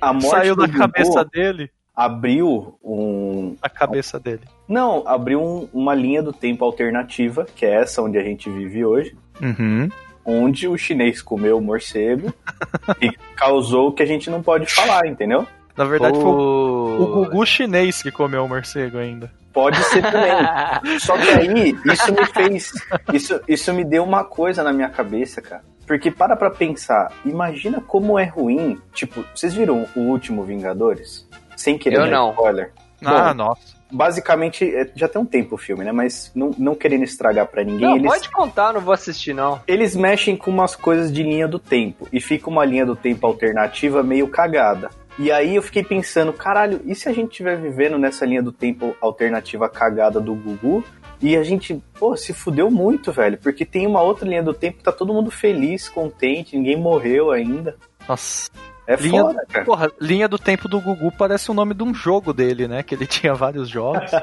A 0.00 0.12
morte 0.12 0.28
Saiu 0.30 0.56
da 0.56 0.68
cabeça 0.68 1.24
dele. 1.24 1.70
abriu 1.94 2.76
um... 2.82 3.54
A 3.62 3.68
cabeça 3.68 4.18
dele. 4.18 4.42
Não, 4.68 5.06
abriu 5.06 5.40
um- 5.42 5.68
uma 5.72 5.94
linha 5.94 6.22
do 6.22 6.32
tempo 6.32 6.64
alternativa, 6.64 7.46
que 7.54 7.64
é 7.64 7.74
essa 7.82 8.02
onde 8.02 8.18
a 8.18 8.22
gente 8.22 8.50
vive 8.50 8.84
hoje, 8.84 9.16
Uhum. 9.40 9.88
onde 10.24 10.66
o 10.68 10.76
chinês 10.76 11.22
comeu 11.22 11.58
o 11.58 11.62
morcego 11.62 12.32
e 13.00 13.10
causou 13.36 13.88
o 13.88 13.92
que 13.92 14.02
a 14.02 14.06
gente 14.06 14.28
não 14.30 14.42
pode 14.42 14.66
falar, 14.66 15.06
entendeu? 15.06 15.46
Na 15.76 15.84
verdade, 15.84 16.16
foi 16.20 16.24
o, 16.30 16.36
o 16.36 17.02
o 17.02 17.06
Gugu 17.24 17.46
chinês 17.46 18.02
que 18.02 18.10
comeu 18.10 18.44
o 18.44 18.48
morcego 18.48 18.98
ainda. 18.98 19.30
Pode 19.54 19.76
ser 19.84 20.02
também. 20.02 20.32
Só 21.00 21.16
que 21.16 21.28
aí, 21.28 21.74
isso 21.86 22.12
me 22.12 22.26
fez. 22.26 22.72
Isso, 23.12 23.40
isso 23.48 23.72
me 23.72 23.84
deu 23.84 24.02
uma 24.04 24.22
coisa 24.24 24.62
na 24.62 24.72
minha 24.72 24.88
cabeça, 24.90 25.40
cara. 25.40 25.62
Porque 25.86 26.10
para 26.10 26.36
pra 26.36 26.50
pensar, 26.50 27.12
imagina 27.24 27.80
como 27.80 28.18
é 28.18 28.24
ruim. 28.24 28.80
Tipo, 28.94 29.24
vocês 29.34 29.52
viram 29.54 29.86
o 29.96 30.00
último 30.00 30.42
Vingadores? 30.44 31.28
Sem 31.56 31.76
querer 31.78 31.96
Eu 31.96 32.02
dar 32.02 32.10
não. 32.10 32.30
spoiler. 32.30 32.72
Ah, 33.04 33.28
Bom, 33.28 33.34
nossa. 33.34 33.82
Basicamente, 33.90 34.64
é, 34.74 34.90
já 34.96 35.06
tem 35.06 35.20
um 35.20 35.26
tempo 35.26 35.56
o 35.56 35.58
filme, 35.58 35.84
né? 35.84 35.92
Mas 35.92 36.30
não, 36.34 36.50
não 36.56 36.74
querendo 36.74 37.04
estragar 37.04 37.46
pra 37.46 37.62
ninguém, 37.62 37.80
Não, 37.88 37.96
eles, 37.96 38.10
pode 38.10 38.30
contar, 38.30 38.72
não 38.72 38.80
vou 38.80 38.94
assistir, 38.94 39.34
não. 39.34 39.60
eles 39.66 39.94
mexem 39.94 40.34
com 40.36 40.50
umas 40.50 40.74
coisas 40.74 41.12
de 41.12 41.22
linha 41.22 41.46
do 41.46 41.58
tempo. 41.58 42.08
E 42.12 42.20
fica 42.20 42.48
uma 42.48 42.64
linha 42.64 42.86
do 42.86 42.96
tempo 42.96 43.26
alternativa 43.26 44.02
meio 44.02 44.28
cagada. 44.28 44.88
E 45.18 45.30
aí 45.30 45.56
eu 45.56 45.62
fiquei 45.62 45.84
pensando, 45.84 46.32
caralho, 46.32 46.80
e 46.86 46.94
se 46.94 47.06
a 47.06 47.12
gente 47.12 47.32
estiver 47.32 47.58
vivendo 47.58 47.98
nessa 47.98 48.24
linha 48.24 48.42
do 48.42 48.50
tempo 48.50 48.96
alternativa 48.98 49.68
cagada 49.68 50.18
do 50.20 50.34
Gugu? 50.34 50.82
E 51.22 51.36
a 51.36 51.44
gente, 51.44 51.80
pô, 51.98 52.16
se 52.16 52.32
fudeu 52.32 52.70
muito, 52.70 53.12
velho. 53.12 53.38
Porque 53.38 53.64
tem 53.64 53.86
uma 53.86 54.02
outra 54.02 54.28
linha 54.28 54.42
do 54.42 54.52
tempo 54.52 54.78
que 54.78 54.84
tá 54.84 54.90
todo 54.90 55.14
mundo 55.14 55.30
feliz, 55.30 55.88
contente, 55.88 56.56
ninguém 56.56 56.76
morreu 56.76 57.30
ainda. 57.30 57.76
Nossa. 58.08 58.50
É 58.84 58.96
Linha, 58.96 59.22
foda, 59.22 59.46
cara. 59.48 59.64
porra, 59.64 59.92
linha 60.00 60.26
do 60.26 60.36
tempo 60.36 60.66
do 60.68 60.80
Gugu 60.80 61.12
parece 61.16 61.48
o 61.52 61.54
nome 61.54 61.72
de 61.72 61.84
um 61.84 61.94
jogo 61.94 62.32
dele, 62.32 62.66
né? 62.66 62.82
Que 62.82 62.96
ele 62.96 63.06
tinha 63.08 63.32
vários 63.32 63.68
jogos. 63.68 64.10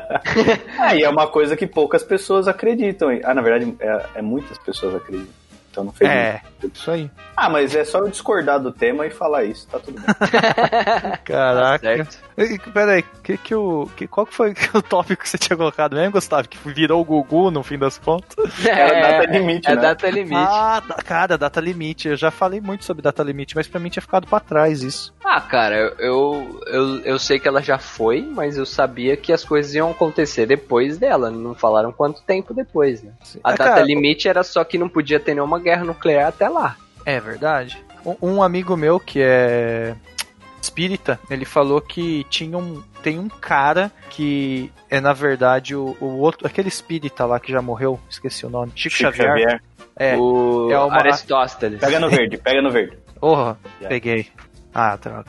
Ah, 0.77 0.95
e 0.95 1.03
é 1.03 1.09
uma 1.09 1.27
coisa 1.27 1.55
que 1.55 1.67
poucas 1.67 2.03
pessoas 2.03 2.47
acreditam. 2.47 3.09
Ah, 3.23 3.33
na 3.33 3.41
verdade, 3.41 3.75
é, 3.79 4.05
é 4.15 4.21
muitas 4.21 4.57
pessoas 4.57 4.95
acreditam. 4.95 5.33
Então 5.71 5.83
não 5.83 5.91
fez 5.91 6.09
é, 6.09 6.41
muito. 6.61 6.75
isso 6.75 6.89
aí. 6.91 7.09
Ah, 7.37 7.49
mas 7.49 7.75
é 7.75 7.85
só 7.85 7.99
eu 7.99 8.09
discordar 8.09 8.59
do 8.59 8.71
tema 8.71 9.05
e 9.05 9.09
falar 9.11 9.43
isso, 9.43 9.67
tá 9.67 9.79
tudo 9.79 9.99
bem. 10.01 10.05
Caraca. 11.23 12.07
E, 12.37 12.57
Peraí, 12.73 13.03
que, 13.23 13.37
que 13.37 13.55
o, 13.55 13.89
que, 13.95 14.07
qual 14.07 14.25
que 14.25 14.33
foi 14.33 14.53
o 14.73 14.81
tópico 14.81 15.23
que 15.23 15.29
você 15.29 15.37
tinha 15.37 15.55
colocado 15.55 15.95
mesmo, 15.95 16.11
Gustavo? 16.13 16.47
Que 16.47 16.57
virou 16.69 17.01
o 17.01 17.05
Gugu 17.05 17.51
no 17.51 17.63
fim 17.63 17.77
das 17.77 17.97
contas? 17.97 18.35
Era 18.65 18.99
data 19.19 19.31
limite, 19.31 19.69
é 19.69 19.75
né? 19.75 19.81
data 19.81 20.09
limite. 20.09 20.35
Ah, 20.35 20.81
da- 20.85 20.95
cara, 20.95 21.37
data 21.37 21.59
limite. 21.61 22.07
Eu 22.09 22.17
já 22.17 22.31
falei 22.31 22.59
muito 22.59 22.83
sobre 22.85 23.01
data 23.01 23.21
limite, 23.23 23.55
mas 23.55 23.67
pra 23.67 23.79
mim 23.79 23.89
tinha 23.89 24.01
ficado 24.01 24.27
pra 24.27 24.39
trás 24.39 24.81
isso. 24.81 25.13
Ah, 25.31 25.41
cara, 25.41 25.75
eu, 25.99 26.59
eu, 26.65 26.99
eu, 27.01 27.19
sei 27.19 27.37
que 27.39 27.47
ela 27.47 27.61
já 27.61 27.77
foi, 27.77 28.21
mas 28.21 28.57
eu 28.57 28.65
sabia 28.65 29.15
que 29.15 29.31
as 29.31 29.43
coisas 29.45 29.75
iam 29.75 29.91
acontecer 29.91 30.47
depois 30.47 30.97
dela. 30.97 31.29
Não 31.29 31.53
falaram 31.53 31.91
quanto 31.91 32.23
tempo 32.23 32.51
depois, 32.51 33.03
né? 33.03 33.11
A 33.43 33.49
Ah, 33.49 33.51
data 33.51 33.63
cara, 33.65 33.81
limite 33.83 34.27
era 34.27 34.41
só 34.41 34.63
que 34.63 34.75
não 34.77 34.89
podia 34.89 35.19
ter 35.19 35.35
nenhuma 35.35 35.59
guerra 35.59 35.83
nuclear 35.83 36.29
até 36.29 36.49
lá. 36.49 36.75
É 37.05 37.19
verdade. 37.19 37.77
Um, 38.03 38.15
um 38.37 38.43
amigo 38.43 38.75
meu 38.75 38.99
que 38.99 39.21
é 39.21 39.95
espírita, 40.59 41.19
ele 41.29 41.45
falou 41.45 41.79
que 41.79 42.23
tinha 42.29 42.57
um, 42.57 42.81
tem 43.03 43.19
um 43.19 43.29
cara 43.29 43.91
que 44.09 44.71
é 44.89 44.99
na 44.99 45.13
verdade 45.13 45.75
o, 45.75 45.95
o 46.01 46.17
outro, 46.19 46.47
aquele 46.47 46.69
espírita 46.69 47.25
lá 47.25 47.39
que 47.39 47.51
já 47.51 47.61
morreu, 47.61 47.99
esqueci 48.09 48.45
o 48.45 48.49
nome, 48.49 48.71
Chico, 48.75 48.95
Chico 48.95 49.11
Xavier. 49.11 49.29
Xavier. 49.29 49.63
É. 49.95 50.17
o 50.17 50.71
é 50.71 50.79
uma- 50.79 50.97
Aristóteles. 50.97 51.79
Pega 51.79 51.99
no 51.99 52.09
verde, 52.09 52.37
pega 52.37 52.61
no 52.61 52.71
verde. 52.71 52.97
Porra, 53.19 53.59
Já. 53.81 53.89
peguei. 53.89 54.27
Ah, 54.73 54.95
droga. 54.95 55.25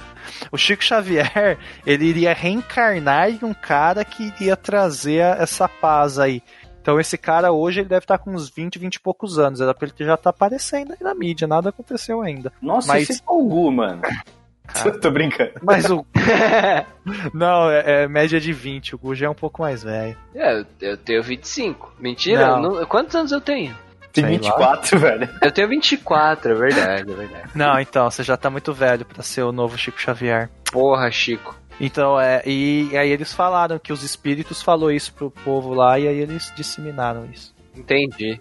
O 0.53 0.57
Chico 0.59 0.85
Xavier, 0.85 1.59
ele 1.87 2.05
iria 2.07 2.33
reencarnar 2.35 3.31
em 3.31 3.39
um 3.43 3.55
cara 3.55 4.05
que 4.05 4.25
iria 4.25 4.57
trazer 4.57 5.21
essa 5.41 5.69
paz 5.69 6.19
aí. 6.19 6.43
Então 6.83 6.99
esse 7.01 7.17
cara 7.19 7.53
hoje 7.53 7.81
ele 7.81 7.89
deve 7.89 8.05
estar 8.05 8.19
com 8.19 8.31
uns 8.33 8.49
20, 8.51 8.79
20 8.79 8.95
e 8.97 9.01
poucos 9.01 9.39
anos. 9.39 9.61
Era 9.61 9.75
pra 9.75 9.87
ele 9.87 9.95
que 9.97 10.05
já 10.05 10.17
tá 10.17 10.31
aparecendo 10.31 10.93
aí 10.93 10.99
na 11.01 11.15
mídia, 11.15 11.47
nada 11.47 11.69
aconteceu 11.71 12.21
ainda. 12.23 12.53
Nossa, 12.61 12.89
Mas- 12.89 13.09
esse 13.11 13.21
é 13.21 13.25
o 13.33 13.43
Gu, 13.45 13.71
mano. 13.73 14.03
Tô 15.03 15.11
brincando. 15.11 15.51
Mas 15.63 15.91
o. 15.91 16.07
Não, 17.35 17.69
é, 17.71 18.05
é 18.05 18.09
média 18.09 18.41
de 18.41 18.53
20. 18.53 18.95
O 18.95 18.99
Gu 18.99 19.15
já 19.15 19.27
é 19.27 19.29
um 19.29 19.35
pouco 19.35 19.63
mais 19.63 19.83
velho. 19.83 20.17
É, 20.35 20.61
eu, 20.61 20.67
eu 20.81 20.97
tenho 20.97 21.23
25. 21.23 21.93
Mentira? 21.99 22.47
Não. 22.57 22.63
Não- 22.63 22.87
quantos 22.87 23.15
anos 23.17 23.33
eu 23.33 23.41
tenho? 23.41 23.77
Tem 24.13 24.25
Sei 24.25 24.39
24, 24.39 24.99
velho. 24.99 25.29
Eu 25.41 25.53
tenho 25.53 25.69
24, 25.69 26.53
é 26.53 26.55
verdade, 26.55 27.13
é 27.13 27.15
verdade. 27.15 27.51
Não, 27.55 27.79
então, 27.79 28.11
você 28.11 28.23
já 28.23 28.37
tá 28.37 28.51
muito 28.51 28.73
velho 28.73 29.05
pra 29.05 29.23
ser 29.23 29.43
o 29.43 29.53
novo 29.53 29.79
Chico 29.79 30.01
Xavier. 30.01 30.49
Porra, 30.73 31.11
Chico. 31.11 31.57
Então, 31.81 32.21
é. 32.21 32.43
E, 32.45 32.91
aí 32.97 33.11
eles 33.11 33.33
falaram 33.33 33.79
que 33.79 33.93
os 33.93 34.03
espíritos 34.03 34.61
falou 34.61 34.91
isso 34.93 35.15
pro 35.15 35.31
povo 35.31 35.73
lá 35.73 35.99
e 35.99 36.07
aí 36.07 36.19
eles 36.19 36.53
disseminaram 36.55 37.25
isso. 37.27 37.55
Entendi. 37.75 38.39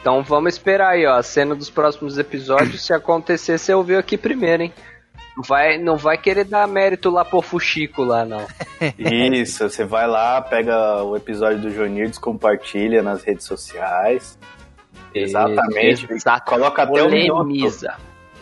Então 0.00 0.22
vamos 0.22 0.54
esperar 0.54 0.90
aí, 0.90 1.04
ó. 1.04 1.16
A 1.16 1.22
cena 1.22 1.54
dos 1.54 1.68
próximos 1.68 2.16
episódios. 2.16 2.86
Se 2.86 2.94
acontecer, 2.94 3.58
você 3.58 3.74
ouviu 3.74 3.98
aqui 3.98 4.16
primeiro, 4.16 4.62
hein? 4.62 4.72
Não 5.36 5.44
vai, 5.44 5.78
não 5.78 5.96
vai 5.96 6.16
querer 6.16 6.44
dar 6.44 6.66
mérito 6.66 7.10
lá 7.10 7.24
pro 7.24 7.42
Fuxico 7.42 8.02
lá, 8.02 8.24
não. 8.24 8.44
Isso, 8.98 9.68
você 9.68 9.84
vai 9.84 10.06
lá, 10.06 10.40
pega 10.40 11.02
o 11.04 11.14
episódio 11.16 11.60
do 11.60 11.70
Jonirdes, 11.70 12.18
compartilha 12.18 13.02
nas 13.02 13.22
redes 13.22 13.46
sociais. 13.46 14.38
Exatamente. 15.22 16.12
Exato. 16.12 16.50
Coloca 16.50 16.82
até 16.82 17.02
o 17.02 17.10
minuto. 17.10 17.36
Polemiza. 17.36 17.94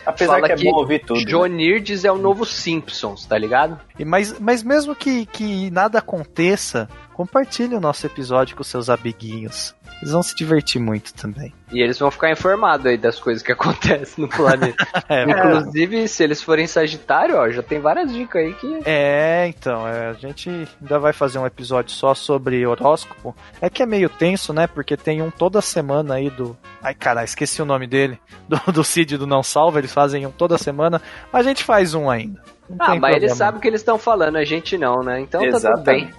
Apesar 0.06 0.34
Fala 0.34 0.46
que 0.46 0.52
é 0.52 0.56
que 0.56 0.64
bom 0.64 0.76
ouvir 0.76 1.00
tudo. 1.00 1.18
né? 1.18 1.26
Jonirdes 1.28 2.04
é 2.04 2.12
o 2.12 2.16
novo 2.16 2.44
Simpsons, 2.46 3.26
tá 3.26 3.36
ligado? 3.36 3.78
E, 3.98 4.04
mas, 4.04 4.38
mas 4.38 4.62
mesmo 4.62 4.94
que, 4.94 5.26
que 5.26 5.68
nada 5.72 5.98
aconteça, 5.98 6.88
compartilhe 7.16 7.74
o 7.74 7.80
nosso 7.80 8.04
episódio 8.04 8.54
com 8.54 8.62
seus 8.62 8.90
amiguinhos. 8.90 9.74
Eles 10.02 10.12
vão 10.12 10.22
se 10.22 10.36
divertir 10.36 10.78
muito 10.78 11.14
também. 11.14 11.50
E 11.72 11.80
eles 11.80 11.98
vão 11.98 12.10
ficar 12.10 12.30
informados 12.30 12.84
aí 12.84 12.98
das 12.98 13.18
coisas 13.18 13.42
que 13.42 13.50
acontecem 13.52 14.22
no 14.22 14.28
planeta. 14.28 14.86
É, 15.08 15.22
Inclusive, 15.22 16.08
se 16.08 16.24
eles 16.24 16.42
forem 16.42 16.66
Sagitário, 16.66 17.36
ó, 17.36 17.48
já 17.48 17.62
tem 17.62 17.80
várias 17.80 18.12
dicas 18.12 18.42
aí 18.42 18.52
que. 18.54 18.80
É, 18.84 19.46
então, 19.46 19.86
é, 19.86 20.08
a 20.08 20.12
gente 20.14 20.50
ainda 20.50 20.98
vai 20.98 21.12
fazer 21.12 21.38
um 21.38 21.46
episódio 21.46 21.92
só 21.92 22.12
sobre 22.12 22.66
horóscopo. 22.66 23.34
É 23.60 23.70
que 23.70 23.82
é 23.82 23.86
meio 23.86 24.08
tenso, 24.08 24.52
né? 24.52 24.66
Porque 24.66 24.96
tem 24.96 25.22
um 25.22 25.30
toda 25.30 25.60
semana 25.60 26.14
aí 26.14 26.28
do. 26.28 26.56
Ai, 26.82 26.92
cara, 26.92 27.22
esqueci 27.22 27.62
o 27.62 27.66
nome 27.66 27.86
dele. 27.86 28.18
Do, 28.48 28.72
do 28.72 28.84
Cid 28.84 29.16
do 29.16 29.26
Não 29.26 29.42
Salva, 29.42 29.80
eles 29.80 29.92
fazem 29.92 30.24
um 30.24 30.30
toda 30.30 30.56
semana. 30.56 31.02
A 31.32 31.42
gente 31.42 31.64
faz 31.64 31.94
um 31.94 32.08
ainda. 32.08 32.40
Não 32.68 32.86
Ah, 32.86 32.94
mas 32.94 33.16
eles 33.16 33.32
sabem 33.32 33.58
o 33.58 33.60
que 33.60 33.66
eles 33.66 33.80
estão 33.80 33.98
falando, 33.98 34.36
a 34.36 34.44
gente 34.44 34.78
não, 34.78 35.02
né? 35.02 35.20
Então 35.20 35.40
tá 35.50 35.58
tudo 35.58 35.82
bem. 35.82 36.10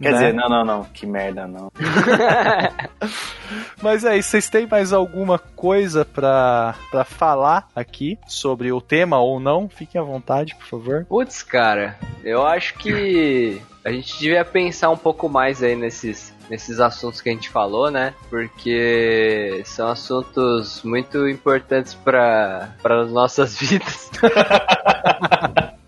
Quer 0.00 0.12
né? 0.12 0.18
dizer, 0.18 0.34
não, 0.34 0.48
não, 0.48 0.64
não. 0.64 0.84
Que 0.84 1.06
merda, 1.06 1.46
não. 1.46 1.70
Mas 3.82 4.04
é 4.04 4.16
isso, 4.16 4.30
vocês 4.30 4.48
têm 4.48 4.66
mais 4.66 4.92
alguma 4.92 5.38
coisa 5.38 6.04
pra, 6.04 6.74
pra 6.90 7.04
falar 7.04 7.68
aqui 7.76 8.18
sobre 8.26 8.72
o 8.72 8.80
tema 8.80 9.18
ou 9.18 9.38
não? 9.38 9.68
Fiquem 9.68 10.00
à 10.00 10.04
vontade, 10.04 10.54
por 10.54 10.66
favor. 10.66 11.06
Putz, 11.06 11.42
cara, 11.42 11.98
eu 12.24 12.46
acho 12.46 12.74
que 12.74 13.60
a 13.84 13.90
gente 13.90 14.18
devia 14.18 14.44
pensar 14.44 14.90
um 14.90 14.96
pouco 14.96 15.28
mais 15.28 15.62
aí 15.62 15.76
nesses, 15.76 16.34
nesses 16.48 16.80
assuntos 16.80 17.20
que 17.20 17.28
a 17.28 17.32
gente 17.32 17.50
falou, 17.50 17.90
né? 17.90 18.14
Porque 18.28 19.62
são 19.64 19.88
assuntos 19.88 20.82
muito 20.82 21.28
importantes 21.28 21.94
para 21.94 22.74
as 22.84 23.10
nossas 23.10 23.56
vidas. 23.60 24.10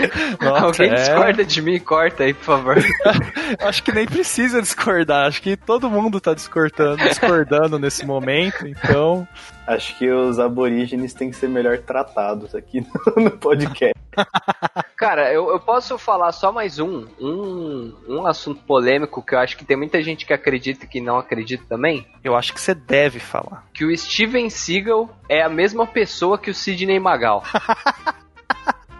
Alguém 0.62 0.90
é. 0.90 0.94
discorda 0.94 1.44
de 1.44 1.62
mim? 1.62 1.78
Corta 1.78 2.24
aí, 2.24 2.34
por 2.34 2.44
favor. 2.44 2.76
Acho 3.60 3.82
que 3.82 3.92
nem 3.92 4.06
precisa 4.06 4.60
discordar. 4.60 5.26
Acho 5.26 5.42
que 5.42 5.56
todo 5.56 5.90
mundo 5.90 6.20
tá 6.20 6.34
discordando, 6.34 6.96
discordando 6.96 7.78
nesse 7.78 8.06
momento, 8.06 8.66
então. 8.66 9.26
Acho 9.66 9.96
que 9.98 10.10
os 10.10 10.38
aborígenes 10.38 11.14
têm 11.14 11.30
que 11.30 11.36
ser 11.36 11.48
melhor 11.48 11.78
tratados 11.78 12.54
aqui 12.54 12.80
no, 12.80 13.24
no 13.24 13.30
podcast. 13.30 13.94
Cara, 14.96 15.32
eu, 15.32 15.50
eu 15.50 15.60
posso 15.60 15.96
falar 15.96 16.32
só 16.32 16.52
mais 16.52 16.78
um, 16.78 17.06
um. 17.20 17.94
Um 18.08 18.26
assunto 18.26 18.62
polêmico 18.64 19.22
que 19.22 19.34
eu 19.34 19.38
acho 19.38 19.56
que 19.56 19.64
tem 19.64 19.76
muita 19.76 20.02
gente 20.02 20.26
que 20.26 20.32
acredita 20.32 20.84
e 20.84 20.88
que 20.88 21.00
não 21.00 21.18
acredita 21.18 21.64
também. 21.68 22.06
Eu 22.22 22.36
acho 22.36 22.52
que 22.52 22.60
você 22.60 22.74
deve 22.74 23.18
falar. 23.18 23.66
Que 23.72 23.84
o 23.84 23.96
Steven 23.96 24.50
Seagal 24.50 25.08
é 25.28 25.42
a 25.42 25.48
mesma 25.48 25.86
pessoa 25.86 26.38
que 26.38 26.50
o 26.50 26.54
Sidney 26.54 26.98
Magal. 26.98 27.44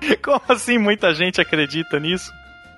Como 0.23 0.41
assim 0.49 0.79
muita 0.79 1.15
gente 1.15 1.41
acredita 1.41 1.99
nisso? 1.99 2.33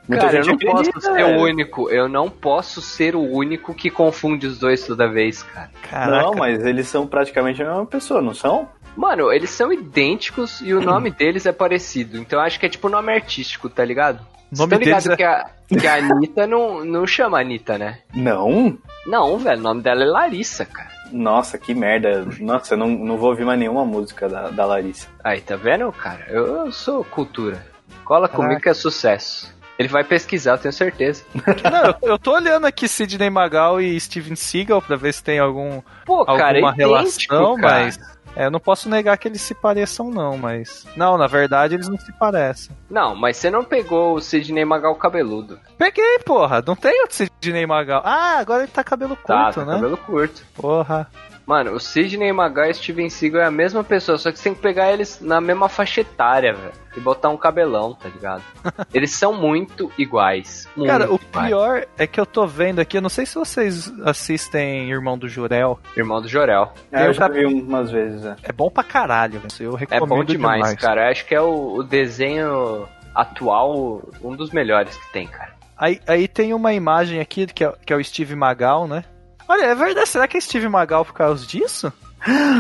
Muita 0.09 0.27
Cara, 0.27 0.39
eu 0.39 0.47
não 0.47 0.55
acredita, 0.55 0.93
posso 0.93 1.01
ser 1.01 1.25
o 1.25 1.41
único. 1.41 1.91
Eu 1.91 2.09
não 2.09 2.29
posso 2.29 2.81
ser 2.81 3.15
o 3.15 3.23
único 3.23 3.73
que 3.73 3.89
confunde 3.89 4.47
os 4.47 4.59
dois 4.59 4.85
toda 4.85 5.09
vez, 5.09 5.43
cara. 5.45 5.71
Caraca. 5.89 6.23
Não, 6.23 6.35
mas 6.35 6.65
eles 6.65 6.89
são 6.89 7.07
praticamente 7.07 7.63
a 7.63 7.67
mesma 7.67 7.87
pessoa, 7.87 8.21
não 8.21 8.35
são? 8.35 8.69
Mano, 8.97 9.33
eles 9.33 9.51
são 9.51 9.73
idênticos 9.73 10.61
e 10.61 10.73
o 10.75 10.81
nome 10.85 11.11
deles 11.11 11.47
é 11.47 11.53
parecido. 11.53 12.19
Então 12.19 12.39
eu 12.39 12.45
acho 12.45 12.59
que 12.61 12.67
é 12.67 12.69
tipo 12.69 12.89
nome 12.89 13.13
artístico, 13.13 13.69
tá 13.69 13.85
ligado? 13.85 14.21
Nome 14.57 14.75
Você 14.77 14.79
tá 14.79 14.85
ligado 14.99 15.13
é- 15.13 15.17
que, 15.17 15.23
a, 15.25 15.51
que 15.81 15.87
a 15.87 15.95
Anitta 15.97 16.47
não, 16.47 16.85
não 16.85 17.07
chama 17.07 17.41
Anitta, 17.41 17.79
né? 17.79 18.01
Não? 18.15 18.77
Não, 19.07 19.39
velho, 19.39 19.59
o 19.59 19.63
nome 19.63 19.83
dela 19.83 20.03
é 20.03 20.07
Larissa, 20.07 20.65
cara. 20.67 20.91
Nossa, 21.11 21.59
que 21.59 21.75
merda. 21.75 22.27
Nossa, 22.41 22.75
eu 22.75 22.79
não, 22.79 22.89
não 22.89 23.17
vou 23.17 23.31
ouvir 23.31 23.45
mais 23.45 23.59
nenhuma 23.59 23.85
música 23.85 24.29
da, 24.29 24.49
da 24.51 24.65
Larissa. 24.65 25.09
Aí, 25.23 25.41
tá 25.41 25.57
vendo, 25.57 25.91
cara? 25.93 26.27
Eu, 26.29 26.47
eu 26.67 26.73
sou 26.73 27.05
cultura. 27.05 27.65
Cola 28.05 28.29
Caraca. 28.29 28.37
comigo 28.43 28.61
que 28.63 28.69
é 28.69 28.75
sucesso. 28.75 29.53
Ele 29.79 29.89
vai 29.89 30.05
pesquisar, 30.05 30.53
eu 30.53 30.59
tenho 30.59 30.73
certeza. 30.73 31.25
Não, 31.71 31.85
eu, 32.03 32.13
eu 32.13 32.19
tô 32.19 32.33
olhando 32.35 32.67
aqui 32.67 32.87
Sidney 32.87 33.31
Magal 33.31 33.81
e 33.81 33.99
Steven 33.99 34.37
Seagal 34.37 34.81
pra 34.83 34.97
ver 34.97 35.13
se 35.13 35.23
tem 35.25 35.39
algum, 35.39 35.83
Pô, 36.05 36.25
cara, 36.25 36.59
é 36.59 36.63
alguma 36.63 36.73
idêntico, 36.75 37.35
relação, 37.35 37.57
cara. 37.57 37.85
mas. 37.85 37.99
É, 38.35 38.47
eu 38.47 38.51
não 38.51 38.59
posso 38.61 38.89
negar 38.89 39.19
que 39.19 39.29
eles 39.29 39.43
se 39.43 39.55
pareçam, 39.55 40.11
não, 40.11 40.39
mas. 40.39 40.87
Não, 40.97 41.19
na 41.19 41.27
verdade 41.27 41.75
eles 41.75 41.89
não 41.89 41.99
se 41.99 42.11
parecem. 42.13 42.75
Não, 42.89 43.15
mas 43.15 43.37
você 43.37 43.51
não 43.51 43.63
pegou 43.65 44.15
o 44.15 44.21
Sidney 44.21 44.65
Magal 44.65 44.95
cabeludo. 44.97 45.59
Peguei, 45.77 46.19
porra. 46.25 46.63
Não 46.67 46.75
tem 46.75 46.99
outro 47.03 47.17
Sidney 47.17 47.67
Magal. 47.67 48.01
Ah, 48.05 48.39
agora 48.39 48.63
ele 48.63 48.73
tá 48.73 48.83
cabelo 48.83 49.17
Tá, 49.27 49.45
curto, 49.45 49.61
tá 49.61 49.65
né? 49.67 49.75
cabelo 49.75 49.97
curto. 49.99 50.43
Porra. 50.55 51.07
Mano, 51.53 51.73
o 51.73 51.79
Sidney 51.79 52.33
Magal 52.33 52.71
e 52.71 52.75
Steven 52.75 53.11
Seagal 53.11 53.43
é 53.43 53.45
a 53.45 53.51
mesma 53.51 53.85
pessoa, 53.85 54.17
só 54.17 54.33
que 54.33 54.39
você 54.39 54.45
tem 54.45 54.55
que 54.55 54.63
pegar 54.63 54.91
eles 54.91 55.21
na 55.21 55.39
mesma 55.39 55.69
faixa 55.69 56.01
etária, 56.01 56.55
velho. 56.55 56.73
E 56.97 57.01
botar 57.01 57.29
um 57.29 57.37
cabelão, 57.37 57.93
tá 57.93 58.09
ligado? 58.09 58.43
eles 58.95 59.15
são 59.15 59.35
muito 59.35 59.93
iguais. 59.99 60.67
Muito 60.75 60.89
Cara, 60.89 61.13
o 61.13 61.17
iguais. 61.17 61.49
pior 61.49 61.87
é 61.99 62.07
que 62.07 62.19
eu 62.19 62.25
tô 62.25 62.47
vendo 62.47 62.79
aqui, 62.79 62.97
eu 62.97 63.03
não 63.03 63.11
sei 63.11 63.27
se 63.27 63.35
vocês 63.35 63.93
assistem 64.03 64.91
Irmão 64.91 65.19
do 65.19 65.29
Jurel. 65.29 65.79
Irmão 65.95 66.23
do 66.23 66.29
Jorel. 66.29 66.73
É, 66.91 67.03
eu 67.03 67.07
Eu 67.09 67.13
já 67.13 67.29
vi 67.29 67.45
umas 67.45 67.91
vezes, 67.91 68.25
é. 68.25 68.35
É 68.45 68.53
bom 68.53 68.71
pra 68.71 68.83
caralho, 68.83 69.39
velho. 69.39 69.53
Eu 69.61 69.77
É 69.77 69.81
recomendo 69.81 70.09
bom 70.09 70.25
demais, 70.25 70.73
cara. 70.77 71.05
Eu 71.05 71.11
acho 71.11 71.27
que 71.27 71.35
é 71.35 71.41
o, 71.43 71.75
o 71.75 71.83
desenho 71.83 72.89
atual 73.15 74.01
um 74.23 74.35
dos 74.35 74.53
melhores 74.53 74.97
que 74.97 75.13
tem, 75.13 75.27
cara. 75.27 75.53
Aí, 75.77 76.01
aí 76.07 76.29
tem 76.29 76.55
uma 76.55 76.73
imagem 76.73 77.21
aqui 77.21 77.47
que 77.47 77.63
é, 77.63 77.73
que 77.85 77.93
é 77.93 77.97
o 77.97 78.03
Steve 78.03 78.35
Magal, 78.37 78.89
né? 78.89 79.05
Olha, 79.53 79.67
é 79.67 79.75
verdade. 79.75 80.09
Será 80.09 80.27
que 80.27 80.39
é 80.39 80.41
Steve 80.41 80.67
Magal 80.67 81.05
por 81.05 81.13
causa 81.13 81.47
disso? 81.47 81.93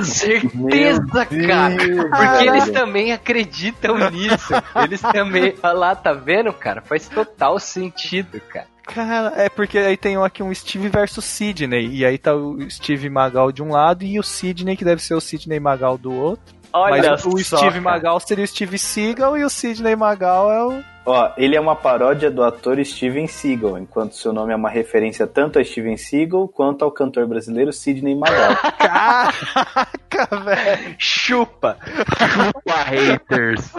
Certeza, 0.04 1.24
cara. 1.46 1.76
Porque 2.10 2.48
eles 2.48 2.70
também 2.70 3.12
acreditam 3.12 3.96
nisso. 4.10 4.52
Eles 4.84 5.00
também. 5.00 5.54
Olha 5.62 5.72
lá, 5.72 5.94
tá 5.94 6.12
vendo, 6.12 6.52
cara? 6.52 6.82
Faz 6.82 7.08
total 7.08 7.58
sentido, 7.58 8.38
cara. 8.40 8.66
Cara, 8.82 9.32
é 9.36 9.48
porque 9.48 9.78
aí 9.78 9.96
tem 9.96 10.16
aqui 10.16 10.42
um 10.42 10.52
Steve 10.52 10.90
versus 10.90 11.24
Sidney. 11.24 11.88
E 11.94 12.04
aí 12.04 12.18
tá 12.18 12.34
o 12.34 12.58
Steve 12.68 13.08
Magal 13.08 13.50
de 13.50 13.62
um 13.62 13.70
lado 13.70 14.04
e 14.04 14.18
o 14.18 14.22
Sidney, 14.22 14.76
que 14.76 14.84
deve 14.84 15.02
ser 15.02 15.14
o 15.14 15.20
Sidney 15.20 15.60
Magal 15.60 15.96
do 15.96 16.12
outro. 16.12 16.54
Olha 16.74 17.12
Mas 17.12 17.24
o 17.24 17.38
só, 17.38 17.56
Steve 17.56 17.80
cara. 17.80 17.80
Magal 17.80 18.20
seria 18.20 18.44
o 18.44 18.48
Steve 18.48 18.78
Seagal 18.78 19.38
e 19.38 19.44
o 19.44 19.50
Sidney 19.50 19.96
Magal 19.96 20.52
é 20.52 20.64
o. 20.64 20.91
Ó, 21.04 21.32
ele 21.36 21.56
é 21.56 21.60
uma 21.60 21.74
paródia 21.74 22.30
do 22.30 22.44
ator 22.44 22.82
Steven 22.84 23.26
Seagal, 23.26 23.76
enquanto 23.78 24.14
seu 24.14 24.32
nome 24.32 24.52
é 24.52 24.56
uma 24.56 24.70
referência 24.70 25.26
tanto 25.26 25.58
a 25.58 25.64
Steven 25.64 25.96
Seagal 25.96 26.46
quanto 26.46 26.84
ao 26.84 26.92
cantor 26.92 27.26
brasileiro 27.26 27.72
Sidney 27.72 28.14
Magal. 28.14 28.56
Caraca, 28.78 30.40
velho! 30.44 30.94
Chupa! 30.98 31.76
Chupa, 32.16 32.82
haters! 32.84 33.72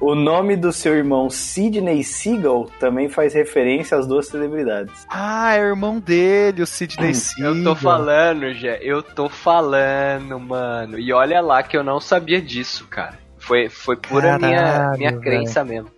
o 0.00 0.14
nome 0.14 0.56
do 0.56 0.72
seu 0.72 0.94
irmão 0.94 1.28
Sidney 1.28 2.04
Seagal 2.04 2.70
também 2.78 3.08
faz 3.08 3.34
referência 3.34 3.98
às 3.98 4.06
duas 4.06 4.28
celebridades. 4.28 5.04
Ah, 5.10 5.54
é 5.54 5.60
o 5.60 5.68
irmão 5.68 5.98
dele, 5.98 6.62
o 6.62 6.66
Sidney 6.66 7.12
Seagal. 7.12 7.56
Eu 7.56 7.64
tô 7.64 7.74
falando, 7.74 8.54
Jé. 8.54 8.78
Eu 8.82 9.02
tô 9.02 9.28
falando, 9.28 10.38
mano. 10.38 10.96
E 10.96 11.12
olha 11.12 11.40
lá 11.40 11.60
que 11.64 11.76
eu 11.76 11.82
não 11.82 11.98
sabia 11.98 12.40
disso, 12.40 12.86
cara. 12.86 13.27
Foi, 13.48 13.68
foi 13.68 13.96
pura 13.96 14.38
minha, 14.38 14.62
Caralho, 14.62 14.98
minha 14.98 15.10
velho. 15.10 15.22
crença 15.22 15.64
mesmo. 15.64 15.90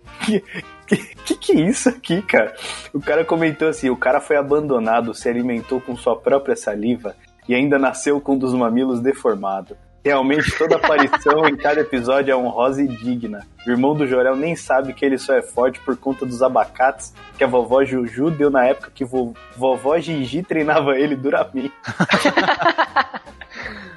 Que, 0.87 0.97
que 1.25 1.35
que 1.35 1.51
é 1.51 1.69
isso 1.69 1.89
aqui, 1.89 2.21
cara? 2.23 2.55
O 2.93 2.99
cara 2.99 3.23
comentou 3.23 3.67
assim: 3.67 3.89
o 3.89 3.95
cara 3.97 4.19
foi 4.19 4.37
abandonado, 4.37 5.13
se 5.13 5.29
alimentou 5.29 5.79
com 5.79 5.95
sua 5.95 6.15
própria 6.17 6.55
saliva 6.55 7.15
e 7.47 7.53
ainda 7.53 7.77
nasceu 7.77 8.19
com 8.19 8.33
um 8.33 8.37
dos 8.39 8.53
mamilos 8.53 8.99
deformado. 9.01 9.77
Realmente, 10.03 10.57
toda 10.57 10.77
aparição 10.77 11.45
em 11.47 11.55
cada 11.55 11.81
episódio 11.81 12.31
é 12.31 12.35
honrosa 12.35 12.81
e 12.81 12.87
digna. 12.87 13.45
O 13.67 13.69
irmão 13.69 13.95
do 13.95 14.07
Jorel 14.07 14.35
nem 14.35 14.55
sabe 14.55 14.93
que 14.93 15.05
ele 15.05 15.19
só 15.19 15.35
é 15.35 15.43
forte 15.43 15.79
por 15.81 15.95
conta 15.95 16.25
dos 16.25 16.41
abacates 16.41 17.13
que 17.37 17.43
a 17.43 17.47
vovó 17.47 17.83
Juju 17.85 18.31
deu 18.31 18.49
na 18.49 18.65
época 18.65 18.89
que 18.95 19.05
vo- 19.05 19.35
vovó 19.55 19.99
Gigi 19.99 20.41
treinava 20.41 20.97
ele 20.97 21.15
duramente. 21.15 21.71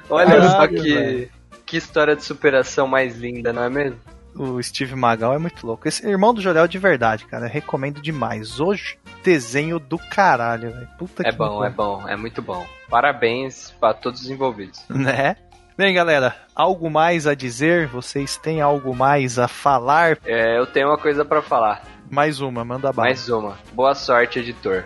Olha 0.09 0.49
só 0.49 0.67
que. 0.67 1.29
Que 1.75 1.79
história 1.79 2.15
de 2.15 2.23
superação 2.23 2.87
mais 2.87 3.17
linda, 3.17 3.51
não 3.51 3.63
é 3.63 3.69
mesmo? 3.69 3.99
O 4.33 4.61
Steve 4.63 4.95
Magal 4.95 5.33
é 5.33 5.37
muito 5.37 5.67
louco. 5.67 5.87
Esse 5.87 6.07
irmão 6.07 6.33
do 6.33 6.41
Jorel 6.41 6.67
de 6.67 6.77
verdade, 6.77 7.25
cara. 7.25 7.47
Eu 7.47 7.49
recomendo 7.49 8.01
demais. 8.01 8.61
Hoje, 8.61 8.97
desenho 9.23 9.77
do 9.77 9.97
caralho, 9.97 10.71
velho. 10.71 10.87
Puta 10.97 11.23
É 11.25 11.31
que 11.31 11.37
bom, 11.37 11.63
é 11.65 11.69
bom, 11.69 12.07
é 12.07 12.15
muito 12.15 12.41
bom. 12.41 12.65
Parabéns 12.89 13.73
pra 13.79 13.93
todos 13.93 14.21
os 14.21 14.29
envolvidos. 14.29 14.85
Né? 14.89 15.35
Bem, 15.77 15.93
galera, 15.93 16.35
algo 16.55 16.89
mais 16.89 17.27
a 17.27 17.35
dizer? 17.35 17.87
Vocês 17.87 18.37
têm 18.37 18.61
algo 18.61 18.95
mais 18.95 19.37
a 19.37 19.47
falar? 19.47 20.17
É, 20.25 20.57
eu 20.57 20.65
tenho 20.65 20.87
uma 20.87 20.97
coisa 20.97 21.25
pra 21.25 21.41
falar. 21.41 21.83
Mais 22.09 22.39
uma, 22.39 22.63
manda 22.63 22.93
bala. 22.93 23.09
Mais 23.09 23.27
uma. 23.27 23.57
Boa 23.73 23.93
sorte, 23.95 24.39
editor. 24.39 24.85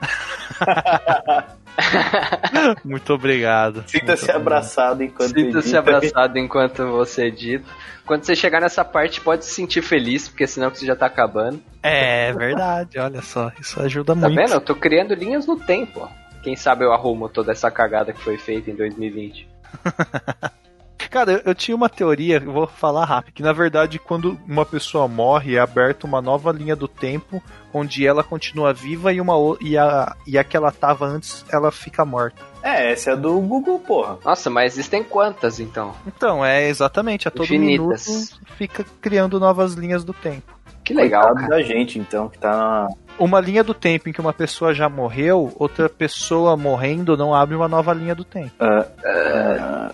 Muito 2.84 3.12
obrigado. 3.12 3.84
Sinta-se 3.86 4.30
abraçado 4.30 5.02
enquanto 5.02 5.34
Sinta-se 5.34 5.76
abraçado 5.76 6.38
enquanto 6.38 6.86
você 6.88 7.26
edita. 7.26 7.64
Quando 8.06 8.24
você 8.24 8.34
chegar 8.34 8.60
nessa 8.60 8.84
parte, 8.84 9.20
pode 9.20 9.44
se 9.44 9.52
sentir 9.52 9.82
feliz, 9.82 10.28
porque 10.28 10.46
senão 10.46 10.68
você 10.70 10.84
já 10.84 10.96
tá 10.96 11.06
acabando. 11.06 11.62
É 11.82 12.32
verdade, 12.32 12.98
olha 12.98 13.22
só. 13.22 13.52
Isso 13.60 13.80
ajuda 13.80 14.14
Tá 14.14 14.28
muito. 14.28 14.34
vendo? 14.36 14.52
Eu 14.54 14.60
tô 14.60 14.74
criando 14.74 15.14
linhas 15.14 15.46
no 15.46 15.56
tempo. 15.56 16.08
Quem 16.42 16.56
sabe 16.56 16.84
eu 16.84 16.92
arrumo 16.92 17.28
toda 17.28 17.52
essa 17.52 17.70
cagada 17.70 18.12
que 18.12 18.20
foi 18.20 18.36
feita 18.38 18.70
em 18.70 18.74
2020. 18.74 19.48
Cara, 21.08 21.32
eu, 21.32 21.42
eu 21.46 21.54
tinha 21.54 21.76
uma 21.76 21.88
teoria, 21.88 22.42
eu 22.44 22.52
vou 22.52 22.66
falar 22.66 23.04
rápido, 23.04 23.34
que 23.34 23.42
na 23.42 23.52
verdade 23.52 23.98
quando 23.98 24.38
uma 24.46 24.66
pessoa 24.66 25.08
morre 25.08 25.56
é 25.56 25.58
aberta 25.60 26.06
uma 26.06 26.20
nova 26.20 26.52
linha 26.52 26.76
do 26.76 26.86
tempo 26.88 27.42
onde 27.72 28.06
ela 28.06 28.22
continua 28.24 28.72
viva 28.72 29.12
e 29.12 29.20
uma 29.20 29.34
e 29.60 29.78
a 29.78 30.14
e 30.26 30.36
a 30.36 30.44
que 30.44 30.56
ela 30.56 30.72
tava 30.72 31.06
antes 31.06 31.44
ela 31.50 31.70
fica 31.70 32.04
morta. 32.04 32.42
É, 32.62 32.92
essa 32.92 33.12
é 33.12 33.16
do 33.16 33.40
Google, 33.40 33.78
porra. 33.78 34.18
Nossa, 34.24 34.50
mas 34.50 34.74
existem 34.74 35.02
quantas 35.02 35.58
então? 35.60 35.94
Então, 36.06 36.44
é 36.44 36.68
exatamente, 36.68 37.26
a 37.26 37.30
todo 37.30 37.44
Infinitas. 37.44 38.06
minuto 38.06 38.54
fica 38.56 38.84
criando 39.00 39.40
novas 39.40 39.72
linhas 39.74 40.04
do 40.04 40.12
tempo. 40.12 40.58
Que 40.84 40.92
legal, 40.92 41.22
Coitado 41.22 41.48
cara. 41.48 41.56
da 41.56 41.62
gente, 41.62 41.98
então, 41.98 42.28
que 42.28 42.38
tá 42.38 42.50
na... 42.50 42.88
Uma 43.20 43.38
linha 43.38 43.62
do 43.62 43.74
tempo 43.74 44.08
em 44.08 44.12
que 44.12 44.20
uma 44.20 44.32
pessoa 44.32 44.72
já 44.72 44.88
morreu, 44.88 45.52
outra 45.58 45.88
pessoa 45.90 46.56
morrendo 46.56 47.16
não 47.18 47.34
abre 47.34 47.54
uma 47.54 47.68
nova 47.68 47.92
linha 47.92 48.14
do 48.14 48.24
tempo. 48.24 48.52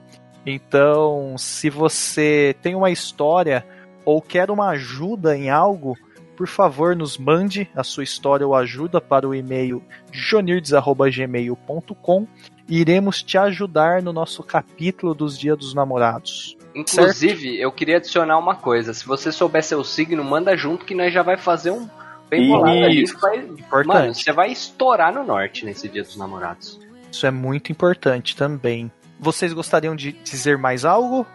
Então, 0.44 1.36
se 1.38 1.70
você 1.70 2.56
tem 2.62 2.74
uma 2.74 2.90
história 2.90 3.64
ou 4.04 4.20
quer 4.20 4.50
uma 4.50 4.70
ajuda 4.70 5.36
em 5.36 5.50
algo, 5.50 5.96
por 6.36 6.48
favor, 6.48 6.96
nos 6.96 7.16
mande 7.18 7.70
a 7.76 7.84
sua 7.84 8.02
história 8.02 8.44
ou 8.46 8.54
ajuda 8.54 8.98
para 9.00 9.28
o 9.28 9.34
e-mail 9.34 9.82
jonirdes.gmail.com 10.10 12.26
e 12.68 12.80
iremos 12.80 13.22
te 13.22 13.38
ajudar 13.38 14.02
no 14.02 14.12
nosso 14.12 14.42
capítulo 14.42 15.14
dos 15.14 15.38
Dia 15.38 15.54
dos 15.54 15.74
Namorados. 15.74 16.56
Inclusive, 16.74 17.60
eu 17.60 17.70
queria 17.70 17.96
adicionar 17.98 18.38
uma 18.38 18.54
coisa. 18.56 18.94
Se 18.94 19.04
você 19.06 19.30
souber 19.30 19.62
seu 19.62 19.82
signo, 19.84 20.24
manda 20.24 20.56
junto 20.56 20.84
que 20.84 20.94
nós 20.94 21.12
já 21.12 21.22
vai 21.22 21.36
fazer 21.36 21.70
um 21.70 21.88
bem 22.30 22.48
bolado 22.48 22.70
ali. 22.84 23.02
Isso. 23.02 23.14
que 23.14 23.20
Vai... 23.20 23.38
Importante. 23.38 23.86
Mano, 23.86 24.14
você 24.14 24.32
vai 24.32 24.50
estourar 24.52 25.12
no 25.12 25.22
norte 25.24 25.64
nesse 25.64 25.88
dia 25.88 26.02
dos 26.02 26.16
namorados. 26.16 26.80
Isso 27.10 27.26
é 27.26 27.30
muito 27.30 27.70
importante 27.70 28.34
também. 28.34 28.90
Vocês 29.20 29.52
gostariam 29.52 29.94
de 29.94 30.12
dizer 30.12 30.56
mais 30.56 30.84
algo? 30.84 31.26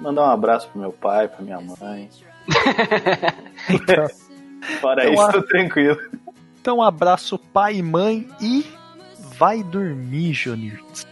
Mandar 0.00 0.22
um 0.22 0.30
abraço 0.30 0.68
pro 0.68 0.80
meu 0.80 0.92
pai, 0.92 1.28
pra 1.28 1.42
minha 1.42 1.60
mãe. 1.60 2.08
Então, 3.68 4.06
Fora 4.80 5.02
Então, 5.02 5.14
isso, 5.14 5.22
a- 5.22 5.32
tô 5.32 5.42
tranquilo. 5.42 5.98
Então, 6.60 6.78
um 6.78 6.82
abraço 6.82 7.38
pai 7.38 7.76
e 7.76 7.82
mãe 7.82 8.28
e 8.40 8.64
vai 9.36 9.62
dormir, 9.62 10.32
Jonirtes. 10.32 11.06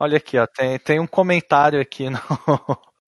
Olha 0.00 0.16
aqui, 0.18 0.38
ó, 0.38 0.46
tem, 0.46 0.78
tem 0.78 1.00
um 1.00 1.06
comentário 1.06 1.80
aqui 1.80 2.08
no, 2.08 2.18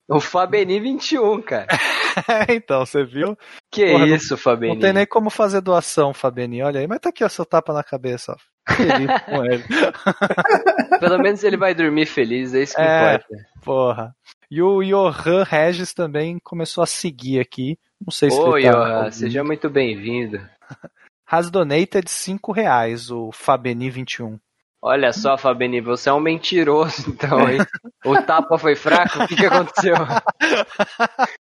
O 0.08 0.20
Fabeni 0.20 0.80
21, 0.80 1.40
cara. 1.42 1.66
então, 2.48 2.84
você 2.84 3.04
viu? 3.04 3.36
Que 3.70 3.92
Porra, 3.92 4.06
não- 4.06 4.14
isso, 4.16 4.36
Fabeni? 4.36 4.74
Não 4.74 4.80
tem 4.80 4.92
nem 4.92 5.06
como 5.06 5.30
fazer 5.30 5.60
doação, 5.60 6.12
Fabeni. 6.12 6.62
Olha 6.62 6.80
aí, 6.80 6.86
mas 6.88 6.98
tá 6.98 7.10
aqui, 7.10 7.22
ó, 7.24 7.28
seu 7.28 7.44
tapa 7.46 7.72
na 7.72 7.84
cabeça, 7.84 8.32
ó. 8.32 8.74
Feliz 8.74 9.08
com 9.24 9.44
ele. 9.44 9.64
Pelo 11.00 11.18
menos 11.18 11.42
ele 11.44 11.56
vai 11.56 11.74
dormir 11.74 12.06
feliz, 12.06 12.52
é 12.54 12.62
isso 12.62 12.74
que 12.74 12.80
É. 12.82 13.14
importa. 13.14 13.26
Porra. 13.62 14.16
E 14.50 14.60
o 14.60 14.82
Johan 14.82 15.44
Regis 15.44 15.94
também 15.94 16.38
começou 16.42 16.82
a 16.82 16.86
seguir 16.86 17.38
aqui. 17.38 17.78
Não 18.04 18.10
sei 18.10 18.30
se 18.30 18.38
Oi, 18.40 18.62
ele 18.64 18.72
tá 18.72 18.78
Johan, 18.78 19.10
seja 19.12 19.44
muito 19.44 19.70
bem-vindo. 19.70 20.40
Has 21.26 21.50
donated 21.50 22.08
5 22.10 22.50
reais, 22.50 23.10
o 23.10 23.30
Fabeni21. 23.30 24.38
Olha 24.82 25.12
só, 25.12 25.36
Fabeni, 25.36 25.80
você 25.80 26.08
é 26.08 26.12
um 26.12 26.20
mentiroso, 26.20 27.10
então, 27.10 27.48
hein? 27.48 27.58
O 28.04 28.16
tapa 28.22 28.56
foi 28.56 28.74
fraco? 28.74 29.22
O 29.22 29.28
que, 29.28 29.36
que 29.36 29.46
aconteceu? 29.46 29.94